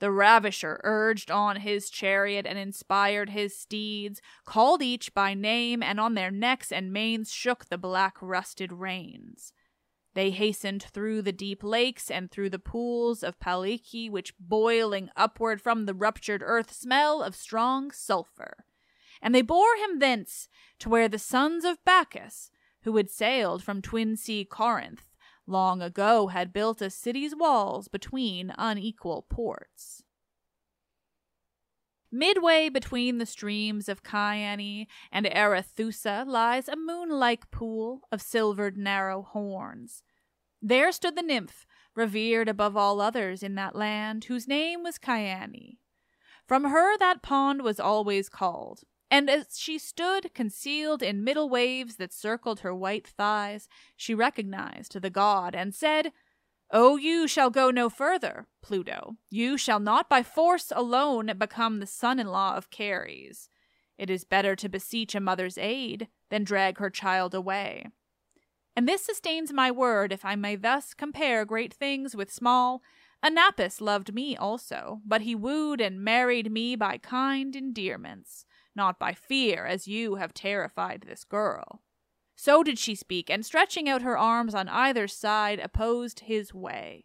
The 0.00 0.10
ravisher 0.12 0.80
urged 0.84 1.30
on 1.30 1.56
his 1.56 1.90
chariot 1.90 2.46
and 2.46 2.58
inspired 2.58 3.30
his 3.30 3.58
steeds, 3.58 4.20
called 4.44 4.80
each 4.80 5.12
by 5.12 5.34
name, 5.34 5.82
and 5.82 5.98
on 5.98 6.14
their 6.14 6.30
necks 6.30 6.70
and 6.70 6.92
manes 6.92 7.32
shook 7.32 7.66
the 7.66 7.78
black 7.78 8.16
rusted 8.20 8.72
reins. 8.72 9.52
They 10.14 10.30
hastened 10.30 10.82
through 10.82 11.22
the 11.22 11.32
deep 11.32 11.62
lakes 11.62 12.10
and 12.10 12.30
through 12.30 12.50
the 12.50 12.58
pools 12.58 13.22
of 13.22 13.38
Paliki, 13.40 14.10
which 14.10 14.34
boiling 14.38 15.10
upward 15.16 15.60
from 15.60 15.86
the 15.86 15.94
ruptured 15.94 16.42
earth 16.44 16.72
smell 16.72 17.22
of 17.22 17.36
strong 17.36 17.90
sulphur. 17.90 18.64
And 19.20 19.34
they 19.34 19.42
bore 19.42 19.76
him 19.76 19.98
thence 19.98 20.48
to 20.78 20.88
where 20.88 21.08
the 21.08 21.18
sons 21.18 21.64
of 21.64 21.84
Bacchus, 21.84 22.50
who 22.82 22.96
had 22.96 23.10
sailed 23.10 23.62
from 23.62 23.82
twin 23.82 24.16
sea 24.16 24.44
Corinth, 24.44 25.07
long 25.48 25.82
ago 25.82 26.28
had 26.28 26.52
built 26.52 26.82
a 26.82 26.90
city's 26.90 27.34
walls 27.34 27.88
between 27.88 28.52
unequal 28.58 29.26
ports. 29.28 30.02
Midway 32.10 32.68
between 32.68 33.18
the 33.18 33.26
streams 33.26 33.88
of 33.88 34.00
Cyane 34.02 34.86
and 35.12 35.26
Arethusa 35.26 36.24
lies 36.26 36.68
a 36.68 36.76
moon-like 36.76 37.50
pool 37.50 38.02
of 38.10 38.22
silvered 38.22 38.78
narrow 38.78 39.22
horns. 39.22 40.02
There 40.62 40.90
stood 40.90 41.16
the 41.16 41.22
nymph, 41.22 41.66
revered 41.94 42.48
above 42.48 42.76
all 42.76 43.00
others 43.00 43.42
in 43.42 43.56
that 43.56 43.76
land, 43.76 44.24
whose 44.24 44.48
name 44.48 44.82
was 44.82 44.98
Cyane. 45.04 45.76
From 46.46 46.64
her 46.64 46.96
that 46.96 47.22
pond 47.22 47.62
was 47.62 47.78
always 47.78 48.30
called, 48.30 48.84
and 49.10 49.30
as 49.30 49.58
she 49.58 49.78
stood 49.78 50.34
concealed 50.34 51.02
in 51.02 51.24
middle 51.24 51.48
waves 51.48 51.96
that 51.96 52.12
circled 52.12 52.60
her 52.60 52.74
white 52.74 53.06
thighs, 53.06 53.68
she 53.96 54.14
recognized 54.14 55.00
the 55.00 55.10
god 55.10 55.54
and 55.54 55.74
said, 55.74 56.12
Oh, 56.70 56.96
you 56.96 57.26
shall 57.26 57.48
go 57.48 57.70
no 57.70 57.88
further, 57.88 58.46
Pluto. 58.60 59.16
You 59.30 59.56
shall 59.56 59.80
not 59.80 60.10
by 60.10 60.22
force 60.22 60.70
alone 60.74 61.32
become 61.38 61.80
the 61.80 61.86
son 61.86 62.18
in 62.18 62.26
law 62.26 62.56
of 62.56 62.68
Ceres. 62.70 63.48
It 63.96 64.10
is 64.10 64.24
better 64.24 64.54
to 64.56 64.68
beseech 64.68 65.14
a 65.14 65.20
mother's 65.20 65.56
aid 65.56 66.08
than 66.28 66.44
drag 66.44 66.76
her 66.76 66.90
child 66.90 67.34
away. 67.34 67.86
And 68.76 68.86
this 68.86 69.02
sustains 69.02 69.52
my 69.52 69.70
word 69.70 70.12
if 70.12 70.26
I 70.26 70.36
may 70.36 70.56
thus 70.56 70.92
compare 70.92 71.46
great 71.46 71.72
things 71.72 72.14
with 72.14 72.30
small. 72.30 72.82
Anapus 73.24 73.80
loved 73.80 74.14
me 74.14 74.36
also, 74.36 75.00
but 75.06 75.22
he 75.22 75.34
wooed 75.34 75.80
and 75.80 76.04
married 76.04 76.52
me 76.52 76.76
by 76.76 76.98
kind 76.98 77.56
endearments 77.56 78.44
not 78.78 78.98
by 78.98 79.12
fear, 79.12 79.66
as 79.66 79.86
you 79.86 80.14
have 80.14 80.32
terrified 80.32 81.02
this 81.02 81.24
girl. 81.24 81.82
So 82.34 82.62
did 82.62 82.78
she 82.78 82.94
speak, 82.94 83.28
and 83.28 83.44
stretching 83.44 83.88
out 83.88 84.00
her 84.00 84.16
arms 84.16 84.54
on 84.54 84.68
either 84.68 85.06
side, 85.06 85.58
opposed 85.58 86.20
his 86.20 86.54
way. 86.54 87.04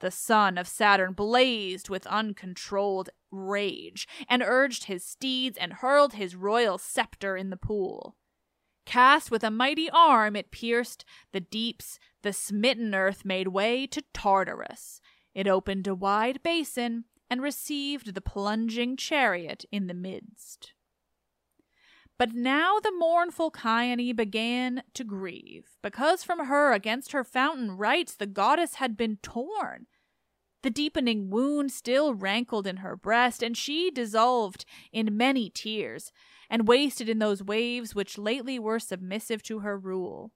The 0.00 0.10
son 0.10 0.58
of 0.58 0.66
Saturn 0.66 1.12
blazed 1.12 1.88
with 1.88 2.08
uncontrolled 2.08 3.10
rage, 3.30 4.08
and 4.28 4.42
urged 4.44 4.84
his 4.84 5.04
steeds 5.04 5.56
and 5.56 5.74
hurled 5.74 6.14
his 6.14 6.34
royal 6.34 6.78
scepter 6.78 7.36
in 7.36 7.50
the 7.50 7.56
pool. 7.56 8.16
Cast 8.84 9.30
with 9.30 9.44
a 9.44 9.50
mighty 9.50 9.88
arm, 9.90 10.34
it 10.34 10.50
pierced 10.50 11.04
the 11.32 11.40
deeps, 11.40 12.00
the 12.22 12.32
smitten 12.32 12.94
earth 12.94 13.24
made 13.24 13.48
way 13.48 13.86
to 13.86 14.02
Tartarus. 14.12 15.00
It 15.34 15.46
opened 15.46 15.86
a 15.86 15.94
wide 15.94 16.42
basin, 16.42 17.04
and 17.32 17.40
received 17.40 18.12
the 18.12 18.20
plunging 18.20 18.94
chariot 18.94 19.64
in 19.72 19.86
the 19.86 19.94
midst. 19.94 20.74
But 22.18 22.34
now 22.34 22.78
the 22.78 22.92
mournful 22.92 23.50
Cyane 23.50 24.14
began 24.14 24.82
to 24.92 25.02
grieve, 25.02 25.70
because 25.80 26.22
from 26.22 26.44
her 26.44 26.74
against 26.74 27.12
her 27.12 27.24
fountain 27.24 27.78
rites 27.78 28.14
the 28.14 28.26
goddess 28.26 28.74
had 28.74 28.98
been 28.98 29.16
torn. 29.22 29.86
The 30.62 30.68
deepening 30.68 31.30
wound 31.30 31.72
still 31.72 32.12
rankled 32.12 32.66
in 32.66 32.76
her 32.76 32.96
breast, 32.96 33.42
and 33.42 33.56
she 33.56 33.90
dissolved 33.90 34.66
in 34.92 35.16
many 35.16 35.48
tears, 35.48 36.12
and 36.50 36.68
wasted 36.68 37.08
in 37.08 37.18
those 37.18 37.42
waves 37.42 37.94
which 37.94 38.18
lately 38.18 38.58
were 38.58 38.78
submissive 38.78 39.42
to 39.44 39.60
her 39.60 39.78
rule. 39.78 40.32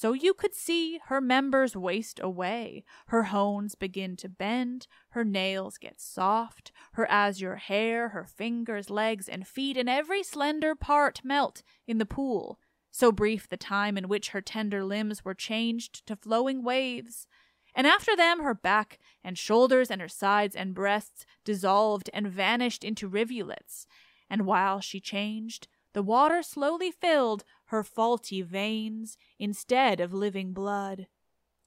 So 0.00 0.12
you 0.12 0.32
could 0.32 0.54
see 0.54 1.00
her 1.06 1.20
members 1.20 1.74
waste 1.74 2.20
away, 2.22 2.84
her 3.08 3.24
hones 3.24 3.74
begin 3.74 4.14
to 4.18 4.28
bend, 4.28 4.86
her 5.08 5.24
nails 5.24 5.76
get 5.76 6.00
soft, 6.00 6.70
her 6.92 7.10
azure 7.10 7.56
hair, 7.56 8.10
her 8.10 8.24
fingers, 8.24 8.90
legs, 8.90 9.28
and 9.28 9.44
feet, 9.44 9.76
and 9.76 9.88
every 9.88 10.22
slender 10.22 10.76
part 10.76 11.24
melt 11.24 11.64
in 11.88 11.98
the 11.98 12.06
pool, 12.06 12.60
so 12.92 13.10
brief 13.10 13.48
the 13.48 13.56
time 13.56 13.98
in 13.98 14.06
which 14.06 14.28
her 14.28 14.40
tender 14.40 14.84
limbs 14.84 15.24
were 15.24 15.34
changed 15.34 16.06
to 16.06 16.14
flowing 16.14 16.62
waves. 16.62 17.26
And 17.74 17.84
after 17.84 18.14
them 18.14 18.44
her 18.44 18.54
back 18.54 19.00
and 19.24 19.36
shoulders 19.36 19.90
and 19.90 20.00
her 20.00 20.06
sides 20.06 20.54
and 20.54 20.76
breasts 20.76 21.26
dissolved 21.44 22.08
and 22.14 22.28
vanished 22.28 22.84
into 22.84 23.08
rivulets, 23.08 23.88
and 24.30 24.46
while 24.46 24.78
she 24.78 25.00
changed, 25.00 25.66
the 25.92 26.04
water 26.04 26.40
slowly 26.44 26.92
filled 26.92 27.42
her 27.68 27.82
faulty 27.82 28.42
veins 28.42 29.16
instead 29.38 30.00
of 30.00 30.12
living 30.12 30.52
blood, 30.52 31.06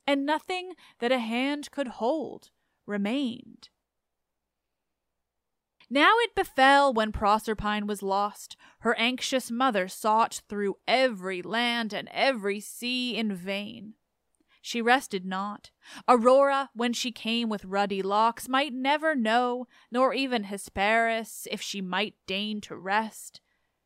and 0.06 0.26
nothing 0.26 0.74
that 1.00 1.12
a 1.12 1.20
hand 1.20 1.72
could 1.72 1.88
hold 1.88 2.50
remained. 2.86 3.70
Now 5.90 6.14
it 6.20 6.36
befell 6.36 6.94
when 6.94 7.12
Proserpine 7.12 7.86
was 7.86 8.02
lost, 8.02 8.56
her 8.80 8.98
anxious 8.98 9.52
mother 9.52 9.88
sought 9.90 10.42
through 10.48 10.78
every 10.88 11.42
land 11.42 11.94
and 11.94 12.08
every 12.14 12.62
sea 12.62 13.18
in 13.18 13.36
vain. 13.36 13.96
She 14.62 14.82
rested 14.82 15.26
not. 15.26 15.72
Aurora, 16.08 16.70
when 16.74 16.94
she 16.94 17.12
came 17.12 17.50
with 17.50 17.66
ruddy 17.66 18.02
locks, 18.02 18.48
might 18.48 18.74
never 18.74 19.16
know, 19.16 19.68
nor 19.92 20.14
even 20.14 20.44
Hesperus, 20.44 21.48
if 21.52 21.62
she 21.62 21.82
might 21.82 22.16
deign 22.26 22.62
to 22.62 22.76
rest. 22.78 23.42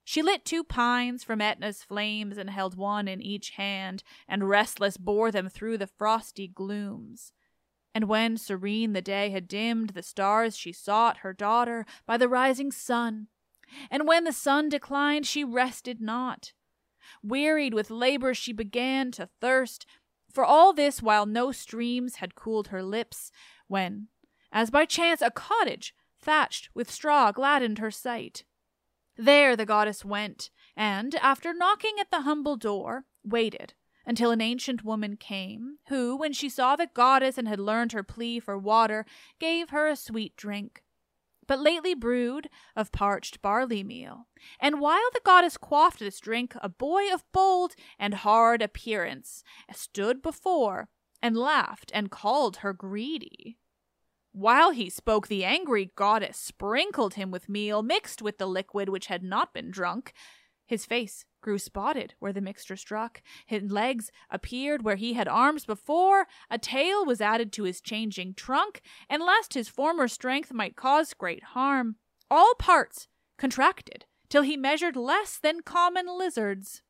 She 0.08 0.22
lit 0.22 0.46
two 0.46 0.64
pines 0.64 1.24
from 1.24 1.42
Etna's 1.42 1.82
flames 1.82 2.38
and 2.38 2.52
held 2.52 2.78
one 2.78 3.08
in 3.08 3.24
each 3.24 3.50
hand, 3.52 4.04
and 4.28 4.48
restless 4.48 4.98
bore 4.98 5.32
them 5.32 5.50
through 5.50 5.80
the 5.80 5.88
frosty 5.88 6.48
glooms. 6.48 7.34
And 7.94 8.08
when 8.08 8.38
serene 8.38 8.94
the 8.94 9.02
day 9.02 9.32
had 9.32 9.48
dimmed 9.48 9.90
the 9.90 10.04
stars, 10.04 10.56
she 10.56 10.72
sought 10.72 11.18
her 11.18 11.34
daughter 11.34 11.88
by 12.06 12.18
the 12.18 12.30
rising 12.30 12.72
sun. 12.72 13.28
And 13.90 14.08
when 14.08 14.26
the 14.26 14.32
sun 14.32 14.70
declined, 14.70 15.26
she 15.26 15.44
rested 15.44 16.00
not. 16.00 16.54
Wearied 17.24 17.74
with 17.74 17.90
labor, 17.90 18.36
she 18.36 18.54
began 18.54 19.10
to 19.14 19.30
thirst. 19.42 19.88
For 20.32 20.46
all 20.46 20.72
this 20.72 21.02
while 21.02 21.26
no 21.26 21.52
streams 21.52 22.18
had 22.18 22.36
cooled 22.36 22.68
her 22.68 22.84
lips, 22.84 23.32
when, 23.68 24.10
as 24.52 24.70
by 24.70 24.86
chance, 24.86 25.24
a 25.24 25.32
cottage 25.32 25.96
thatched 26.22 26.70
with 26.76 26.92
straw 26.92 27.32
gladdened 27.32 27.80
her 27.80 27.92
sight. 27.92 28.44
There 29.18 29.56
the 29.56 29.66
goddess 29.66 30.04
went, 30.04 30.50
and, 30.76 31.16
after 31.16 31.54
knocking 31.54 31.96
at 32.00 32.12
the 32.12 32.22
humble 32.22 32.58
door, 32.58 33.06
waited 33.24 33.74
until 34.06 34.32
an 34.32 34.42
ancient 34.42 34.84
woman 34.84 35.18
came, 35.18 35.78
who, 35.88 36.16
when 36.16 36.34
she 36.34 36.50
saw 36.50 36.76
the 36.76 36.90
goddess 36.94 37.38
and 37.38 37.48
had 37.48 37.60
learned 37.60 37.94
her 37.94 38.04
plea 38.04 38.40
for 38.40 38.58
water, 38.58 39.06
gave 39.40 39.70
her 39.70 39.88
a 39.88 39.96
sweet 39.96 40.36
drink, 40.36 40.84
but 41.48 41.60
lately 41.60 41.94
brewed 41.94 42.50
of 42.76 42.92
parched 42.92 43.42
barley 43.42 43.84
meal. 43.84 44.28
And 44.60 44.80
while 44.80 45.10
the 45.14 45.22
goddess 45.24 45.58
quaffed 45.58 46.00
this 46.00 46.20
drink, 46.20 46.56
a 46.62 46.70
boy 46.70 47.12
of 47.12 47.24
bold 47.32 47.76
and 47.98 48.14
hard 48.14 48.62
appearance 48.62 49.44
stood 49.74 50.22
before 50.22 50.90
and 51.22 51.38
laughed 51.38 51.92
and 51.94 52.12
called 52.12 52.58
her 52.58 52.74
greedy. 52.74 53.58
While 54.36 54.72
he 54.72 54.90
spoke, 54.90 55.30
the 55.30 55.46
angry 55.46 55.94
goddess 55.96 56.36
sprinkled 56.36 57.14
him 57.14 57.32
with 57.32 57.48
meal 57.48 57.82
mixed 57.82 58.22
with 58.22 58.38
the 58.38 58.46
liquid 58.46 58.90
which 58.90 59.06
had 59.06 59.24
not 59.24 59.54
been 59.54 59.72
drunk. 59.72 60.12
His 60.66 60.86
face 60.86 61.24
grew 61.40 61.58
spotted 61.58 62.16
where 62.20 62.34
the 62.34 62.42
mixture 62.42 62.76
struck. 62.76 63.22
His 63.46 63.72
legs 63.72 64.12
appeared 64.30 64.84
where 64.84 64.98
he 64.98 65.14
had 65.14 65.30
arms 65.30 65.64
before. 65.64 66.28
A 66.50 66.58
tail 66.58 67.06
was 67.06 67.22
added 67.22 67.54
to 67.54 67.64
his 67.64 67.80
changing 67.80 68.34
trunk, 68.34 68.82
and 69.10 69.24
lest 69.24 69.54
his 69.54 69.70
former 69.70 70.10
strength 70.10 70.52
might 70.52 70.76
cause 70.76 71.14
great 71.14 71.44
harm, 71.44 71.96
all 72.30 72.56
parts 72.56 73.08
contracted 73.38 74.04
till 74.28 74.42
he 74.42 74.58
measured 74.58 74.98
less 74.98 75.38
than 75.38 75.62
common 75.62 76.08
lizards. 76.08 76.82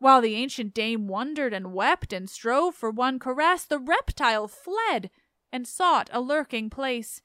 While 0.00 0.20
the 0.20 0.34
ancient 0.34 0.74
dame 0.74 1.06
wondered 1.06 1.54
and 1.54 1.72
wept 1.72 2.12
and 2.12 2.28
strove 2.28 2.74
for 2.74 2.90
one 2.90 3.20
caress, 3.20 3.64
the 3.64 3.78
reptile 3.78 4.48
fled 4.48 5.08
and 5.52 5.66
sought 5.66 6.10
a 6.12 6.20
lurking 6.20 6.70
place. 6.70 7.22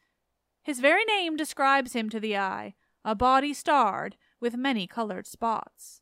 His 0.64 0.80
very 0.80 1.04
name 1.06 1.36
describes 1.36 1.94
him 1.94 2.10
to 2.10 2.20
the 2.20 2.38
eye, 2.38 2.76
a 3.04 3.16
body 3.16 3.54
starred 3.54 4.16
with 4.40 4.56
many 4.56 4.88
colored 4.88 5.28
spots. 5.28 6.02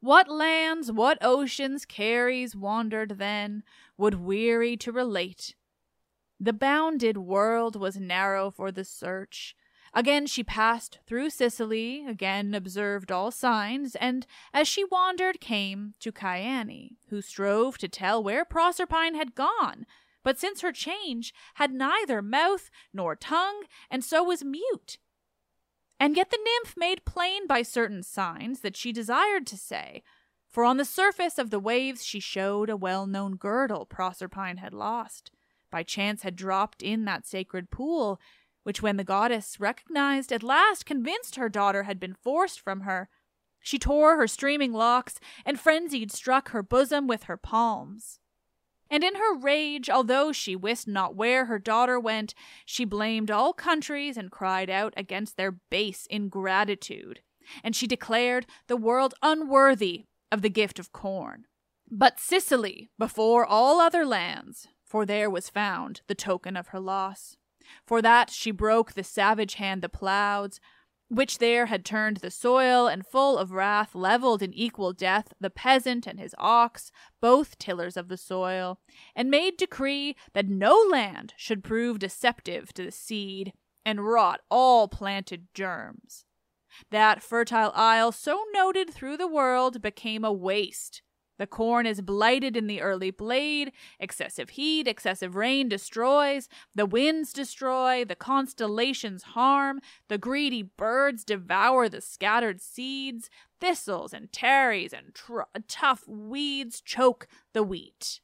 What 0.00 0.28
lands, 0.28 0.92
what 0.92 1.16
oceans 1.22 1.86
Ceres 1.90 2.54
wandered 2.54 3.16
then, 3.18 3.62
would 3.96 4.16
weary 4.16 4.76
to 4.76 4.92
relate. 4.92 5.54
The 6.38 6.52
bounded 6.52 7.16
world 7.16 7.74
was 7.74 7.96
narrow 7.96 8.50
for 8.50 8.70
the 8.70 8.84
search. 8.84 9.56
Again 9.94 10.26
she 10.26 10.44
passed 10.44 10.98
through 11.06 11.30
Sicily, 11.30 12.04
again 12.06 12.52
observed 12.52 13.10
all 13.10 13.30
signs, 13.30 13.94
and 13.94 14.26
as 14.52 14.68
she 14.68 14.84
wandered 14.84 15.40
came 15.40 15.94
to 16.00 16.12
Cyane, 16.12 16.96
who 17.08 17.22
strove 17.22 17.78
to 17.78 17.88
tell 17.88 18.22
where 18.22 18.44
Proserpine 18.44 19.14
had 19.14 19.34
gone, 19.34 19.86
but 20.24 20.38
since 20.38 20.62
her 20.62 20.72
change 20.72 21.32
had 21.54 21.72
neither 21.72 22.20
mouth 22.20 22.70
nor 22.92 23.14
tongue, 23.14 23.64
and 23.90 24.02
so 24.02 24.24
was 24.24 24.42
mute. 24.42 24.98
And 26.00 26.16
yet 26.16 26.30
the 26.30 26.38
nymph 26.42 26.76
made 26.76 27.04
plain 27.04 27.46
by 27.46 27.62
certain 27.62 28.02
signs 28.02 28.60
that 28.60 28.76
she 28.76 28.92
desired 28.92 29.46
to 29.46 29.56
say, 29.56 30.02
for 30.48 30.64
on 30.64 30.76
the 30.76 30.84
surface 30.84 31.38
of 31.38 31.50
the 31.50 31.58
waves 31.58 32.04
she 32.04 32.20
showed 32.20 32.70
a 32.70 32.76
well 32.76 33.06
known 33.06 33.36
girdle 33.36 33.86
Proserpine 33.86 34.58
had 34.58 34.72
lost, 34.72 35.30
by 35.70 35.82
chance 35.82 36.22
had 36.22 36.36
dropped 36.36 36.82
in 36.82 37.04
that 37.04 37.26
sacred 37.26 37.70
pool, 37.70 38.20
which 38.62 38.80
when 38.80 38.96
the 38.96 39.04
goddess 39.04 39.58
recognized 39.58 40.32
at 40.32 40.42
last 40.42 40.86
convinced 40.86 41.36
her 41.36 41.48
daughter 41.48 41.82
had 41.82 42.00
been 42.00 42.14
forced 42.14 42.60
from 42.60 42.82
her. 42.82 43.08
She 43.60 43.78
tore 43.78 44.16
her 44.16 44.28
streaming 44.28 44.72
locks 44.72 45.18
and 45.44 45.58
frenzied 45.58 46.12
struck 46.12 46.50
her 46.50 46.62
bosom 46.62 47.06
with 47.06 47.24
her 47.24 47.36
palms. 47.36 48.20
And 48.90 49.02
in 49.02 49.14
her 49.16 49.34
rage, 49.36 49.88
although 49.88 50.32
she 50.32 50.54
wist 50.54 50.86
not 50.86 51.16
where 51.16 51.46
her 51.46 51.58
daughter 51.58 51.98
went, 51.98 52.34
she 52.64 52.84
blamed 52.84 53.30
all 53.30 53.52
countries 53.52 54.16
and 54.16 54.30
cried 54.30 54.70
out 54.70 54.94
against 54.96 55.36
their 55.36 55.52
base 55.52 56.06
ingratitude. 56.10 57.20
And 57.62 57.74
she 57.74 57.86
declared 57.86 58.46
the 58.66 58.76
world 58.76 59.14
unworthy 59.22 60.04
of 60.30 60.42
the 60.42 60.50
gift 60.50 60.78
of 60.78 60.92
corn. 60.92 61.44
But 61.90 62.18
Sicily, 62.18 62.90
before 62.98 63.44
all 63.44 63.80
other 63.80 64.04
lands, 64.06 64.68
for 64.84 65.04
there 65.04 65.30
was 65.30 65.48
found 65.48 66.02
the 66.06 66.14
token 66.14 66.56
of 66.56 66.68
her 66.68 66.80
loss. 66.80 67.36
For 67.86 68.02
that 68.02 68.30
she 68.30 68.50
broke 68.50 68.92
the 68.92 69.04
savage 69.04 69.54
hand 69.54 69.82
that 69.82 69.92
ploughs, 69.92 70.60
which 71.14 71.38
there 71.38 71.66
had 71.66 71.84
turned 71.84 72.18
the 72.18 72.30
soil, 72.30 72.86
and 72.86 73.06
full 73.06 73.38
of 73.38 73.52
wrath 73.52 73.94
levelled 73.94 74.42
in 74.42 74.52
equal 74.52 74.92
death 74.92 75.32
the 75.40 75.50
peasant 75.50 76.06
and 76.06 76.18
his 76.18 76.34
ox, 76.38 76.90
both 77.20 77.58
tillers 77.58 77.96
of 77.96 78.08
the 78.08 78.16
soil, 78.16 78.80
and 79.14 79.30
made 79.30 79.56
decree 79.56 80.16
that 80.32 80.48
no 80.48 80.74
land 80.90 81.34
should 81.36 81.64
prove 81.64 81.98
deceptive 81.98 82.72
to 82.74 82.84
the 82.84 82.92
seed, 82.92 83.52
and 83.84 84.06
rot 84.06 84.40
all 84.50 84.88
planted 84.88 85.46
germs. 85.54 86.24
That 86.90 87.22
fertile 87.22 87.72
isle, 87.74 88.12
so 88.12 88.44
noted 88.52 88.90
through 88.90 89.16
the 89.16 89.28
world, 89.28 89.80
became 89.80 90.24
a 90.24 90.32
waste, 90.32 91.02
the 91.38 91.46
corn 91.46 91.86
is 91.86 92.00
blighted 92.00 92.56
in 92.56 92.66
the 92.66 92.80
early 92.80 93.10
blade. 93.10 93.72
Excessive 93.98 94.50
heat, 94.50 94.86
excessive 94.86 95.34
rain 95.34 95.68
destroys. 95.68 96.48
The 96.74 96.86
winds 96.86 97.32
destroy. 97.32 98.04
The 98.04 98.14
constellations 98.14 99.22
harm. 99.22 99.80
The 100.08 100.18
greedy 100.18 100.62
birds 100.62 101.24
devour 101.24 101.88
the 101.88 102.00
scattered 102.00 102.60
seeds. 102.60 103.30
Thistles 103.60 104.12
and 104.12 104.32
tares 104.32 104.92
and 104.92 105.14
tr- 105.14 105.40
tough 105.68 106.06
weeds 106.06 106.80
choke 106.80 107.26
the 107.52 107.62
wheat. 107.62 108.20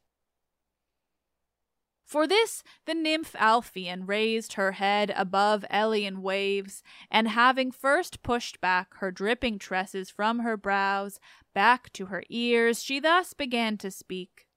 For 2.11 2.27
this 2.27 2.65
the 2.87 2.95
nymph 2.95 3.37
Alphaeon 3.39 4.05
raised 4.05 4.55
her 4.55 4.73
head 4.73 5.13
above 5.15 5.65
Elean 5.71 6.23
waves, 6.23 6.83
and 7.09 7.29
having 7.29 7.71
first 7.71 8.25
pushed 8.25 8.61
back 8.61 8.95
her 8.97 9.13
dripping 9.13 9.61
tresses 9.61 10.11
from 10.11 10.41
her 10.41 10.57
brows, 10.57 11.21
back 11.55 11.93
to 11.93 12.07
her 12.07 12.25
ears, 12.29 12.83
she 12.83 12.99
thus 12.99 13.33
began 13.33 13.79
to 13.79 13.93
speak. 13.93 14.49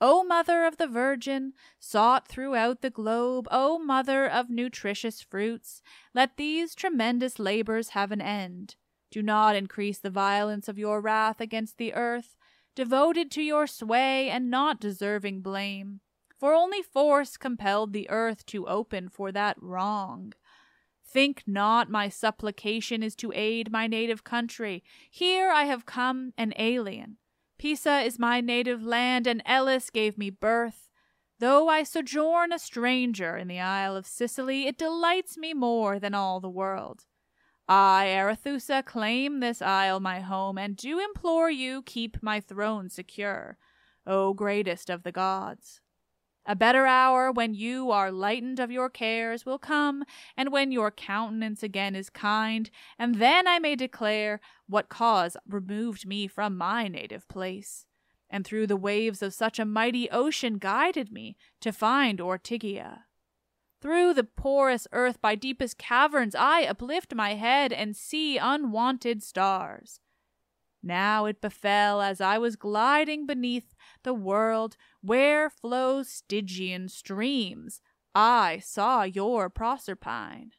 O 0.00 0.22
Mother 0.22 0.64
of 0.64 0.76
the 0.76 0.86
Virgin, 0.86 1.54
sought 1.80 2.28
throughout 2.28 2.80
the 2.80 2.90
globe, 2.90 3.48
O 3.50 3.76
Mother 3.76 4.24
of 4.30 4.48
nutritious 4.48 5.20
fruits, 5.20 5.82
let 6.14 6.36
these 6.36 6.76
tremendous 6.76 7.40
labors 7.40 7.88
have 7.88 8.12
an 8.12 8.20
end. 8.20 8.76
Do 9.10 9.20
not 9.20 9.56
increase 9.56 9.98
the 9.98 10.10
violence 10.10 10.68
of 10.68 10.78
your 10.78 11.00
wrath 11.00 11.40
against 11.40 11.76
the 11.76 11.92
earth, 11.92 12.36
devoted 12.76 13.32
to 13.32 13.42
your 13.42 13.66
sway 13.66 14.30
and 14.30 14.48
not 14.48 14.78
deserving 14.78 15.40
blame 15.40 16.00
for 16.44 16.52
only 16.52 16.82
force 16.82 17.38
compelled 17.38 17.94
the 17.94 18.06
earth 18.10 18.44
to 18.44 18.68
open 18.68 19.08
for 19.08 19.32
that 19.32 19.56
wrong. 19.62 20.34
Think 21.02 21.42
not 21.46 21.88
my 21.88 22.10
supplication 22.10 23.02
is 23.02 23.16
to 23.16 23.32
aid 23.34 23.72
my 23.72 23.86
native 23.86 24.24
country. 24.24 24.84
Here 25.10 25.48
I 25.50 25.64
have 25.64 25.86
come 25.86 26.34
an 26.36 26.52
alien. 26.58 27.16
Pisa 27.56 28.00
is 28.00 28.18
my 28.18 28.42
native 28.42 28.82
land, 28.82 29.26
and 29.26 29.40
Elis 29.46 29.88
gave 29.88 30.18
me 30.18 30.28
birth. 30.28 30.90
Though 31.38 31.68
I 31.68 31.82
sojourn 31.82 32.52
a 32.52 32.58
stranger 32.58 33.38
in 33.38 33.48
the 33.48 33.60
isle 33.60 33.96
of 33.96 34.06
Sicily, 34.06 34.66
it 34.66 34.76
delights 34.76 35.38
me 35.38 35.54
more 35.54 35.98
than 35.98 36.12
all 36.12 36.40
the 36.40 36.50
world. 36.50 37.06
I, 37.66 38.08
Arethusa, 38.08 38.84
claim 38.84 39.40
this 39.40 39.62
isle 39.62 39.98
my 39.98 40.20
home, 40.20 40.58
and 40.58 40.76
do 40.76 40.98
implore 40.98 41.50
you 41.50 41.80
keep 41.80 42.22
my 42.22 42.38
throne 42.38 42.90
secure, 42.90 43.56
O 44.06 44.34
greatest 44.34 44.90
of 44.90 45.04
the 45.04 45.12
gods. 45.12 45.80
A 46.46 46.54
better 46.54 46.86
hour, 46.86 47.32
when 47.32 47.54
you 47.54 47.90
are 47.90 48.12
lightened 48.12 48.60
of 48.60 48.70
your 48.70 48.90
cares, 48.90 49.46
will 49.46 49.58
come, 49.58 50.04
and 50.36 50.52
when 50.52 50.72
your 50.72 50.90
countenance 50.90 51.62
again 51.62 51.96
is 51.96 52.10
kind, 52.10 52.70
and 52.98 53.14
then 53.14 53.46
I 53.48 53.58
may 53.58 53.76
declare 53.76 54.40
what 54.66 54.90
cause 54.90 55.38
removed 55.48 56.06
me 56.06 56.26
from 56.26 56.58
my 56.58 56.86
native 56.86 57.26
place, 57.28 57.86
and 58.28 58.44
through 58.44 58.66
the 58.66 58.76
waves 58.76 59.22
of 59.22 59.32
such 59.32 59.58
a 59.58 59.64
mighty 59.64 60.10
ocean 60.10 60.58
guided 60.58 61.10
me 61.10 61.38
to 61.60 61.72
find 61.72 62.20
Ortygia. 62.20 63.04
Through 63.80 64.12
the 64.14 64.24
porous 64.24 64.86
earth 64.92 65.20
by 65.22 65.34
deepest 65.34 65.78
caverns 65.78 66.34
I 66.34 66.64
uplift 66.64 67.14
my 67.14 67.34
head 67.34 67.72
and 67.72 67.96
see 67.96 68.36
unwonted 68.36 69.22
stars. 69.22 70.00
Now 70.86 71.24
it 71.24 71.40
befell 71.40 72.02
as 72.02 72.20
I 72.20 72.36
was 72.36 72.56
gliding 72.56 73.24
beneath 73.24 73.74
the 74.02 74.12
world 74.12 74.76
where 75.00 75.48
flow 75.48 76.02
Stygian 76.02 76.90
streams, 76.90 77.80
I 78.14 78.58
saw 78.62 79.04
your 79.04 79.48
Proserpine. 79.48 80.50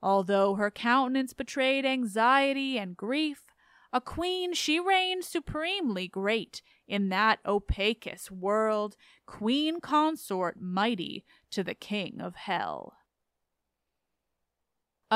Although 0.00 0.54
her 0.54 0.70
countenance 0.70 1.32
betrayed 1.32 1.84
anxiety 1.84 2.78
and 2.78 2.96
grief, 2.96 3.42
A 3.92 4.00
queen, 4.00 4.54
she 4.54 4.78
reigned 4.78 5.24
supremely 5.24 6.06
great 6.06 6.62
in 6.86 7.08
that 7.08 7.40
opacous 7.44 8.30
world, 8.30 8.94
queen 9.26 9.80
consort 9.80 10.60
mighty 10.60 11.24
to 11.50 11.64
the 11.64 11.74
king 11.74 12.20
of 12.20 12.36
hell. 12.36 12.94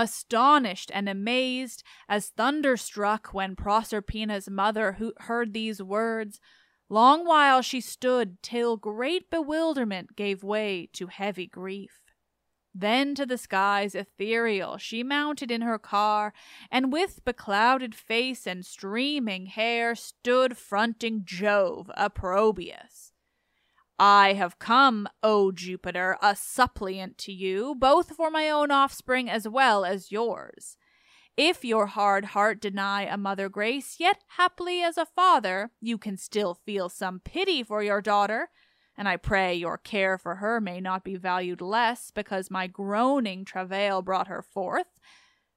Astonished 0.00 0.92
and 0.94 1.08
amazed, 1.08 1.82
as 2.08 2.28
thunderstruck 2.28 3.34
when 3.34 3.56
Proserpina's 3.56 4.48
mother 4.48 4.96
heard 5.22 5.52
these 5.52 5.82
words, 5.82 6.40
long 6.88 7.26
while 7.26 7.62
she 7.62 7.80
stood 7.80 8.40
till 8.40 8.76
great 8.76 9.28
bewilderment 9.28 10.14
gave 10.14 10.44
way 10.44 10.88
to 10.92 11.08
heavy 11.08 11.48
grief. 11.48 12.00
Then 12.72 13.16
to 13.16 13.26
the 13.26 13.36
skies 13.36 13.96
ethereal 13.96 14.78
she 14.78 15.02
mounted 15.02 15.50
in 15.50 15.62
her 15.62 15.80
car, 15.80 16.32
and 16.70 16.92
with 16.92 17.24
beclouded 17.24 17.92
face 17.92 18.46
and 18.46 18.64
streaming 18.64 19.46
hair 19.46 19.96
stood 19.96 20.56
fronting 20.56 21.22
Jove 21.24 21.90
opprobrious. 21.96 23.07
I 23.98 24.34
have 24.34 24.58
come, 24.58 25.08
O 25.22 25.50
Jupiter, 25.50 26.16
a 26.22 26.36
suppliant 26.36 27.18
to 27.18 27.32
you, 27.32 27.74
both 27.74 28.14
for 28.14 28.30
my 28.30 28.48
own 28.48 28.70
offspring 28.70 29.28
as 29.28 29.48
well 29.48 29.84
as 29.84 30.12
yours. 30.12 30.76
If 31.36 31.64
your 31.64 31.86
hard 31.86 32.26
heart 32.26 32.60
deny 32.60 33.02
a 33.02 33.16
mother 33.16 33.48
grace, 33.48 33.96
yet 33.98 34.22
haply 34.36 34.82
as 34.82 34.98
a 34.98 35.06
father 35.06 35.70
you 35.80 35.98
can 35.98 36.16
still 36.16 36.54
feel 36.54 36.88
some 36.88 37.20
pity 37.20 37.62
for 37.62 37.82
your 37.82 38.00
daughter, 38.00 38.50
and 38.96 39.08
I 39.08 39.16
pray 39.16 39.54
your 39.54 39.78
care 39.78 40.18
for 40.18 40.36
her 40.36 40.60
may 40.60 40.80
not 40.80 41.04
be 41.04 41.16
valued 41.16 41.60
less 41.60 42.10
because 42.10 42.50
my 42.50 42.66
groaning 42.66 43.44
travail 43.44 44.02
brought 44.02 44.26
her 44.26 44.42
forth. 44.42 44.98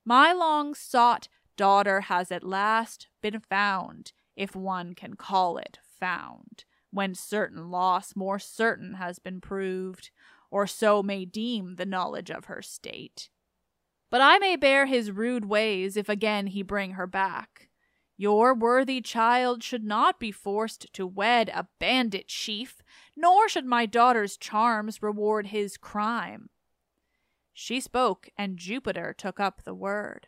My 0.06 0.34
long 0.34 0.76
sought 0.76 1.28
daughter 1.58 2.02
has 2.02 2.32
at 2.32 2.44
last 2.44 3.08
been 3.22 3.40
found, 3.40 4.14
if 4.36 4.56
one 4.56 4.94
can 4.94 5.16
call 5.16 5.58
it 5.58 5.80
found, 6.00 6.66
when 6.92 7.16
certain 7.16 7.72
loss 7.72 8.16
more 8.16 8.40
certain 8.40 8.96
has 8.96 9.20
been 9.20 9.42
proved, 9.42 10.12
or 10.50 10.68
so 10.68 11.02
may 11.02 11.26
deem 11.26 11.76
the 11.76 11.86
knowledge 11.86 12.30
of 12.30 12.46
her 12.46 12.62
state. 12.62 13.30
But 14.10 14.22
I 14.22 14.38
may 14.40 14.58
bear 14.58 14.86
his 14.86 15.12
rude 15.12 15.46
ways 15.46 15.96
if 15.96 16.10
again 16.10 16.48
he 16.48 16.62
bring 16.62 16.92
her 16.92 17.08
back. 17.08 17.70
Your 18.18 18.54
worthy 18.54 19.02
child 19.02 19.64
should 19.64 19.84
not 19.84 20.20
be 20.20 20.32
forced 20.32 20.94
to 20.94 21.08
wed 21.08 21.50
a 21.50 21.68
bandit 21.80 22.28
chief, 22.28 22.84
nor 23.16 23.50
should 23.50 23.66
my 23.66 23.86
daughter's 23.86 24.38
charms 24.38 25.02
reward 25.02 25.48
his 25.48 25.78
crime. 25.78 26.50
She 27.54 27.80
spoke, 27.80 28.30
and 28.38 28.58
Jupiter 28.58 29.16
took 29.18 29.40
up 29.40 29.64
the 29.64 29.74
word. 29.74 30.28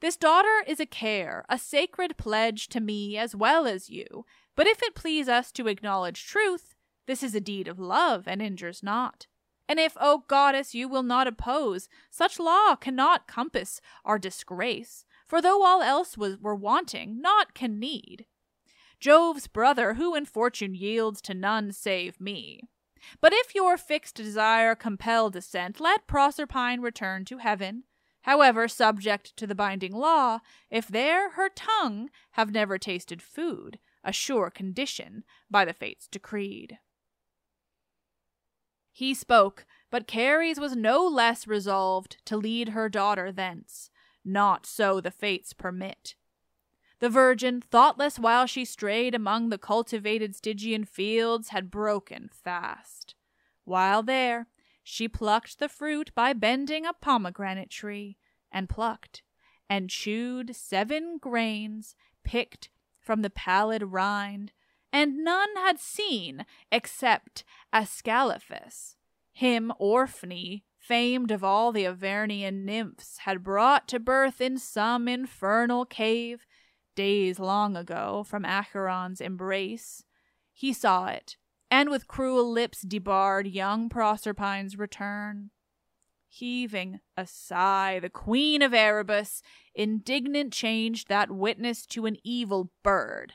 This 0.00 0.16
daughter 0.16 0.62
is 0.66 0.78
a 0.78 0.86
care, 0.86 1.44
a 1.48 1.58
sacred 1.58 2.16
pledge 2.16 2.68
to 2.68 2.80
me 2.80 3.16
as 3.16 3.34
well 3.34 3.66
as 3.66 3.88
you, 3.88 4.24
but 4.56 4.66
if 4.66 4.82
it 4.82 4.94
please 4.94 5.28
us 5.28 5.52
to 5.52 5.68
acknowledge 5.68 6.26
truth, 6.26 6.74
this 7.06 7.22
is 7.22 7.34
a 7.34 7.40
deed 7.40 7.68
of 7.68 7.78
love 7.78 8.26
and 8.26 8.42
injures 8.42 8.82
not. 8.82 9.26
And 9.68 9.78
if, 9.78 9.96
O 10.00 10.24
goddess, 10.28 10.74
you 10.74 10.88
will 10.88 11.02
not 11.02 11.26
oppose, 11.26 11.88
such 12.10 12.38
law 12.38 12.76
cannot 12.76 13.26
compass 13.26 13.80
our 14.04 14.18
disgrace, 14.18 15.04
for 15.26 15.42
though 15.42 15.64
all 15.64 15.82
else 15.82 16.16
was, 16.16 16.38
were 16.38 16.54
wanting, 16.54 17.20
naught 17.20 17.52
can 17.54 17.78
need. 17.78 18.26
Jove's 19.00 19.46
brother, 19.46 19.94
who 19.94 20.14
in 20.14 20.24
fortune 20.24 20.74
yields 20.74 21.20
to 21.22 21.34
none 21.34 21.72
save 21.72 22.20
me. 22.20 22.62
But 23.20 23.32
if 23.34 23.54
your 23.54 23.76
fixed 23.76 24.16
desire 24.16 24.74
compel 24.74 25.30
descent, 25.30 25.80
let 25.80 26.06
Proserpine 26.06 26.82
return 26.82 27.24
to 27.26 27.38
heaven, 27.38 27.84
however 28.22 28.68
subject 28.68 29.36
to 29.36 29.46
the 29.46 29.54
binding 29.54 29.92
law, 29.92 30.40
if 30.70 30.88
there 30.88 31.32
her 31.32 31.48
tongue 31.48 32.08
have 32.32 32.50
never 32.50 32.78
tasted 32.78 33.20
food, 33.20 33.78
a 34.06 34.12
sure 34.12 34.48
condition 34.50 35.24
by 35.50 35.64
the 35.64 35.74
fates 35.74 36.06
decreed. 36.06 36.78
He 38.92 39.12
spoke, 39.12 39.66
but 39.90 40.10
Ceres 40.10 40.58
was 40.58 40.74
no 40.74 41.04
less 41.06 41.46
resolved 41.46 42.16
to 42.24 42.36
lead 42.36 42.70
her 42.70 42.88
daughter 42.88 43.30
thence. 43.30 43.90
Not 44.24 44.64
so 44.64 45.00
the 45.00 45.10
fates 45.10 45.52
permit. 45.52 46.14
The 47.00 47.10
virgin, 47.10 47.60
thoughtless 47.60 48.18
while 48.18 48.46
she 48.46 48.64
strayed 48.64 49.14
among 49.14 49.50
the 49.50 49.58
cultivated 49.58 50.34
Stygian 50.34 50.86
fields, 50.86 51.48
had 51.48 51.70
broken 51.70 52.30
fast. 52.32 53.14
While 53.64 54.02
there, 54.02 54.46
she 54.82 55.08
plucked 55.08 55.58
the 55.58 55.68
fruit 55.68 56.10
by 56.14 56.32
bending 56.32 56.86
a 56.86 56.94
pomegranate 56.94 57.70
tree, 57.70 58.16
and 58.50 58.68
plucked, 58.68 59.22
and 59.68 59.90
chewed 59.90 60.56
seven 60.56 61.18
grains 61.18 61.96
picked 62.24 62.70
from 63.06 63.22
the 63.22 63.30
pallid 63.30 63.84
rind, 63.84 64.50
and 64.92 65.22
none 65.22 65.54
had 65.56 65.78
seen 65.78 66.44
except 66.72 67.44
Ascalaphus, 67.72 68.96
him 69.32 69.72
Orphne 69.78 70.64
famed 70.76 71.30
of 71.30 71.44
all 71.44 71.70
the 71.70 71.84
Avernian 71.84 72.64
nymphs, 72.64 73.18
had 73.18 73.44
brought 73.44 73.86
to 73.88 74.00
birth 74.00 74.40
in 74.40 74.58
some 74.58 75.06
infernal 75.06 75.84
cave, 75.84 76.44
days 76.96 77.38
long 77.38 77.76
ago, 77.76 78.24
from 78.26 78.44
Acheron's 78.44 79.20
embrace. 79.20 80.02
He 80.52 80.72
saw 80.72 81.06
it, 81.06 81.36
and 81.70 81.90
with 81.90 82.08
cruel 82.08 82.50
lips 82.50 82.82
debarred 82.82 83.46
young 83.46 83.88
Proserpine's 83.88 84.76
return. 84.78 85.50
Heaving 86.28 87.00
a 87.16 87.26
sigh, 87.26 87.98
the 88.00 88.10
queen 88.10 88.60
of 88.62 88.74
Erebus, 88.74 89.42
indignant, 89.74 90.52
changed 90.52 91.08
that 91.08 91.30
witness 91.30 91.86
to 91.86 92.06
an 92.06 92.16
evil 92.22 92.70
bird. 92.82 93.34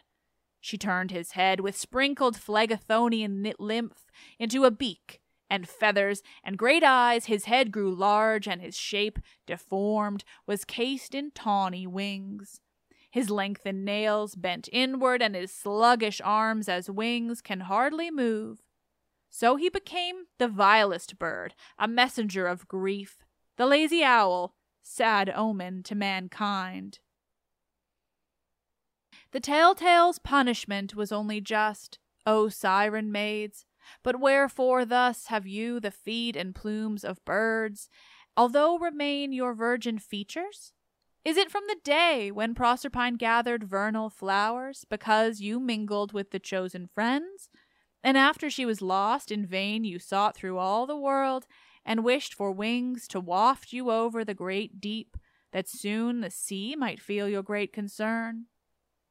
She 0.59 0.77
turned 0.77 1.11
his 1.11 1.31
head 1.31 1.59
with 1.59 1.75
sprinkled 1.75 2.37
Phlegethonian 2.37 3.53
lymph 3.57 4.05
into 4.37 4.65
a 4.65 4.71
beak 4.71 5.21
and 5.51 5.67
feathers 5.67 6.23
and 6.45 6.57
great 6.57 6.83
eyes, 6.83 7.25
his 7.25 7.45
head 7.45 7.73
grew 7.73 7.93
large, 7.93 8.47
and 8.47 8.61
his 8.61 8.77
shape, 8.77 9.19
deformed, 9.45 10.23
was 10.47 10.63
cased 10.63 11.13
in 11.13 11.31
tawny 11.31 11.85
wings. 11.85 12.61
His 13.11 13.29
lengthened 13.29 13.83
nails 13.83 14.35
bent 14.35 14.69
inward, 14.71 15.21
and 15.21 15.35
his 15.35 15.51
sluggish 15.51 16.21
arms 16.23 16.69
as 16.69 16.89
wings 16.89 17.41
can 17.41 17.59
hardly 17.61 18.09
move. 18.09 18.61
So 19.33 19.55
he 19.55 19.69
became 19.69 20.25
the 20.39 20.49
vilest 20.49 21.17
bird, 21.17 21.55
a 21.79 21.87
messenger 21.87 22.47
of 22.47 22.67
grief, 22.67 23.17
the 23.55 23.65
lazy 23.65 24.03
owl, 24.03 24.53
sad 24.83 25.31
omen 25.33 25.83
to 25.83 25.95
mankind. 25.95 26.99
The 29.31 29.39
telltale's 29.39 30.19
punishment 30.19 30.95
was 30.95 31.13
only 31.13 31.39
just, 31.39 31.97
O 32.25 32.49
siren 32.49 33.09
maids, 33.09 33.65
but 34.03 34.19
wherefore 34.19 34.83
thus 34.83 35.27
have 35.27 35.47
you 35.47 35.79
the 35.79 35.91
feet 35.91 36.35
and 36.35 36.53
plumes 36.53 37.05
of 37.05 37.23
birds, 37.23 37.89
although 38.35 38.77
remain 38.77 39.31
your 39.31 39.53
virgin 39.53 39.97
features? 39.97 40.73
Is 41.23 41.37
it 41.37 41.49
from 41.49 41.63
the 41.67 41.77
day 41.83 42.31
when 42.31 42.53
Proserpine 42.53 43.17
gathered 43.17 43.63
vernal 43.63 44.09
flowers, 44.09 44.85
because 44.89 45.39
you 45.39 45.59
mingled 45.59 46.11
with 46.11 46.31
the 46.31 46.39
chosen 46.39 46.85
friends? 46.87 47.49
And 48.03 48.17
after 48.17 48.49
she 48.49 48.65
was 48.65 48.81
lost, 48.81 49.31
in 49.31 49.45
vain 49.45 49.83
you 49.83 49.99
sought 49.99 50.35
through 50.35 50.57
all 50.57 50.85
the 50.85 50.97
world, 50.97 51.45
and 51.85 52.03
wished 52.03 52.33
for 52.33 52.51
wings 52.51 53.07
to 53.07 53.19
waft 53.19 53.73
you 53.73 53.91
over 53.91 54.23
the 54.23 54.33
great 54.33 54.79
deep, 54.79 55.17
that 55.51 55.67
soon 55.67 56.21
the 56.21 56.31
sea 56.31 56.75
might 56.75 57.01
feel 57.01 57.27
your 57.27 57.43
great 57.43 57.73
concern? 57.73 58.45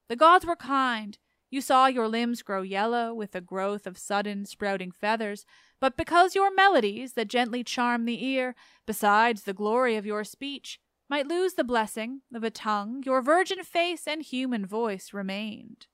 The 0.09 0.16
gods 0.16 0.45
were 0.45 0.57
kind, 0.57 1.18
you 1.51 1.61
saw 1.61 1.86
your 1.86 2.07
limbs 2.07 2.43
grow 2.43 2.62
yellow 2.62 3.12
with 3.12 3.32
the 3.32 3.41
growth 3.41 3.86
of 3.86 3.99
sudden 3.99 4.47
sprouting 4.47 4.93
feathers, 4.93 5.45
but 5.80 5.97
because 5.97 6.36
your 6.36 6.55
melodies, 6.55 7.14
that 7.14 7.28
gently 7.28 7.64
charm 7.64 8.05
the 8.05 8.24
ear, 8.24 8.55
besides 8.86 9.43
the 9.43 9.53
glory 9.53 9.97
of 9.97 10.07
your 10.07 10.22
speech, 10.22 10.78
might 11.09 11.26
lose 11.26 11.55
the 11.55 11.64
blessing 11.64 12.20
of 12.32 12.45
a 12.45 12.51
tongue, 12.51 13.03
your 13.05 13.20
virgin 13.20 13.64
face 13.64 14.07
and 14.07 14.22
human 14.22 14.64
voice 14.64 15.12
remained. 15.12 15.88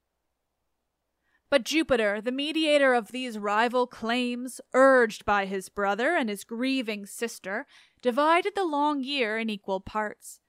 But 1.48 1.64
Jupiter, 1.64 2.20
the 2.20 2.32
mediator 2.32 2.92
of 2.92 3.12
these 3.12 3.38
rival 3.38 3.86
claims, 3.86 4.60
urged 4.74 5.24
by 5.24 5.46
his 5.46 5.68
brother 5.68 6.16
and 6.16 6.28
his 6.28 6.42
grieving 6.42 7.06
sister, 7.06 7.66
divided 8.02 8.54
the 8.56 8.64
long 8.64 9.04
year 9.04 9.38
in 9.38 9.48
equal 9.48 9.80
parts. 9.80 10.40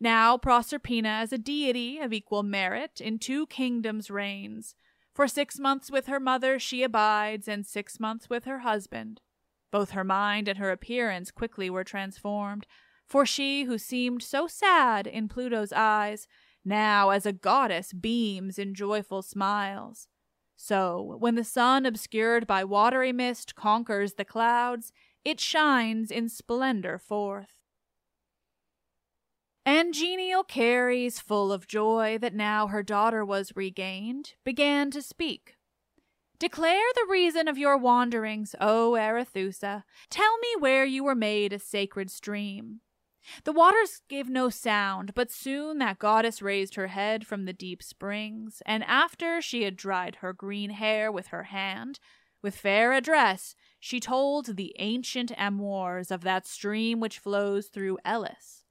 Now 0.00 0.38
Proserpina, 0.38 1.08
as 1.08 1.32
a 1.32 1.38
deity 1.38 1.98
of 1.98 2.12
equal 2.12 2.42
merit, 2.42 3.00
in 3.00 3.18
two 3.18 3.46
kingdoms 3.46 4.10
reigns. 4.10 4.74
For 5.14 5.28
six 5.28 5.58
months 5.58 5.90
with 5.90 6.06
her 6.06 6.20
mother 6.20 6.58
she 6.58 6.82
abides, 6.82 7.48
and 7.48 7.66
six 7.66 8.00
months 8.00 8.28
with 8.30 8.44
her 8.44 8.60
husband. 8.60 9.20
Both 9.70 9.90
her 9.90 10.04
mind 10.04 10.48
and 10.48 10.58
her 10.58 10.70
appearance 10.70 11.30
quickly 11.30 11.68
were 11.68 11.84
transformed, 11.84 12.66
for 13.06 13.26
she 13.26 13.64
who 13.64 13.78
seemed 13.78 14.22
so 14.22 14.46
sad 14.46 15.06
in 15.06 15.28
Pluto's 15.28 15.72
eyes, 15.72 16.26
now 16.64 17.10
as 17.10 17.26
a 17.26 17.32
goddess 17.32 17.92
beams 17.92 18.58
in 18.58 18.74
joyful 18.74 19.22
smiles. 19.22 20.08
So, 20.56 21.16
when 21.18 21.34
the 21.34 21.44
sun, 21.44 21.84
obscured 21.84 22.46
by 22.46 22.64
watery 22.64 23.12
mist, 23.12 23.54
conquers 23.54 24.14
the 24.14 24.24
clouds, 24.24 24.92
it 25.24 25.38
shines 25.38 26.10
in 26.10 26.28
splendor 26.28 26.98
forth. 26.98 27.56
And 29.66 29.92
genial 29.92 30.44
Ceres, 30.48 31.18
full 31.18 31.52
of 31.52 31.66
joy 31.66 32.18
that 32.20 32.34
now 32.34 32.68
her 32.68 32.82
daughter 32.82 33.24
was 33.24 33.56
regained, 33.56 34.34
began 34.44 34.90
to 34.92 35.02
speak. 35.02 35.56
Declare 36.38 36.92
the 36.94 37.06
reason 37.10 37.48
of 37.48 37.58
your 37.58 37.76
wanderings, 37.76 38.54
O 38.60 38.92
Arethusa. 38.92 39.84
Tell 40.08 40.38
me 40.38 40.48
where 40.58 40.84
you 40.84 41.02
were 41.02 41.14
made 41.14 41.52
a 41.52 41.58
sacred 41.58 42.10
stream. 42.10 42.80
The 43.44 43.52
waters 43.52 44.02
gave 44.08 44.28
no 44.28 44.48
sound, 44.48 45.14
but 45.14 45.30
soon 45.30 45.78
that 45.78 45.98
goddess 45.98 46.42
raised 46.42 46.74
her 46.76 46.88
head 46.88 47.26
from 47.26 47.44
the 47.44 47.52
deep 47.52 47.82
springs, 47.82 48.62
and 48.66 48.84
after 48.84 49.40
she 49.40 49.62
had 49.62 49.76
dried 49.76 50.16
her 50.16 50.32
green 50.32 50.70
hair 50.70 51.10
with 51.10 51.28
her 51.28 51.44
hand, 51.44 51.98
with 52.42 52.56
fair 52.56 52.92
address 52.92 53.56
she 53.80 53.98
told 53.98 54.56
the 54.56 54.74
ancient 54.78 55.32
amours 55.36 56.10
of 56.10 56.22
that 56.22 56.46
stream 56.46 57.00
which 57.00 57.18
flows 57.18 57.66
through 57.66 57.98
Elis. 58.04 58.64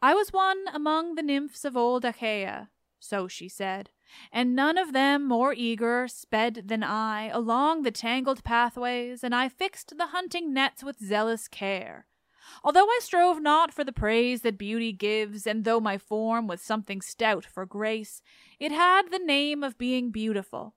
I 0.00 0.14
was 0.14 0.32
one 0.32 0.64
among 0.72 1.14
the 1.14 1.22
nymphs 1.22 1.64
of 1.64 1.76
old 1.76 2.04
Achaia, 2.04 2.70
so 3.00 3.28
she 3.28 3.48
said, 3.48 3.90
and 4.32 4.54
none 4.56 4.78
of 4.78 4.92
them 4.92 5.26
more 5.26 5.52
eager 5.52 6.08
sped 6.08 6.62
than 6.66 6.82
I 6.82 7.28
along 7.28 7.82
the 7.82 7.90
tangled 7.90 8.44
pathways, 8.44 9.22
and 9.22 9.34
I 9.34 9.48
fixed 9.48 9.98
the 9.98 10.08
hunting 10.08 10.54
nets 10.54 10.82
with 10.82 10.98
zealous 10.98 11.48
care. 11.48 12.06
Although 12.64 12.86
I 12.86 13.00
strove 13.02 13.40
not 13.40 13.72
for 13.72 13.84
the 13.84 13.92
praise 13.92 14.42
that 14.42 14.58
beauty 14.58 14.92
gives, 14.92 15.46
and 15.46 15.64
though 15.64 15.80
my 15.80 15.98
form 15.98 16.46
was 16.46 16.60
something 16.60 17.00
stout 17.00 17.44
for 17.44 17.66
grace, 17.66 18.22
it 18.58 18.72
had 18.72 19.10
the 19.10 19.18
name 19.18 19.62
of 19.62 19.78
being 19.78 20.10
beautiful. 20.10 20.74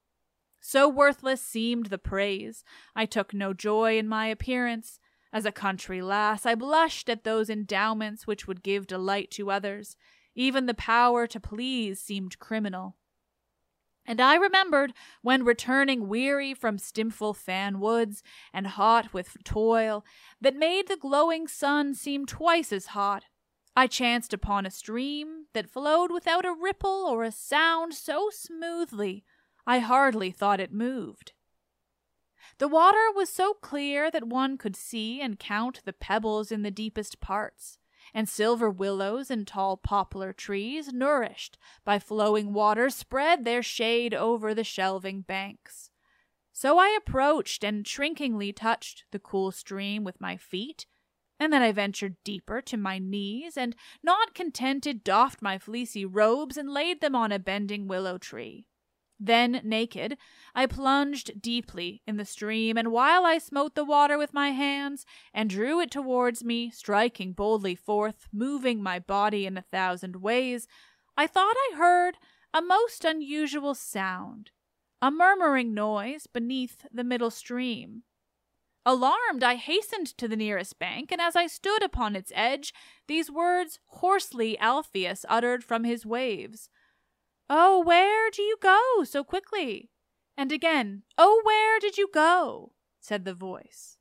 So 0.59 0.87
worthless 0.87 1.41
seemed 1.41 1.87
the 1.87 1.97
praise, 1.97 2.63
I 2.95 3.05
took 3.05 3.33
no 3.33 3.53
joy 3.53 3.97
in 3.97 4.07
my 4.07 4.27
appearance, 4.27 4.99
as 5.33 5.45
a 5.45 5.51
country 5.51 6.01
lass, 6.01 6.45
I 6.45 6.55
blushed 6.55 7.09
at 7.09 7.23
those 7.23 7.49
endowments 7.49 8.27
which 8.27 8.47
would 8.47 8.63
give 8.63 8.85
delight 8.85 9.31
to 9.31 9.49
others. 9.49 9.95
Even 10.35 10.65
the 10.65 10.73
power 10.73 11.25
to 11.27 11.39
please 11.39 12.01
seemed 12.01 12.39
criminal. 12.39 12.97
And 14.05 14.19
I 14.19 14.35
remembered 14.35 14.93
when 15.21 15.45
returning 15.45 16.07
weary 16.07 16.53
from 16.53 16.77
Stymphalian 16.77 17.79
woods 17.79 18.23
and 18.53 18.67
hot 18.67 19.13
with 19.13 19.37
toil 19.43 20.03
that 20.39 20.55
made 20.55 20.87
the 20.87 20.97
glowing 20.97 21.47
sun 21.47 21.93
seem 21.93 22.25
twice 22.25 22.73
as 22.73 22.87
hot. 22.87 23.25
I 23.75 23.87
chanced 23.87 24.33
upon 24.33 24.65
a 24.65 24.71
stream 24.71 25.45
that 25.53 25.69
flowed 25.69 26.11
without 26.11 26.45
a 26.45 26.53
ripple 26.53 27.05
or 27.07 27.23
a 27.23 27.31
sound 27.31 27.93
so 27.93 28.29
smoothly 28.31 29.23
I 29.65 29.79
hardly 29.79 30.31
thought 30.31 30.59
it 30.59 30.73
moved. 30.73 31.33
The 32.57 32.67
water 32.67 33.11
was 33.15 33.29
so 33.29 33.53
clear 33.53 34.11
that 34.11 34.27
one 34.27 34.57
could 34.57 34.75
see 34.75 35.21
and 35.21 35.39
count 35.39 35.81
the 35.85 35.93
pebbles 35.93 36.51
in 36.51 36.63
the 36.63 36.71
deepest 36.71 37.21
parts, 37.21 37.77
and 38.13 38.27
silver 38.27 38.69
willows 38.69 39.31
and 39.31 39.47
tall 39.47 39.77
poplar 39.77 40.33
trees, 40.33 40.91
nourished 40.91 41.57
by 41.83 41.99
flowing 41.99 42.53
water, 42.53 42.89
spread 42.89 43.43
their 43.43 43.63
shade 43.63 44.13
over 44.13 44.53
the 44.53 44.63
shelving 44.63 45.21
banks. 45.21 45.89
So 46.51 46.77
I 46.77 46.97
approached 46.97 47.63
and 47.63 47.87
shrinkingly 47.87 48.53
touched 48.53 49.05
the 49.11 49.19
cool 49.19 49.51
stream 49.51 50.03
with 50.03 50.19
my 50.19 50.37
feet, 50.37 50.85
and 51.39 51.51
then 51.51 51.61
I 51.61 51.71
ventured 51.71 52.17
deeper 52.23 52.61
to 52.61 52.77
my 52.77 52.99
knees, 52.99 53.57
and 53.57 53.75
not 54.03 54.35
contented, 54.35 55.03
doffed 55.03 55.41
my 55.41 55.57
fleecy 55.57 56.05
robes 56.05 56.57
and 56.57 56.69
laid 56.71 57.01
them 57.01 57.15
on 57.15 57.31
a 57.31 57.39
bending 57.39 57.87
willow 57.87 58.17
tree. 58.17 58.67
Then, 59.23 59.61
naked, 59.63 60.17
I 60.55 60.65
plunged 60.65 61.39
deeply 61.39 62.01
in 62.07 62.17
the 62.17 62.25
stream, 62.25 62.75
and 62.75 62.91
while 62.91 63.23
I 63.23 63.37
smote 63.37 63.75
the 63.75 63.85
water 63.85 64.17
with 64.17 64.33
my 64.33 64.49
hands, 64.49 65.05
and 65.31 65.47
drew 65.47 65.79
it 65.79 65.91
towards 65.91 66.43
me, 66.43 66.71
striking 66.71 67.33
boldly 67.33 67.75
forth, 67.75 68.27
moving 68.33 68.81
my 68.81 68.97
body 68.97 69.45
in 69.45 69.59
a 69.59 69.61
thousand 69.61 70.15
ways, 70.15 70.67
I 71.15 71.27
thought 71.27 71.55
I 71.55 71.75
heard 71.77 72.17
a 72.51 72.63
most 72.63 73.05
unusual 73.05 73.75
sound, 73.75 74.49
a 75.03 75.11
murmuring 75.11 75.75
noise 75.75 76.25
beneath 76.25 76.87
the 76.91 77.03
middle 77.03 77.29
stream. 77.29 78.01
Alarmed, 78.87 79.43
I 79.43 79.53
hastened 79.53 80.07
to 80.17 80.27
the 80.27 80.35
nearest 80.35 80.79
bank, 80.79 81.11
and 81.11 81.21
as 81.21 81.35
I 81.35 81.45
stood 81.45 81.83
upon 81.83 82.15
its 82.15 82.31
edge, 82.33 82.73
these 83.05 83.29
words 83.29 83.77
hoarsely 83.85 84.57
Alpheus 84.57 85.25
uttered 85.29 85.63
from 85.63 85.83
his 85.83 86.07
waves. 86.07 86.69
Oh, 87.53 87.81
where 87.83 88.31
do 88.31 88.41
you 88.41 88.55
go 88.61 89.03
so 89.03 89.25
quickly? 89.25 89.89
And 90.37 90.53
again, 90.53 91.03
Oh, 91.17 91.41
where 91.43 91.81
did 91.81 91.97
you 91.97 92.07
go? 92.13 92.71
said 93.01 93.25
the 93.25 93.33
voice. 93.33 93.97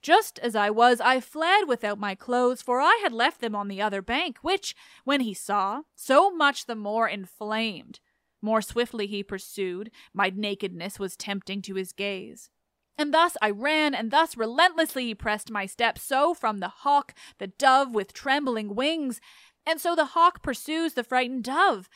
Just 0.00 0.40
as 0.40 0.56
I 0.56 0.68
was, 0.68 1.00
I 1.00 1.20
fled 1.20 1.68
without 1.68 2.00
my 2.00 2.16
clothes, 2.16 2.60
for 2.60 2.80
I 2.80 2.98
had 3.00 3.12
left 3.12 3.40
them 3.40 3.54
on 3.54 3.68
the 3.68 3.80
other 3.80 4.02
bank, 4.02 4.38
which, 4.42 4.74
when 5.04 5.20
he 5.20 5.34
saw, 5.34 5.82
so 5.94 6.32
much 6.32 6.66
the 6.66 6.74
more 6.74 7.06
inflamed. 7.06 8.00
More 8.40 8.60
swiftly 8.60 9.06
he 9.06 9.22
pursued, 9.22 9.92
my 10.12 10.32
nakedness 10.34 10.98
was 10.98 11.16
tempting 11.16 11.62
to 11.62 11.76
his 11.76 11.92
gaze. 11.92 12.50
And 12.98 13.14
thus 13.14 13.36
I 13.40 13.50
ran, 13.50 13.94
and 13.94 14.10
thus 14.10 14.36
relentlessly 14.36 15.04
he 15.04 15.14
pressed 15.14 15.52
my 15.52 15.66
steps, 15.66 16.02
so 16.02 16.34
from 16.34 16.58
the 16.58 16.68
hawk, 16.68 17.14
the 17.38 17.46
dove 17.46 17.94
with 17.94 18.12
trembling 18.12 18.74
wings, 18.74 19.20
and 19.64 19.80
so 19.80 19.94
the 19.94 20.06
hawk 20.06 20.42
pursues 20.42 20.94
the 20.94 21.04
frightened 21.04 21.44
dove, 21.44 21.88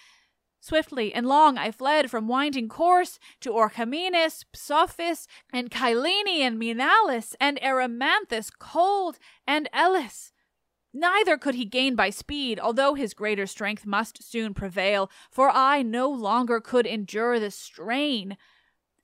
Swiftly 0.67 1.15
and 1.15 1.29
long 1.29 1.57
I 1.57 1.71
fled 1.71 2.11
from 2.11 2.27
winding 2.27 2.69
course 2.69 3.21
to 3.39 3.53
Orchomenus, 3.53 4.45
Psophis, 4.53 5.29
and 5.53 5.71
Cyllene 5.71 6.41
and 6.41 6.59
Maenalus, 6.59 7.37
and 7.41 7.57
Erymanthus 7.63 8.51
cold, 8.59 9.17
and 9.47 9.69
Elis. 9.73 10.33
Neither 10.93 11.39
could 11.39 11.55
he 11.55 11.67
gain 11.67 11.95
by 11.95 12.11
speed, 12.11 12.59
although 12.59 12.95
his 12.95 13.15
greater 13.15 13.47
strength 13.47 13.87
must 13.87 14.29
soon 14.29 14.55
prevail, 14.55 15.09
for 15.31 15.51
I 15.51 15.83
no 15.83 16.11
longer 16.11 16.61
could 16.61 16.85
endure 16.85 17.39
the 17.39 17.53
strain. 17.53 18.37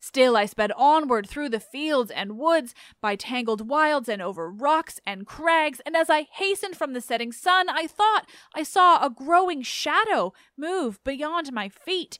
Still 0.04 0.36
I 0.36 0.46
sped 0.46 0.72
onward 0.72 1.28
through 1.28 1.50
the 1.50 1.60
fields 1.60 2.10
and 2.10 2.36
woods, 2.36 2.74
by 3.00 3.14
tangled 3.14 3.68
wilds 3.68 4.08
and 4.08 4.20
over 4.20 4.50
rocks 4.50 5.00
and 5.06 5.24
crags, 5.24 5.80
and 5.86 5.96
as 5.96 6.10
I 6.10 6.22
hastened 6.22 6.76
from 6.76 6.92
the 6.92 7.00
setting 7.00 7.30
sun, 7.30 7.68
I 7.68 7.86
thought 7.86 8.28
I 8.52 8.64
saw 8.64 9.00
a 9.00 9.08
growing 9.08 9.62
shadow 9.62 10.32
move 10.58 11.02
beyond 11.04 11.52
my 11.52 11.68
feet. 11.68 12.18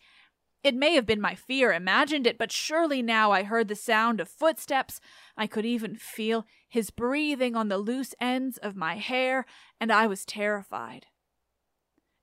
It 0.62 0.76
may 0.76 0.94
have 0.94 1.06
been 1.06 1.20
my 1.20 1.34
fear 1.34 1.72
imagined 1.72 2.24
it, 2.24 2.38
but 2.38 2.52
surely 2.52 3.02
now 3.02 3.32
I 3.32 3.42
heard 3.42 3.66
the 3.66 3.74
sound 3.74 4.20
of 4.20 4.28
footsteps. 4.28 5.00
I 5.36 5.48
could 5.48 5.66
even 5.66 5.96
feel 5.96 6.46
his 6.68 6.90
breathing 6.90 7.56
on 7.56 7.68
the 7.68 7.78
loose 7.78 8.14
ends 8.20 8.58
of 8.58 8.76
my 8.76 8.94
hair, 8.94 9.44
and 9.80 9.90
I 9.90 10.06
was 10.06 10.24
terrified. 10.24 11.06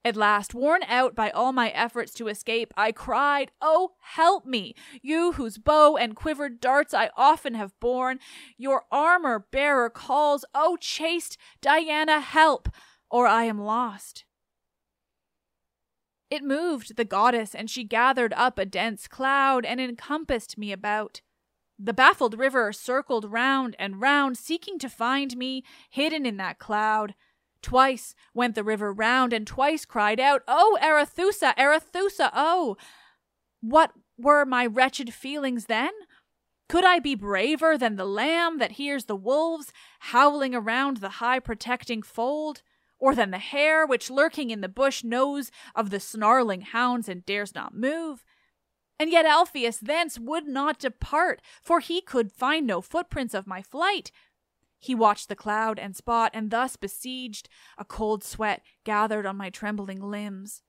At 0.05 0.15
last, 0.15 0.53
worn 0.53 0.81
out 0.83 1.13
by 1.13 1.29
all 1.29 1.51
my 1.51 1.69
efforts 1.71 2.13
to 2.13 2.29
escape, 2.29 2.73
I 2.77 2.93
cried, 2.93 3.51
Oh, 3.61 3.91
help 3.99 4.45
me! 4.45 4.73
You 5.01 5.33
whose 5.33 5.57
bow 5.57 5.97
and 5.97 6.15
quivered 6.15 6.61
darts 6.61 6.93
I 6.93 7.09
often 7.17 7.53
have 7.55 7.77
borne, 7.81 8.19
your 8.57 8.83
armor 8.91 9.45
bearer 9.51 9.89
calls, 9.89 10.45
Oh, 10.55 10.77
chaste 10.77 11.37
Diana, 11.61 12.21
help, 12.21 12.69
or 13.11 13.27
I 13.27 13.43
am 13.43 13.59
lost. 13.59 14.23
It 16.29 16.43
moved 16.43 16.95
the 16.95 17.05
goddess, 17.05 17.53
and 17.53 17.69
she 17.69 17.83
gathered 17.83 18.33
up 18.33 18.57
a 18.57 18.65
dense 18.65 19.07
cloud 19.07 19.65
and 19.65 19.81
encompassed 19.81 20.57
me 20.57 20.71
about. 20.71 21.21
The 21.77 21.93
baffled 21.93 22.37
river 22.37 22.71
circled 22.71 23.31
round 23.31 23.75
and 23.79 23.99
round, 23.99 24.37
seeking 24.37 24.79
to 24.79 24.89
find 24.89 25.35
me 25.35 25.63
hidden 25.89 26.25
in 26.25 26.37
that 26.37 26.59
cloud. 26.59 27.15
Twice 27.61 28.15
went 28.33 28.55
the 28.55 28.63
river 28.63 28.93
round, 28.93 29.33
and 29.33 29.45
twice 29.45 29.85
cried 29.85 30.19
out, 30.19 30.43
Oh, 30.47 30.77
Arethusa, 30.81 31.53
Arethusa, 31.57 32.29
oh! 32.33 32.77
What 33.61 33.91
were 34.17 34.45
my 34.45 34.65
wretched 34.65 35.13
feelings 35.13 35.65
then? 35.65 35.91
Could 36.69 36.85
I 36.85 36.99
be 36.99 37.15
braver 37.15 37.77
than 37.77 37.95
the 37.95 38.05
lamb 38.05 38.59
that 38.59 38.73
hears 38.73 39.05
the 39.05 39.15
wolves 39.15 39.73
howling 39.99 40.53
around 40.53 40.97
the 40.97 41.09
high 41.09 41.39
protecting 41.39 42.01
fold? 42.01 42.61
Or 42.99 43.15
than 43.15 43.31
the 43.31 43.37
hare 43.37 43.85
which 43.85 44.09
lurking 44.09 44.49
in 44.49 44.59
the 44.61 44.67
bush 44.67 45.03
knows 45.03 45.51
of 45.73 45.89
the 45.89 46.01
snarling 46.01 46.61
hounds 46.61 47.07
and 47.07 47.25
dares 47.25 47.55
not 47.55 47.73
move? 47.73 48.25
And 48.99 49.09
yet 49.09 49.25
Alpheus 49.25 49.79
thence 49.79 50.19
would 50.19 50.47
not 50.47 50.79
depart, 50.79 51.41
for 51.61 51.79
he 51.79 52.01
could 52.01 52.33
find 52.33 52.67
no 52.67 52.81
footprints 52.81 53.33
of 53.33 53.47
my 53.47 53.61
flight, 53.61 54.11
he 54.79 54.95
watched 54.95 55.29
the 55.29 55.35
cloud 55.35 55.77
and 55.77 55.95
spot, 55.95 56.31
and 56.33 56.51
thus 56.51 56.75
besieged, 56.75 57.49
a 57.77 57.85
cold 57.85 58.23
sweat 58.23 58.61
gathered 58.83 59.25
on 59.25 59.37
my 59.37 59.49
trembling 59.49 60.01
limbs. 60.01 60.63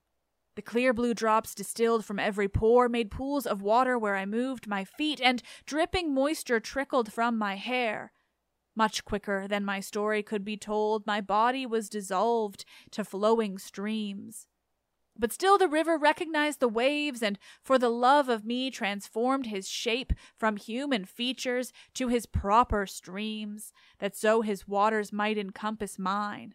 The 0.57 0.63
clear 0.63 0.93
blue 0.93 1.15
drops 1.15 1.55
distilled 1.55 2.05
from 2.05 2.19
every 2.19 2.49
pore 2.49 2.89
made 2.89 3.11
pools 3.11 3.47
of 3.47 3.63
water 3.63 3.99
where 3.99 4.17
I 4.17 4.27
moved 4.27 4.67
my 4.67 4.85
feet, 4.85 5.21
and 5.21 5.43
dripping 5.65 6.13
moisture 6.13 6.61
trickled 6.61 7.13
from 7.13 7.39
my 7.39 7.55
hair. 7.55 8.13
Much 8.77 9.05
quicker 9.05 9.47
than 9.49 9.65
my 9.65 9.81
story 9.81 10.23
could 10.23 10.45
be 10.45 10.57
told, 10.57 11.07
my 11.07 11.21
body 11.21 11.67
was 11.67 11.89
dissolved 11.89 12.65
to 12.91 13.05
flowing 13.05 13.59
streams. 13.59 14.47
But 15.19 15.33
still 15.33 15.59
the 15.59 15.69
river 15.69 15.99
recognized 15.99 16.61
the 16.61 16.69
waves, 16.69 17.23
and 17.23 17.39
for 17.63 17.79
the 17.79 17.91
love 17.91 18.29
of 18.29 18.45
me 18.45 18.71
transformed 18.71 19.47
his 19.47 19.69
shape 19.69 20.13
from 20.37 20.57
human 20.57 21.05
features 21.05 21.73
to 21.95 22.09
his 22.09 22.27
proper 22.27 22.87
streams, 22.87 23.73
that 23.99 24.17
so 24.17 24.41
his 24.41 24.67
waters 24.67 25.13
might 25.13 25.37
encompass 25.37 25.99
mine. 25.99 26.55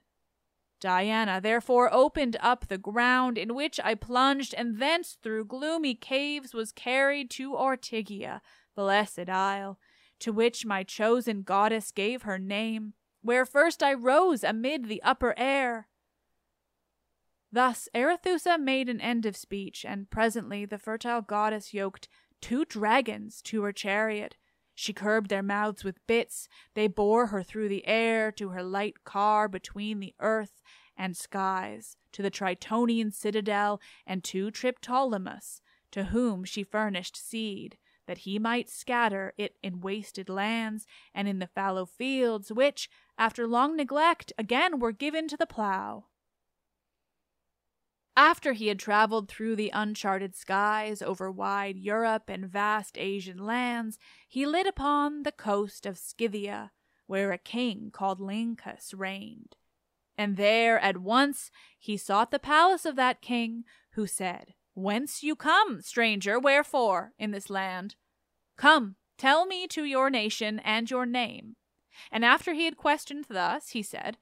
Diana 0.79 1.39
therefore 1.41 1.93
opened 1.93 2.37
up 2.41 2.67
the 2.67 2.77
ground 2.77 3.37
in 3.37 3.55
which 3.55 3.79
I 3.83 3.95
plunged, 3.95 4.53
and 4.53 4.79
thence 4.79 5.17
through 5.21 5.45
gloomy 5.45 5.95
caves 5.95 6.53
was 6.53 6.71
carried 6.71 7.29
to 7.31 7.53
Ortygia, 7.53 8.41
blessed 8.75 9.29
isle, 9.29 9.79
to 10.19 10.31
which 10.31 10.65
my 10.65 10.83
chosen 10.83 11.43
goddess 11.43 11.91
gave 11.91 12.23
her 12.23 12.37
name, 12.37 12.93
where 13.21 13.45
first 13.45 13.81
I 13.81 13.93
rose 13.93 14.43
amid 14.43 14.85
the 14.85 15.01
upper 15.03 15.33
air. 15.37 15.87
Thus 17.55 17.87
Arethusa 17.95 18.59
made 18.59 18.89
an 18.89 18.99
end 18.99 19.25
of 19.25 19.37
speech, 19.37 19.85
and 19.85 20.09
presently 20.09 20.65
the 20.65 20.77
fertile 20.77 21.21
goddess 21.21 21.73
yoked 21.73 22.09
two 22.41 22.65
dragons 22.65 23.41
to 23.43 23.63
her 23.63 23.71
chariot. 23.71 24.35
She 24.73 24.91
curbed 24.91 25.29
their 25.29 25.41
mouths 25.41 25.85
with 25.85 26.05
bits. 26.05 26.49
They 26.73 26.89
bore 26.89 27.27
her 27.27 27.43
through 27.43 27.69
the 27.69 27.87
air 27.87 28.29
to 28.33 28.49
her 28.49 28.61
light 28.61 29.05
car 29.05 29.47
between 29.47 30.01
the 30.01 30.13
earth 30.19 30.61
and 30.97 31.15
skies, 31.15 31.95
to 32.11 32.21
the 32.21 32.29
Tritonian 32.29 33.13
citadel, 33.13 33.79
and 34.05 34.21
to 34.25 34.51
Triptolemus, 34.51 35.61
to 35.91 36.05
whom 36.05 36.43
she 36.43 36.61
furnished 36.61 37.15
seed, 37.15 37.77
that 38.05 38.17
he 38.17 38.37
might 38.37 38.69
scatter 38.69 39.33
it 39.37 39.55
in 39.63 39.79
wasted 39.79 40.27
lands 40.27 40.85
and 41.13 41.29
in 41.29 41.39
the 41.39 41.47
fallow 41.47 41.85
fields, 41.85 42.51
which, 42.51 42.89
after 43.17 43.47
long 43.47 43.77
neglect, 43.77 44.33
again 44.37 44.77
were 44.77 44.91
given 44.91 45.29
to 45.29 45.37
the 45.37 45.47
plough. 45.47 46.07
After 48.17 48.53
he 48.53 48.67
had 48.67 48.79
traveled 48.79 49.27
through 49.27 49.57
the 49.57 49.71
uncharted 49.73 50.35
skies 50.35 51.01
over 51.01 51.29
wide 51.29 51.77
Europe 51.77 52.29
and 52.29 52.45
vast 52.45 52.97
Asian 52.97 53.37
lands, 53.37 53.99
he 54.27 54.45
lit 54.45 54.67
upon 54.67 55.23
the 55.23 55.33
coast 55.33 55.85
of 55.85 55.97
Scythia, 55.97 56.71
where 57.07 57.31
a 57.31 57.37
king 57.37 57.89
called 57.91 58.21
Lyncus 58.21 58.93
reigned. 58.93 59.57
And 60.17 60.37
there 60.37 60.79
at 60.79 60.97
once 60.97 61.51
he 61.77 61.97
sought 61.97 62.31
the 62.31 62.39
palace 62.39 62.85
of 62.85 62.95
that 62.95 63.21
king, 63.21 63.65
who 63.91 64.07
said, 64.07 64.53
Whence 64.73 65.21
you 65.23 65.35
come, 65.35 65.81
stranger, 65.81 66.39
wherefore, 66.39 67.13
in 67.19 67.31
this 67.31 67.49
land? 67.49 67.95
Come, 68.57 68.95
tell 69.17 69.45
me 69.45 69.67
to 69.67 69.83
your 69.83 70.09
nation 70.09 70.59
and 70.59 70.89
your 70.89 71.05
name. 71.05 71.57
And 72.11 72.23
after 72.23 72.53
he 72.53 72.65
had 72.65 72.77
questioned 72.77 73.25
thus, 73.29 73.69
he 73.69 73.83
said, 73.83 74.17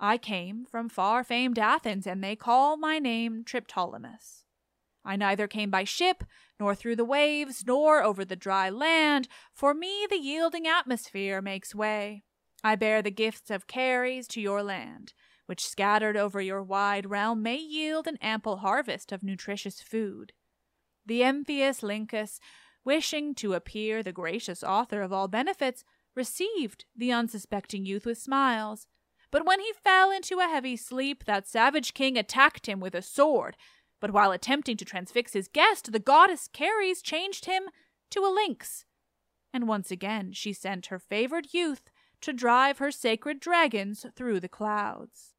I 0.00 0.16
came 0.16 0.64
from 0.64 0.88
far 0.88 1.24
famed 1.24 1.58
Athens, 1.58 2.06
and 2.06 2.22
they 2.22 2.36
call 2.36 2.76
my 2.76 2.98
name 2.98 3.42
Triptolemus. 3.44 4.44
I 5.04 5.16
neither 5.16 5.48
came 5.48 5.70
by 5.70 5.84
ship, 5.84 6.24
nor 6.60 6.74
through 6.74 6.96
the 6.96 7.04
waves, 7.04 7.64
nor 7.66 8.02
over 8.02 8.24
the 8.24 8.36
dry 8.36 8.68
land. 8.70 9.28
For 9.52 9.74
me 9.74 10.06
the 10.08 10.18
yielding 10.18 10.66
atmosphere 10.66 11.40
makes 11.40 11.74
way. 11.74 12.24
I 12.62 12.76
bear 12.76 13.02
the 13.02 13.10
gifts 13.10 13.50
of 13.50 13.64
Ceres 13.72 14.28
to 14.28 14.40
your 14.40 14.62
land, 14.62 15.14
which 15.46 15.66
scattered 15.66 16.16
over 16.16 16.40
your 16.40 16.62
wide 16.62 17.08
realm 17.08 17.42
may 17.42 17.56
yield 17.56 18.06
an 18.06 18.18
ample 18.20 18.58
harvest 18.58 19.12
of 19.12 19.22
nutritious 19.22 19.80
food. 19.80 20.32
The 21.06 21.22
envious 21.24 21.82
Lyncus, 21.82 22.38
wishing 22.84 23.34
to 23.36 23.54
appear 23.54 24.02
the 24.02 24.12
gracious 24.12 24.62
author 24.62 25.00
of 25.02 25.12
all 25.12 25.28
benefits, 25.28 25.84
received 26.14 26.84
the 26.94 27.12
unsuspecting 27.12 27.86
youth 27.86 28.04
with 28.04 28.18
smiles 28.18 28.86
but 29.30 29.44
when 29.44 29.60
he 29.60 29.72
fell 29.84 30.10
into 30.10 30.38
a 30.38 30.48
heavy 30.48 30.76
sleep, 30.76 31.24
that 31.24 31.46
savage 31.46 31.94
king 31.94 32.16
attacked 32.16 32.66
him 32.66 32.80
with 32.80 32.94
a 32.94 33.02
sword. 33.02 33.56
But 34.00 34.12
while 34.12 34.32
attempting 34.32 34.76
to 34.78 34.84
transfix 34.84 35.32
his 35.32 35.48
guest, 35.48 35.92
the 35.92 35.98
goddess 35.98 36.48
Ceres 36.56 37.02
changed 37.02 37.44
him 37.44 37.64
to 38.10 38.20
a 38.20 38.32
lynx. 38.32 38.84
And 39.52 39.68
once 39.68 39.90
again 39.90 40.32
she 40.32 40.52
sent 40.52 40.86
her 40.86 40.98
favored 40.98 41.52
youth 41.52 41.90
to 42.20 42.32
drive 42.32 42.78
her 42.78 42.90
sacred 42.90 43.40
dragons 43.40 44.06
through 44.14 44.40
the 44.40 44.48
clouds. 44.48 45.34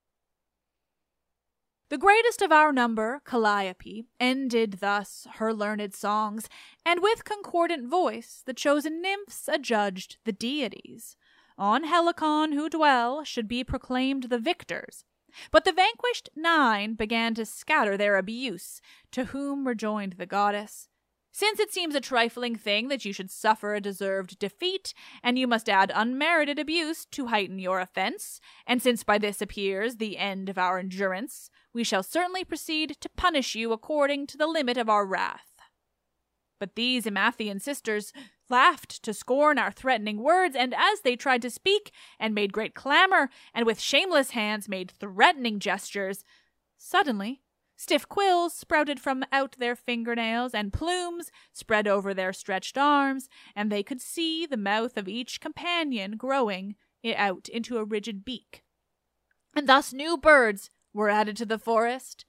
The 1.90 1.98
greatest 1.98 2.44
of 2.44 2.52
our 2.52 2.72
number, 2.72 3.20
Calliope, 3.26 4.06
ended 4.20 4.78
thus 4.80 5.26
her 5.36 5.52
learned 5.52 5.96
songs, 5.96 6.48
and 6.86 7.02
with 7.02 7.26
concordant 7.26 7.90
voice 7.90 8.44
the 8.46 8.54
chosen 8.54 9.02
nymphs 9.02 9.48
adjudged 9.48 10.18
the 10.24 10.32
deities 10.32 11.18
on 11.60 11.84
Helicon 11.84 12.54
who 12.54 12.70
dwell 12.70 13.24
should 13.24 13.48
be 13.48 13.64
proclaimed 13.64 14.24
the 14.24 14.40
victors. 14.40 15.04
But 15.52 15.66
the 15.66 15.74
vanquished 15.74 16.30
nine 16.36 16.96
began 16.96 17.36
to 17.36 17.46
scatter 17.46 17.98
their 17.98 18.18
abuse, 18.18 18.82
to 19.12 19.26
whom 19.26 19.68
rejoined 19.68 20.14
the 20.14 20.26
goddess. 20.26 20.88
Since 21.32 21.60
it 21.60 21.72
seems 21.72 21.94
a 21.94 22.02
trifling 22.02 22.56
thing 22.56 22.88
that 22.88 23.06
you 23.06 23.14
should 23.14 23.30
suffer 23.30 23.76
a 23.76 23.82
deserved 23.82 24.40
defeat, 24.40 24.94
and 25.22 25.38
you 25.38 25.48
must 25.48 25.70
add 25.70 25.92
unmerited 25.94 26.58
abuse 26.58 27.06
to 27.12 27.28
heighten 27.28 27.60
your 27.60 27.80
offense, 27.80 28.42
and 28.66 28.82
since 28.82 29.04
by 29.04 29.20
this 29.20 29.42
appears 29.42 29.98
the 29.98 30.18
end 30.18 30.50
of 30.50 30.58
our 30.58 30.80
endurance, 30.80 31.52
we 31.74 31.84
shall 31.84 32.02
certainly 32.02 32.44
proceed 32.44 32.98
to 33.00 33.10
punish 33.10 33.54
you 33.54 33.72
according 33.72 34.26
to 34.28 34.38
the 34.38 34.48
limit 34.48 34.78
of 34.78 34.90
our 34.90 35.06
wrath. 35.06 35.46
But 36.60 36.76
these 36.76 37.06
Emathian 37.06 37.62
sisters 37.62 38.12
laughed 38.50 39.02
to 39.04 39.14
scorn 39.14 39.58
our 39.58 39.72
threatening 39.72 40.22
words, 40.22 40.56
and 40.56 40.74
as 40.74 41.02
they 41.02 41.16
tried 41.16 41.42
to 41.42 41.50
speak, 41.50 41.92
and 42.20 42.34
made 42.34 42.54
great 42.54 42.74
clamor, 42.74 43.30
and 43.54 43.66
with 43.66 43.80
shameless 43.80 44.32
hands 44.32 44.68
made 44.68 44.92
threatening 44.92 45.60
gestures, 45.60 46.24
suddenly 46.78 47.42
stiff 47.76 48.10
quills 48.10 48.54
sprouted 48.54 49.00
from 49.00 49.24
out 49.32 49.56
their 49.58 49.76
fingernails, 49.76 50.54
and 50.54 50.74
plumes 50.74 51.32
spread 51.54 51.88
over 51.88 52.14
their 52.14 52.34
stretched 52.34 52.78
arms, 52.78 53.30
and 53.56 53.72
they 53.72 53.84
could 53.84 54.02
see 54.02 54.46
the 54.46 54.58
mouth 54.58 54.98
of 54.98 55.08
each 55.08 55.40
companion 55.40 56.18
growing 56.18 56.76
out 57.16 57.48
into 57.48 57.78
a 57.78 57.86
rigid 57.86 58.26
beak. 58.26 58.64
And 59.56 59.68
thus 59.68 59.94
new 59.94 60.18
birds 60.18 60.70
were 60.94 61.10
added 61.10 61.38
to 61.38 61.46
the 61.46 61.58
forest, 61.58 62.26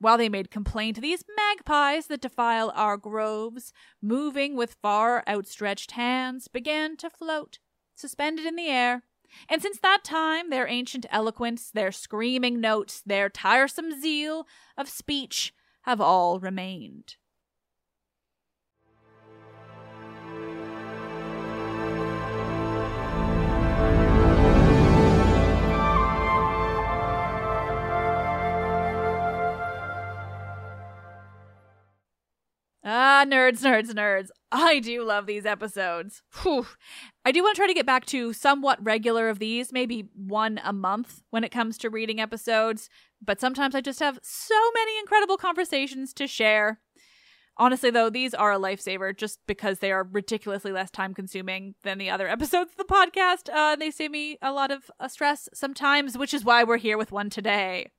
while 0.00 0.18
they 0.18 0.28
made 0.28 0.50
complaint, 0.50 1.00
these 1.00 1.24
magpies 1.36 2.06
that 2.06 2.20
defile 2.20 2.72
our 2.74 2.96
groves, 2.96 3.72
moving 4.00 4.56
with 4.56 4.76
far 4.80 5.24
outstretched 5.28 5.92
hands, 5.92 6.48
began 6.48 6.96
to 6.98 7.10
float, 7.10 7.58
suspended 7.94 8.46
in 8.46 8.56
the 8.56 8.68
air. 8.68 9.02
And 9.48 9.60
since 9.60 9.78
that 9.80 10.04
time, 10.04 10.50
their 10.50 10.68
ancient 10.68 11.04
eloquence, 11.10 11.70
their 11.70 11.92
screaming 11.92 12.60
notes, 12.60 13.02
their 13.04 13.28
tiresome 13.28 14.00
zeal 14.00 14.46
of 14.76 14.88
speech 14.88 15.52
have 15.82 16.00
all 16.00 16.40
remained. 16.40 17.16
Ah, 32.90 33.26
nerds, 33.28 33.60
nerds, 33.60 33.90
nerds. 33.90 34.28
I 34.50 34.78
do 34.78 35.04
love 35.04 35.26
these 35.26 35.44
episodes. 35.44 36.22
Whew. 36.40 36.66
I 37.22 37.32
do 37.32 37.42
want 37.42 37.54
to 37.54 37.60
try 37.60 37.66
to 37.66 37.74
get 37.74 37.84
back 37.84 38.06
to 38.06 38.32
somewhat 38.32 38.82
regular 38.82 39.28
of 39.28 39.38
these, 39.38 39.74
maybe 39.74 40.08
one 40.14 40.58
a 40.64 40.72
month 40.72 41.20
when 41.28 41.44
it 41.44 41.52
comes 41.52 41.76
to 41.78 41.90
reading 41.90 42.18
episodes, 42.18 42.88
but 43.20 43.42
sometimes 43.42 43.74
I 43.74 43.82
just 43.82 44.00
have 44.00 44.18
so 44.22 44.54
many 44.72 44.98
incredible 45.00 45.36
conversations 45.36 46.14
to 46.14 46.26
share. 46.26 46.80
Honestly, 47.58 47.90
though, 47.90 48.08
these 48.08 48.32
are 48.32 48.54
a 48.54 48.58
lifesaver 48.58 49.14
just 49.14 49.40
because 49.46 49.80
they 49.80 49.92
are 49.92 50.08
ridiculously 50.10 50.72
less 50.72 50.90
time 50.90 51.12
consuming 51.12 51.74
than 51.82 51.98
the 51.98 52.08
other 52.08 52.26
episodes 52.26 52.70
of 52.70 52.78
the 52.78 52.84
podcast. 52.84 53.52
Uh, 53.52 53.76
they 53.76 53.90
save 53.90 54.12
me 54.12 54.38
a 54.40 54.50
lot 54.50 54.70
of 54.70 54.90
uh, 54.98 55.08
stress 55.08 55.46
sometimes, 55.52 56.16
which 56.16 56.32
is 56.32 56.42
why 56.42 56.64
we're 56.64 56.78
here 56.78 56.96
with 56.96 57.12
one 57.12 57.28
today. 57.28 57.90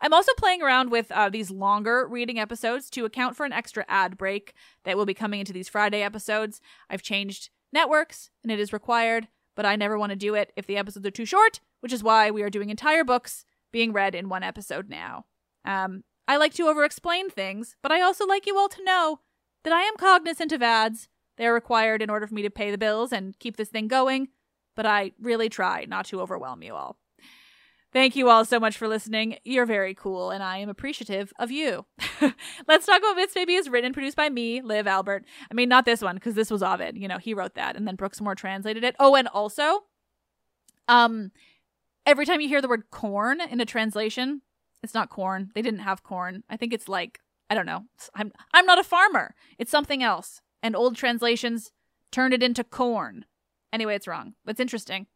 I'm 0.00 0.12
also 0.12 0.32
playing 0.36 0.62
around 0.62 0.90
with 0.90 1.10
uh, 1.10 1.28
these 1.28 1.50
longer 1.50 2.06
reading 2.08 2.38
episodes 2.38 2.90
to 2.90 3.04
account 3.04 3.36
for 3.36 3.44
an 3.44 3.52
extra 3.52 3.84
ad 3.88 4.16
break 4.16 4.54
that 4.84 4.96
will 4.96 5.06
be 5.06 5.14
coming 5.14 5.40
into 5.40 5.52
these 5.52 5.68
Friday 5.68 6.02
episodes. 6.02 6.60
I've 6.88 7.02
changed 7.02 7.50
networks 7.72 8.30
and 8.42 8.52
it 8.52 8.60
is 8.60 8.72
required, 8.72 9.28
but 9.56 9.66
I 9.66 9.76
never 9.76 9.98
want 9.98 10.10
to 10.10 10.16
do 10.16 10.34
it 10.34 10.52
if 10.56 10.66
the 10.66 10.76
episodes 10.76 11.06
are 11.06 11.10
too 11.10 11.24
short, 11.24 11.60
which 11.80 11.92
is 11.92 12.02
why 12.02 12.30
we 12.30 12.42
are 12.42 12.50
doing 12.50 12.70
entire 12.70 13.04
books 13.04 13.44
being 13.72 13.92
read 13.92 14.14
in 14.14 14.28
one 14.28 14.42
episode 14.42 14.88
now. 14.88 15.26
Um, 15.64 16.04
I 16.26 16.36
like 16.36 16.54
to 16.54 16.66
over 16.66 16.84
explain 16.84 17.30
things, 17.30 17.76
but 17.82 17.92
I 17.92 18.00
also 18.00 18.26
like 18.26 18.46
you 18.46 18.56
all 18.56 18.68
to 18.68 18.84
know 18.84 19.20
that 19.64 19.72
I 19.72 19.82
am 19.82 19.96
cognizant 19.96 20.52
of 20.52 20.62
ads. 20.62 21.08
They 21.36 21.46
are 21.46 21.54
required 21.54 22.02
in 22.02 22.10
order 22.10 22.26
for 22.26 22.34
me 22.34 22.42
to 22.42 22.50
pay 22.50 22.70
the 22.70 22.78
bills 22.78 23.12
and 23.12 23.38
keep 23.38 23.56
this 23.56 23.68
thing 23.68 23.88
going, 23.88 24.28
but 24.76 24.86
I 24.86 25.12
really 25.20 25.48
try 25.48 25.86
not 25.88 26.06
to 26.06 26.20
overwhelm 26.20 26.62
you 26.62 26.74
all. 26.74 26.98
Thank 27.92 28.16
you 28.16 28.28
all 28.28 28.44
so 28.44 28.60
much 28.60 28.76
for 28.76 28.86
listening. 28.86 29.38
You're 29.44 29.64
very 29.64 29.94
cool, 29.94 30.30
and 30.30 30.42
I 30.42 30.58
am 30.58 30.68
appreciative 30.68 31.32
of 31.38 31.50
you. 31.50 31.86
Let's 32.68 32.84
talk 32.84 32.98
about 32.98 33.16
Myths 33.16 33.32
Baby 33.32 33.54
is 33.54 33.70
written 33.70 33.86
and 33.86 33.94
produced 33.94 34.16
by 34.16 34.28
me, 34.28 34.60
Liv 34.60 34.86
Albert. 34.86 35.24
I 35.50 35.54
mean, 35.54 35.70
not 35.70 35.86
this 35.86 36.02
one, 36.02 36.16
because 36.16 36.34
this 36.34 36.50
was 36.50 36.62
Ovid. 36.62 36.98
You 36.98 37.08
know, 37.08 37.16
he 37.16 37.32
wrote 37.32 37.54
that, 37.54 37.76
and 37.76 37.88
then 37.88 37.96
Brookes 37.96 38.20
More 38.20 38.34
translated 38.34 38.84
it. 38.84 38.94
Oh, 39.00 39.14
and 39.14 39.26
also, 39.28 39.84
um, 40.86 41.32
every 42.04 42.26
time 42.26 42.42
you 42.42 42.48
hear 42.48 42.60
the 42.60 42.68
word 42.68 42.90
corn 42.90 43.40
in 43.40 43.60
a 43.60 43.64
translation, 43.64 44.42
it's 44.82 44.94
not 44.94 45.08
corn. 45.08 45.50
They 45.54 45.62
didn't 45.62 45.80
have 45.80 46.02
corn. 46.02 46.44
I 46.50 46.56
think 46.58 46.74
it's 46.74 46.88
like 46.88 47.20
I 47.50 47.54
don't 47.54 47.66
know. 47.66 47.84
I'm 48.14 48.32
I'm 48.52 48.66
not 48.66 48.78
a 48.78 48.84
farmer. 48.84 49.34
It's 49.58 49.70
something 49.70 50.02
else. 50.02 50.40
And 50.62 50.76
old 50.76 50.96
translations 50.96 51.72
turned 52.10 52.34
it 52.34 52.42
into 52.42 52.64
corn. 52.64 53.24
Anyway, 53.72 53.94
it's 53.94 54.08
wrong. 54.08 54.34
It's 54.46 54.60
interesting. 54.60 55.06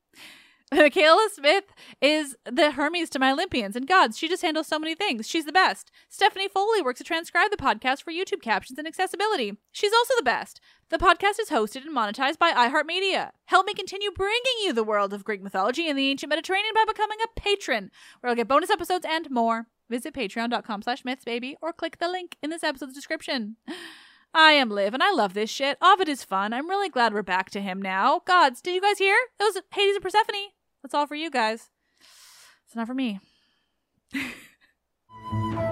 Michaela 0.74 1.28
Smith 1.34 1.64
is 2.00 2.34
the 2.50 2.70
Hermes 2.70 3.10
to 3.10 3.18
my 3.18 3.32
Olympians 3.32 3.76
and 3.76 3.86
gods. 3.86 4.16
She 4.16 4.26
just 4.26 4.40
handles 4.40 4.66
so 4.66 4.78
many 4.78 4.94
things. 4.94 5.28
She's 5.28 5.44
the 5.44 5.52
best. 5.52 5.90
Stephanie 6.08 6.48
Foley 6.48 6.80
works 6.80 6.96
to 6.98 7.04
transcribe 7.04 7.50
the 7.50 7.58
podcast 7.58 8.02
for 8.02 8.10
YouTube 8.10 8.40
captions 8.40 8.78
and 8.78 8.88
accessibility. 8.88 9.58
She's 9.70 9.92
also 9.92 10.14
the 10.16 10.22
best. 10.22 10.62
The 10.88 10.96
podcast 10.96 11.38
is 11.40 11.50
hosted 11.50 11.84
and 11.84 11.94
monetized 11.94 12.38
by 12.38 12.52
iHeartMedia. 12.52 13.32
Help 13.46 13.66
me 13.66 13.74
continue 13.74 14.10
bringing 14.12 14.40
you 14.62 14.72
the 14.72 14.82
world 14.82 15.12
of 15.12 15.24
Greek 15.24 15.42
mythology 15.42 15.90
and 15.90 15.98
the 15.98 16.08
ancient 16.08 16.30
Mediterranean 16.30 16.72
by 16.74 16.84
becoming 16.86 17.18
a 17.22 17.40
patron, 17.40 17.90
where 18.20 18.30
I'll 18.30 18.36
get 18.36 18.48
bonus 18.48 18.70
episodes 18.70 19.04
and 19.06 19.30
more. 19.30 19.66
Visit 19.90 20.14
patreon.com 20.14 20.80
slash 20.80 21.02
mythsbaby 21.02 21.56
or 21.60 21.74
click 21.74 21.98
the 21.98 22.08
link 22.08 22.38
in 22.42 22.48
this 22.48 22.64
episode's 22.64 22.94
description. 22.94 23.56
I 24.32 24.52
am 24.52 24.70
Liv, 24.70 24.94
and 24.94 25.02
I 25.02 25.12
love 25.12 25.34
this 25.34 25.50
shit. 25.50 25.76
Ovid 25.82 26.08
is 26.08 26.24
fun. 26.24 26.54
I'm 26.54 26.70
really 26.70 26.88
glad 26.88 27.12
we're 27.12 27.22
back 27.22 27.50
to 27.50 27.60
him 27.60 27.82
now. 27.82 28.22
Gods, 28.26 28.62
did 28.62 28.74
you 28.74 28.80
guys 28.80 28.96
hear? 28.96 29.16
It 29.38 29.42
was 29.42 29.60
Hades 29.70 29.96
and 29.96 30.02
Persephone. 30.02 30.61
That's 30.82 30.94
all 30.94 31.06
for 31.06 31.14
you 31.14 31.30
guys. 31.30 31.70
It's 32.66 32.74
not 32.74 32.86
for 32.86 32.94
me. 32.94 33.20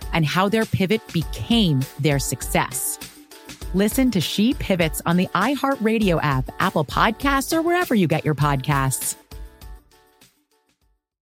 and 0.13 0.25
how 0.25 0.49
their 0.49 0.65
pivot 0.65 1.01
became 1.13 1.81
their 1.99 2.19
success. 2.19 2.99
Listen 3.73 4.11
to 4.11 4.19
She 4.19 4.53
Pivots 4.55 5.01
on 5.05 5.17
the 5.17 5.27
iHeartRadio 5.27 6.19
app, 6.21 6.49
Apple 6.59 6.85
Podcasts, 6.85 7.55
or 7.55 7.61
wherever 7.61 7.95
you 7.95 8.07
get 8.07 8.25
your 8.25 8.35
podcasts. 8.35 9.15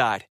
Side. 0.00 0.29